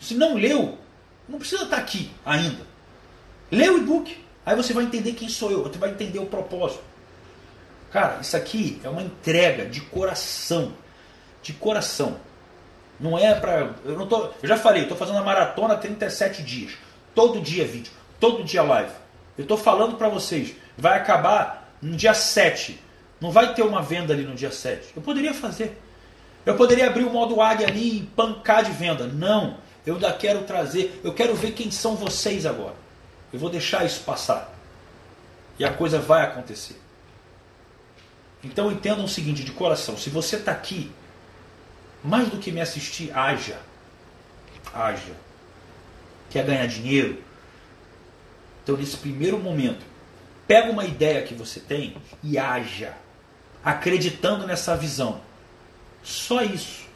Se 0.00 0.14
não 0.14 0.34
leu, 0.34 0.78
não 1.28 1.38
precisa 1.38 1.64
estar 1.64 1.78
aqui 1.78 2.10
ainda. 2.24 2.66
Lê 3.50 3.68
o 3.68 3.78
e-book. 3.78 4.16
Aí 4.44 4.54
você 4.54 4.72
vai 4.72 4.84
entender 4.84 5.12
quem 5.12 5.28
sou 5.28 5.50
eu, 5.50 5.62
você 5.62 5.78
vai 5.78 5.90
entender 5.90 6.18
o 6.18 6.26
propósito. 6.26 6.82
Cara, 7.90 8.20
isso 8.20 8.36
aqui 8.36 8.80
é 8.84 8.88
uma 8.88 9.02
entrega 9.02 9.66
de 9.66 9.80
coração. 9.80 10.72
De 11.42 11.52
coração. 11.52 12.18
Não 13.00 13.18
é 13.18 13.34
pra. 13.34 13.74
Eu, 13.84 13.96
não 13.96 14.06
tô, 14.06 14.30
eu 14.42 14.48
já 14.48 14.56
falei, 14.56 14.84
eu 14.84 14.88
tô 14.88 14.96
fazendo 14.96 15.18
a 15.18 15.22
maratona 15.22 15.76
37 15.76 16.42
dias. 16.42 16.72
Todo 17.14 17.40
dia 17.40 17.66
vídeo, 17.66 17.92
todo 18.18 18.44
dia 18.44 18.62
live. 18.62 18.92
Eu 19.36 19.46
tô 19.46 19.56
falando 19.56 19.96
para 19.96 20.08
vocês, 20.08 20.54
vai 20.76 20.98
acabar 20.98 21.72
no 21.80 21.96
dia 21.96 22.14
7. 22.14 22.80
Não 23.20 23.30
vai 23.30 23.54
ter 23.54 23.62
uma 23.62 23.82
venda 23.82 24.12
ali 24.12 24.24
no 24.24 24.34
dia 24.34 24.50
7. 24.50 24.92
Eu 24.94 25.02
poderia 25.02 25.34
fazer. 25.34 25.80
Eu 26.46 26.56
poderia 26.56 26.86
abrir 26.86 27.04
o 27.04 27.10
modo 27.10 27.40
águia 27.40 27.66
ali 27.66 27.98
e 27.98 28.02
pancar 28.02 28.64
de 28.64 28.70
venda. 28.70 29.06
Não. 29.06 29.58
Eu 29.84 29.94
ainda 29.94 30.12
quero 30.12 30.42
trazer. 30.42 31.00
Eu 31.02 31.12
quero 31.12 31.34
ver 31.34 31.52
quem 31.52 31.70
são 31.70 31.96
vocês 31.96 32.46
agora. 32.46 32.76
Eu 33.32 33.38
vou 33.38 33.50
deixar 33.50 33.84
isso 33.84 34.00
passar. 34.00 34.54
E 35.58 35.64
a 35.64 35.72
coisa 35.72 35.98
vai 35.98 36.22
acontecer. 36.22 36.80
Então 38.42 38.70
entendam 38.70 39.04
o 39.04 39.08
seguinte 39.08 39.42
de 39.42 39.52
coração: 39.52 39.96
se 39.96 40.08
você 40.10 40.36
está 40.36 40.52
aqui, 40.52 40.92
mais 42.02 42.28
do 42.28 42.38
que 42.38 42.52
me 42.52 42.60
assistir, 42.60 43.10
haja. 43.16 43.58
Haja. 44.72 45.14
Quer 46.30 46.44
ganhar 46.44 46.66
dinheiro? 46.66 47.22
Então, 48.62 48.76
nesse 48.76 48.98
primeiro 48.98 49.38
momento, 49.38 49.84
pega 50.46 50.70
uma 50.70 50.84
ideia 50.84 51.22
que 51.22 51.34
você 51.34 51.58
tem 51.58 51.96
e 52.22 52.36
haja, 52.36 52.94
acreditando 53.64 54.46
nessa 54.46 54.76
visão. 54.76 55.20
Só 56.02 56.42
isso. 56.42 56.86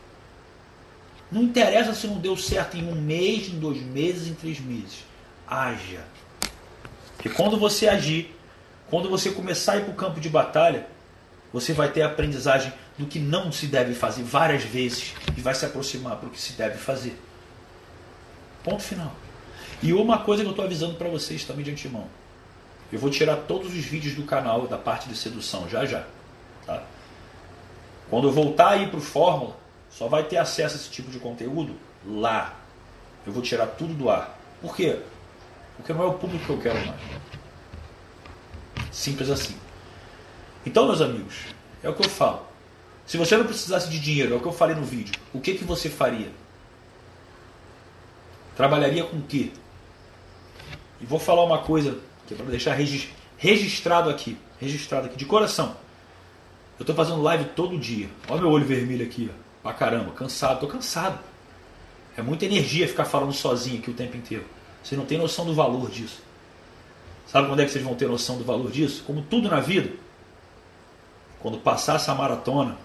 Não 1.31 1.43
interessa 1.43 1.95
se 1.95 2.07
não 2.07 2.19
deu 2.19 2.37
certo 2.37 2.77
em 2.77 2.87
um 2.87 2.95
mês, 2.95 3.49
em 3.49 3.59
dois 3.59 3.81
meses, 3.83 4.29
em 4.29 4.35
três 4.35 4.61
meses. 4.61 5.05
Haja. 5.47 6.05
Porque 7.17 7.31
quando 7.31 7.57
você 7.57 7.89
agir, 7.89 8.35
quando 8.91 9.09
você 9.09 9.31
começar 9.31 9.73
a 9.73 9.77
ir 9.77 9.85
para 9.85 9.93
o 9.93 9.97
campo 9.97 10.21
de 10.21 10.29
batalha, 10.29 10.87
você 11.53 11.73
vai 11.73 11.91
ter 11.91 12.03
aprendizagem 12.03 12.73
do 12.99 13.07
que 13.07 13.19
não 13.19 13.51
se 13.51 13.67
deve 13.67 13.95
fazer 13.95 14.23
várias 14.23 14.63
vezes 14.63 15.15
e 15.37 15.41
vai 15.41 15.55
se 15.55 15.65
aproximar 15.65 16.17
para 16.17 16.29
o 16.29 16.31
que 16.31 16.41
se 16.41 16.53
deve 16.55 16.77
fazer. 16.77 17.19
Ponto 18.63 18.83
final. 18.83 19.13
E 19.83 19.93
uma 19.93 20.19
coisa 20.19 20.43
que 20.43 20.49
eu 20.49 20.53
estou 20.53 20.65
avisando 20.65 20.95
para 20.95 21.09
vocês 21.09 21.45
também 21.45 21.65
de 21.65 21.71
antemão. 21.71 22.07
Eu 22.93 22.99
vou 22.99 23.11
tirar 23.11 23.37
todos 23.37 23.73
os 23.73 23.85
vídeos 23.85 24.15
do 24.15 24.23
canal 24.23 24.67
da 24.67 24.79
parte 24.79 25.09
de 25.09 25.17
sedução 25.17 25.69
já 25.69 25.85
já. 25.85 26.05
Tá? 26.67 26.83
Quando 28.09 28.29
eu 28.29 28.33
voltar 28.33 28.71
aí 28.71 28.89
para 28.89 28.99
o 28.99 29.03
Fórmula, 29.03 29.57
só 29.91 30.09
vai 30.09 30.25
ter 30.25 30.37
acesso 30.37 30.77
a 30.77 30.79
esse 30.79 30.91
tipo 30.91 31.11
de 31.11 31.19
conteúdo 31.19 31.77
lá. 32.07 32.55
Eu 33.27 33.33
vou 33.33 33.43
tirar 33.43 33.67
tudo 33.67 33.95
do 33.95 34.11
ar. 34.11 34.39
Por 34.61 34.75
quê? 34.75 35.01
Porque 35.77 35.93
não 35.93 36.03
é 36.03 36.07
o 36.07 36.15
público 36.15 36.45
que 36.45 36.51
eu 36.51 36.61
quero 36.61 36.87
mais. 36.87 37.01
Simples 38.91 39.31
assim. 39.31 39.57
Então, 40.65 40.87
meus 40.87 41.01
amigos, 41.01 41.47
é 41.83 41.89
o 41.89 41.95
que 41.95 42.05
eu 42.05 42.11
falo. 42.11 42.47
Se 43.07 43.17
você 43.17 43.37
não 43.37 43.45
precisasse 43.45 43.89
de 43.89 43.99
dinheiro, 43.99 44.35
é 44.35 44.37
o 44.37 44.41
que 44.41 44.47
eu 44.47 44.53
falei 44.53 44.77
no 44.77 44.85
vídeo, 44.85 45.15
o 45.33 45.41
que, 45.41 45.55
que 45.55 45.65
você 45.65 45.91
faria? 45.91 46.31
Trabalharia 48.57 49.05
com 49.05 49.17
o 49.17 49.23
quê? 49.23 49.51
E 51.01 51.07
vou 51.07 51.19
falar 51.19 51.45
uma 51.45 51.59
coisa 51.59 51.99
que 52.27 52.35
é 52.35 52.37
para 52.37 52.47
deixar 52.47 52.77
registrado 53.37 54.09
aqui, 54.09 54.39
registrado 54.61 55.07
aqui 55.07 55.17
de 55.17 55.25
coração. 55.25 55.77
Eu 56.79 56.83
estou 56.83 56.95
fazendo 56.95 57.23
live 57.23 57.45
todo 57.57 57.79
dia. 57.79 58.09
Olha 58.29 58.41
meu 58.41 58.51
olho 58.51 58.65
vermelho 58.65 59.05
aqui, 59.05 59.31
ó. 59.33 59.43
Pra 59.63 59.73
caramba, 59.73 60.11
cansado, 60.13 60.61
tô 60.61 60.67
cansado. 60.67 61.19
É 62.17 62.23
muita 62.23 62.45
energia 62.45 62.89
ficar 62.89 63.05
falando 63.05 63.33
sozinho 63.33 63.79
aqui 63.79 63.91
o 63.91 63.95
tempo 63.95 64.17
inteiro. 64.17 64.45
Vocês 64.83 64.99
não 64.99 65.07
têm 65.07 65.19
noção 65.19 65.45
do 65.45 65.55
valor 65.55 65.91
disso. 65.91 66.21
Sabe 67.27 67.49
quando 67.49 67.61
é 67.61 67.65
que 67.65 67.71
vocês 67.71 67.85
vão 67.85 67.95
ter 67.95 68.09
noção 68.09 68.37
do 68.37 68.45
valor 68.45 68.71
disso? 68.71 69.05
Como 69.07 69.23
tudo 69.23 69.49
na 69.49 69.61
vida. 69.61 69.91
Quando 71.41 71.59
passar 71.59 71.97
essa 71.97 72.15
maratona, 72.15 72.77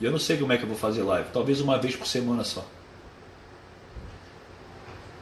e 0.00 0.04
eu 0.04 0.10
não 0.10 0.18
sei 0.18 0.36
como 0.36 0.52
é 0.52 0.58
que 0.58 0.64
eu 0.64 0.68
vou 0.68 0.76
fazer 0.76 1.02
live, 1.02 1.30
talvez 1.32 1.60
uma 1.60 1.78
vez 1.78 1.96
por 1.96 2.06
semana 2.06 2.44
só. 2.44 2.66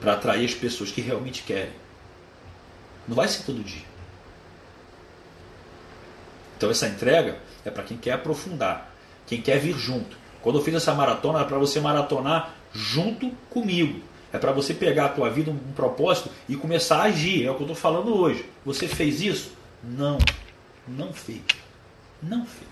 Para 0.00 0.14
atrair 0.14 0.44
as 0.44 0.54
pessoas 0.54 0.90
que 0.90 1.00
realmente 1.00 1.42
querem. 1.42 1.72
Não 3.06 3.14
vai 3.14 3.28
ser 3.28 3.44
todo 3.44 3.62
dia. 3.62 3.84
Então 6.56 6.70
essa 6.70 6.88
entrega 6.88 7.38
é 7.64 7.70
para 7.70 7.82
quem 7.82 7.96
quer 7.96 8.12
aprofundar, 8.12 8.92
quem 9.26 9.40
quer 9.40 9.58
vir 9.58 9.76
junto. 9.76 10.16
Quando 10.42 10.58
eu 10.58 10.62
fiz 10.64 10.74
essa 10.74 10.94
maratona, 10.94 11.40
é 11.40 11.44
para 11.44 11.58
você 11.58 11.80
maratonar 11.80 12.54
junto 12.72 13.30
comigo. 13.48 14.00
É 14.32 14.38
para 14.38 14.52
você 14.52 14.74
pegar 14.74 15.06
a 15.06 15.08
tua 15.08 15.30
vida, 15.30 15.50
um, 15.50 15.54
um 15.54 15.72
propósito 15.74 16.28
e 16.48 16.56
começar 16.56 16.98
a 16.98 17.04
agir. 17.04 17.46
É 17.46 17.50
o 17.50 17.54
que 17.54 17.62
eu 17.62 17.66
estou 17.66 17.76
falando 17.76 18.14
hoje. 18.14 18.44
Você 18.64 18.88
fez 18.88 19.22
isso? 19.22 19.52
Não. 19.82 20.18
Não 20.86 21.12
fez. 21.12 21.40
Não 22.20 22.44
fez. 22.44 22.68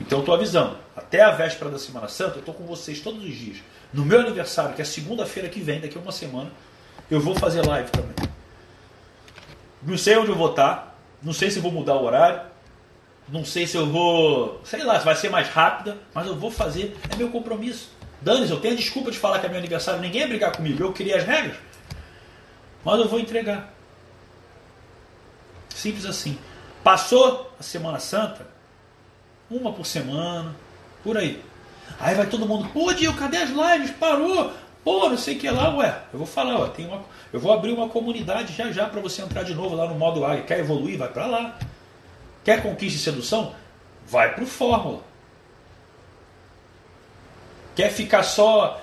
Então 0.00 0.18
eu 0.18 0.20
estou 0.22 0.34
avisando. 0.34 0.76
Até 0.94 1.22
a 1.22 1.30
véspera 1.30 1.70
da 1.70 1.78
Semana 1.78 2.08
Santa, 2.08 2.36
eu 2.36 2.40
estou 2.40 2.54
com 2.54 2.64
vocês 2.66 3.00
todos 3.00 3.24
os 3.24 3.34
dias. 3.34 3.56
No 3.92 4.04
meu 4.04 4.20
aniversário, 4.20 4.74
que 4.74 4.82
é 4.82 4.84
segunda-feira 4.84 5.48
que 5.48 5.60
vem, 5.60 5.80
daqui 5.80 5.96
a 5.96 6.00
uma 6.00 6.12
semana, 6.12 6.50
eu 7.10 7.18
vou 7.18 7.34
fazer 7.34 7.66
live 7.66 7.90
também. 7.90 8.14
Não 9.82 9.96
sei 9.96 10.16
onde 10.16 10.30
eu 10.30 10.36
vou 10.36 10.50
estar. 10.50 10.98
Não 11.22 11.32
sei 11.32 11.50
se 11.50 11.58
vou 11.58 11.72
mudar 11.72 11.94
o 11.94 12.04
horário. 12.04 12.51
Não 13.32 13.46
sei 13.46 13.66
se 13.66 13.78
eu 13.78 13.86
vou. 13.86 14.60
Sei 14.62 14.84
lá, 14.84 14.98
se 14.98 15.06
vai 15.06 15.16
ser 15.16 15.30
mais 15.30 15.48
rápida, 15.48 15.96
mas 16.12 16.26
eu 16.26 16.36
vou 16.36 16.50
fazer. 16.50 16.94
É 17.10 17.16
meu 17.16 17.30
compromisso. 17.30 17.90
Danis, 18.20 18.50
eu 18.50 18.60
tenho 18.60 18.74
a 18.74 18.76
desculpa 18.76 19.10
de 19.10 19.18
falar 19.18 19.38
que 19.38 19.46
é 19.46 19.48
meu 19.48 19.58
aniversário, 19.58 20.02
ninguém 20.02 20.20
ia 20.20 20.28
brigar 20.28 20.54
comigo. 20.54 20.84
Eu 20.84 20.92
queria 20.92 21.16
as 21.16 21.24
regras. 21.24 21.56
Mas 22.84 23.00
eu 23.00 23.08
vou 23.08 23.18
entregar. 23.18 23.72
Simples 25.70 26.04
assim. 26.04 26.38
Passou 26.84 27.50
a 27.58 27.62
Semana 27.62 27.98
Santa, 27.98 28.46
uma 29.50 29.72
por 29.72 29.86
semana, 29.86 30.54
por 31.02 31.16
aí. 31.16 31.42
Aí 31.98 32.14
vai 32.14 32.26
todo 32.26 32.46
mundo, 32.46 32.68
pô, 32.70 32.92
Dio, 32.92 33.14
cadê 33.14 33.38
as 33.38 33.50
lives? 33.50 33.92
Parou! 33.92 34.52
Pô, 34.84 35.08
não 35.08 35.16
sei 35.16 35.36
o 35.36 35.38
que 35.38 35.48
lá, 35.48 35.74
ué. 35.76 36.02
Eu 36.12 36.18
vou 36.18 36.26
falar, 36.26 36.56
ó, 36.56 36.66
tem 36.66 36.86
uma, 36.86 37.02
eu 37.32 37.38
vou 37.38 37.52
abrir 37.52 37.72
uma 37.72 37.88
comunidade 37.88 38.52
já 38.52 38.70
já 38.72 38.86
para 38.86 39.00
você 39.00 39.22
entrar 39.22 39.44
de 39.44 39.54
novo 39.54 39.76
lá 39.76 39.88
no 39.88 39.94
modo 39.94 40.24
águia. 40.24 40.42
Quer 40.42 40.58
evoluir? 40.58 40.98
Vai 40.98 41.08
para 41.08 41.26
lá. 41.26 41.58
Quer 42.44 42.62
conquista 42.62 42.98
e 42.98 43.02
sedução? 43.02 43.54
Vai 44.06 44.34
pro 44.34 44.46
Fórmula. 44.46 45.02
Quer 47.74 47.90
ficar 47.90 48.22
só 48.22 48.82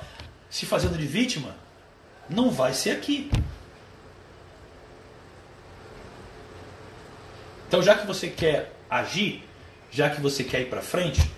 se 0.49 0.65
fazendo 0.65 0.97
de 0.97 1.05
vítima? 1.05 1.55
Não 2.29 2.49
vai 2.49 2.73
ser 2.73 2.91
aqui. 2.91 3.29
Então, 7.67 7.83
já 7.83 7.95
que 7.95 8.07
você 8.07 8.29
quer 8.29 8.73
agir, 8.89 9.43
já 9.91 10.09
que 10.09 10.19
você 10.19 10.43
quer 10.43 10.61
ir 10.61 10.69
para 10.69 10.81
frente, 10.81 11.29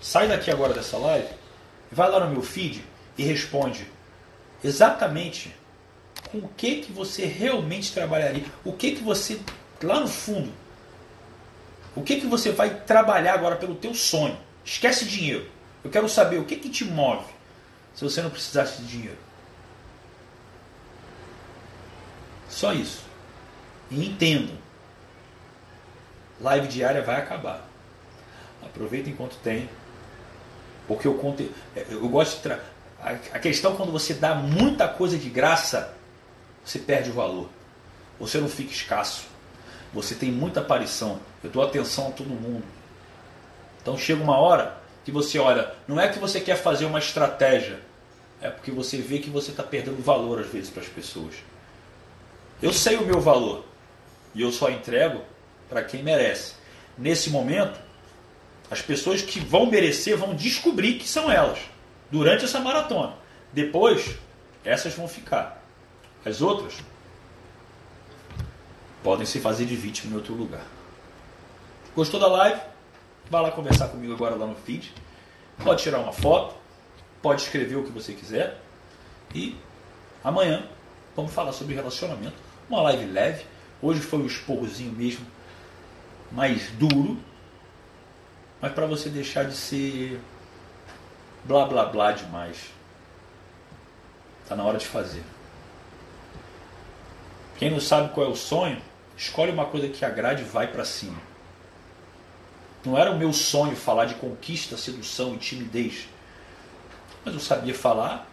sai 0.00 0.26
daqui 0.26 0.50
agora 0.50 0.74
dessa 0.74 0.96
live, 0.96 1.28
vai 1.92 2.10
lá 2.10 2.20
no 2.20 2.32
meu 2.32 2.42
feed 2.42 2.84
e 3.16 3.22
responde 3.22 3.86
exatamente 4.64 5.54
com 6.30 6.38
o 6.38 6.48
que 6.56 6.82
que 6.82 6.92
você 6.92 7.24
realmente 7.24 7.92
trabalharia, 7.92 8.44
o 8.64 8.72
que 8.72 8.96
que 8.96 9.02
você 9.02 9.40
lá 9.82 10.00
no 10.00 10.08
fundo, 10.08 10.52
o 11.94 12.02
que 12.02 12.20
que 12.20 12.26
você 12.26 12.52
vai 12.52 12.70
trabalhar 12.80 13.34
agora 13.34 13.56
pelo 13.56 13.74
teu 13.74 13.94
sonho. 13.94 14.38
Esquece 14.64 15.04
dinheiro. 15.04 15.48
Eu 15.82 15.90
quero 15.90 16.08
saber 16.08 16.38
o 16.38 16.44
que 16.44 16.56
que 16.56 16.68
te 16.68 16.84
move 16.84 17.32
se 17.94 18.04
você 18.04 18.22
não 18.22 18.30
precisasse 18.30 18.82
de 18.82 18.88
dinheiro. 18.88 19.18
Só 22.48 22.72
isso. 22.72 23.02
E 23.90 24.06
entendam. 24.06 24.56
Live 26.40 26.68
diária 26.68 27.02
vai 27.02 27.16
acabar. 27.16 27.66
Aproveita 28.62 29.08
enquanto 29.08 29.36
tem. 29.36 29.68
Porque 30.86 31.08
o 31.08 31.14
conteúdo. 31.14 31.54
Eu 31.88 32.08
gosto 32.08 32.36
de. 32.36 32.42
Tra... 32.42 32.60
A 33.32 33.38
questão 33.38 33.72
é 33.72 33.76
quando 33.76 33.92
você 33.92 34.12
dá 34.12 34.34
muita 34.34 34.86
coisa 34.86 35.16
de 35.16 35.30
graça, 35.30 35.94
você 36.64 36.78
perde 36.78 37.10
o 37.10 37.14
valor. 37.14 37.48
Você 38.18 38.38
não 38.38 38.48
fica 38.48 38.72
escasso. 38.72 39.29
Você 39.92 40.14
tem 40.14 40.30
muita 40.30 40.60
aparição. 40.60 41.18
Eu 41.42 41.50
dou 41.50 41.62
atenção 41.62 42.08
a 42.08 42.10
todo 42.12 42.28
mundo. 42.28 42.64
Então 43.82 43.96
chega 43.96 44.22
uma 44.22 44.38
hora 44.38 44.78
que 45.04 45.10
você 45.10 45.38
olha, 45.38 45.72
não 45.88 45.98
é 45.98 46.08
que 46.08 46.18
você 46.18 46.40
quer 46.40 46.56
fazer 46.56 46.84
uma 46.84 46.98
estratégia, 46.98 47.80
é 48.40 48.50
porque 48.50 48.70
você 48.70 48.98
vê 48.98 49.18
que 49.18 49.30
você 49.30 49.50
está 49.50 49.62
perdendo 49.62 50.02
valor 50.02 50.40
às 50.40 50.48
vezes 50.48 50.70
para 50.70 50.82
as 50.82 50.88
pessoas. 50.88 51.34
Eu 52.62 52.72
sei 52.72 52.96
o 52.96 53.06
meu 53.06 53.20
valor 53.20 53.64
e 54.34 54.42
eu 54.42 54.52
só 54.52 54.70
entrego 54.70 55.22
para 55.68 55.82
quem 55.82 56.02
merece. 56.02 56.54
Nesse 56.96 57.30
momento, 57.30 57.80
as 58.70 58.82
pessoas 58.82 59.22
que 59.22 59.40
vão 59.40 59.66
merecer 59.66 60.16
vão 60.16 60.34
descobrir 60.34 60.94
que 60.94 61.08
são 61.08 61.30
elas 61.30 61.58
durante 62.10 62.44
essa 62.44 62.60
maratona. 62.60 63.14
Depois, 63.52 64.14
essas 64.64 64.94
vão 64.94 65.08
ficar. 65.08 65.64
As 66.24 66.42
outras 66.42 66.74
podem 69.02 69.26
se 69.26 69.40
fazer 69.40 69.66
de 69.66 69.76
vítima 69.76 70.12
em 70.12 70.16
outro 70.16 70.34
lugar. 70.34 70.64
Gostou 71.94 72.20
da 72.20 72.26
live? 72.28 72.60
Vá 73.30 73.40
lá 73.40 73.50
conversar 73.50 73.88
comigo 73.88 74.12
agora 74.12 74.34
lá 74.34 74.46
no 74.46 74.54
feed. 74.54 74.92
Pode 75.62 75.82
tirar 75.82 75.98
uma 75.98 76.12
foto, 76.12 76.54
pode 77.22 77.42
escrever 77.42 77.76
o 77.76 77.84
que 77.84 77.90
você 77.90 78.12
quiser. 78.12 78.60
E 79.34 79.56
amanhã 80.22 80.66
vamos 81.14 81.32
falar 81.32 81.52
sobre 81.52 81.74
relacionamento. 81.74 82.36
Uma 82.68 82.82
live 82.82 83.06
leve. 83.06 83.46
Hoje 83.82 84.00
foi 84.00 84.18
um 84.18 84.26
esporrozinho 84.26 84.92
mesmo, 84.92 85.26
mais 86.30 86.70
duro. 86.72 87.18
Mas 88.60 88.72
para 88.72 88.86
você 88.86 89.08
deixar 89.08 89.44
de 89.44 89.54
ser 89.54 90.20
blá 91.44 91.64
blá 91.64 91.84
blá 91.86 92.12
demais. 92.12 92.70
Está 94.42 94.54
na 94.54 94.64
hora 94.64 94.78
de 94.78 94.86
fazer. 94.86 95.22
Quem 97.56 97.70
não 97.70 97.80
sabe 97.80 98.12
qual 98.14 98.26
é 98.26 98.30
o 98.30 98.34
sonho, 98.34 98.80
escolhe 99.20 99.52
uma 99.52 99.66
coisa 99.66 99.86
que 99.88 100.02
agrade 100.02 100.42
e 100.42 100.46
vai 100.46 100.66
para 100.66 100.82
cima. 100.82 101.20
Não 102.82 102.96
era 102.96 103.10
o 103.10 103.18
meu 103.18 103.34
sonho 103.34 103.76
falar 103.76 104.06
de 104.06 104.14
conquista, 104.14 104.78
sedução 104.78 105.34
e 105.34 105.38
timidez. 105.38 106.08
Mas 107.22 107.34
eu 107.34 107.40
sabia 107.40 107.74
falar, 107.74 108.26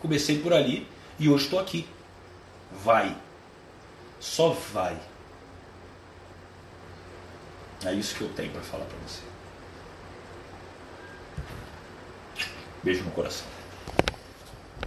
comecei 0.00 0.38
por 0.38 0.54
ali 0.54 0.88
e 1.18 1.28
hoje 1.28 1.44
estou 1.44 1.58
aqui. 1.60 1.86
Vai. 2.72 3.14
Só 4.18 4.48
vai. 4.48 4.98
É 7.84 7.92
isso 7.92 8.14
que 8.14 8.22
eu 8.22 8.32
tenho 8.32 8.50
para 8.50 8.62
falar 8.62 8.86
para 8.86 8.96
você. 9.06 9.20
Beijo 12.82 13.04
no 13.04 13.10
coração. 13.10 13.46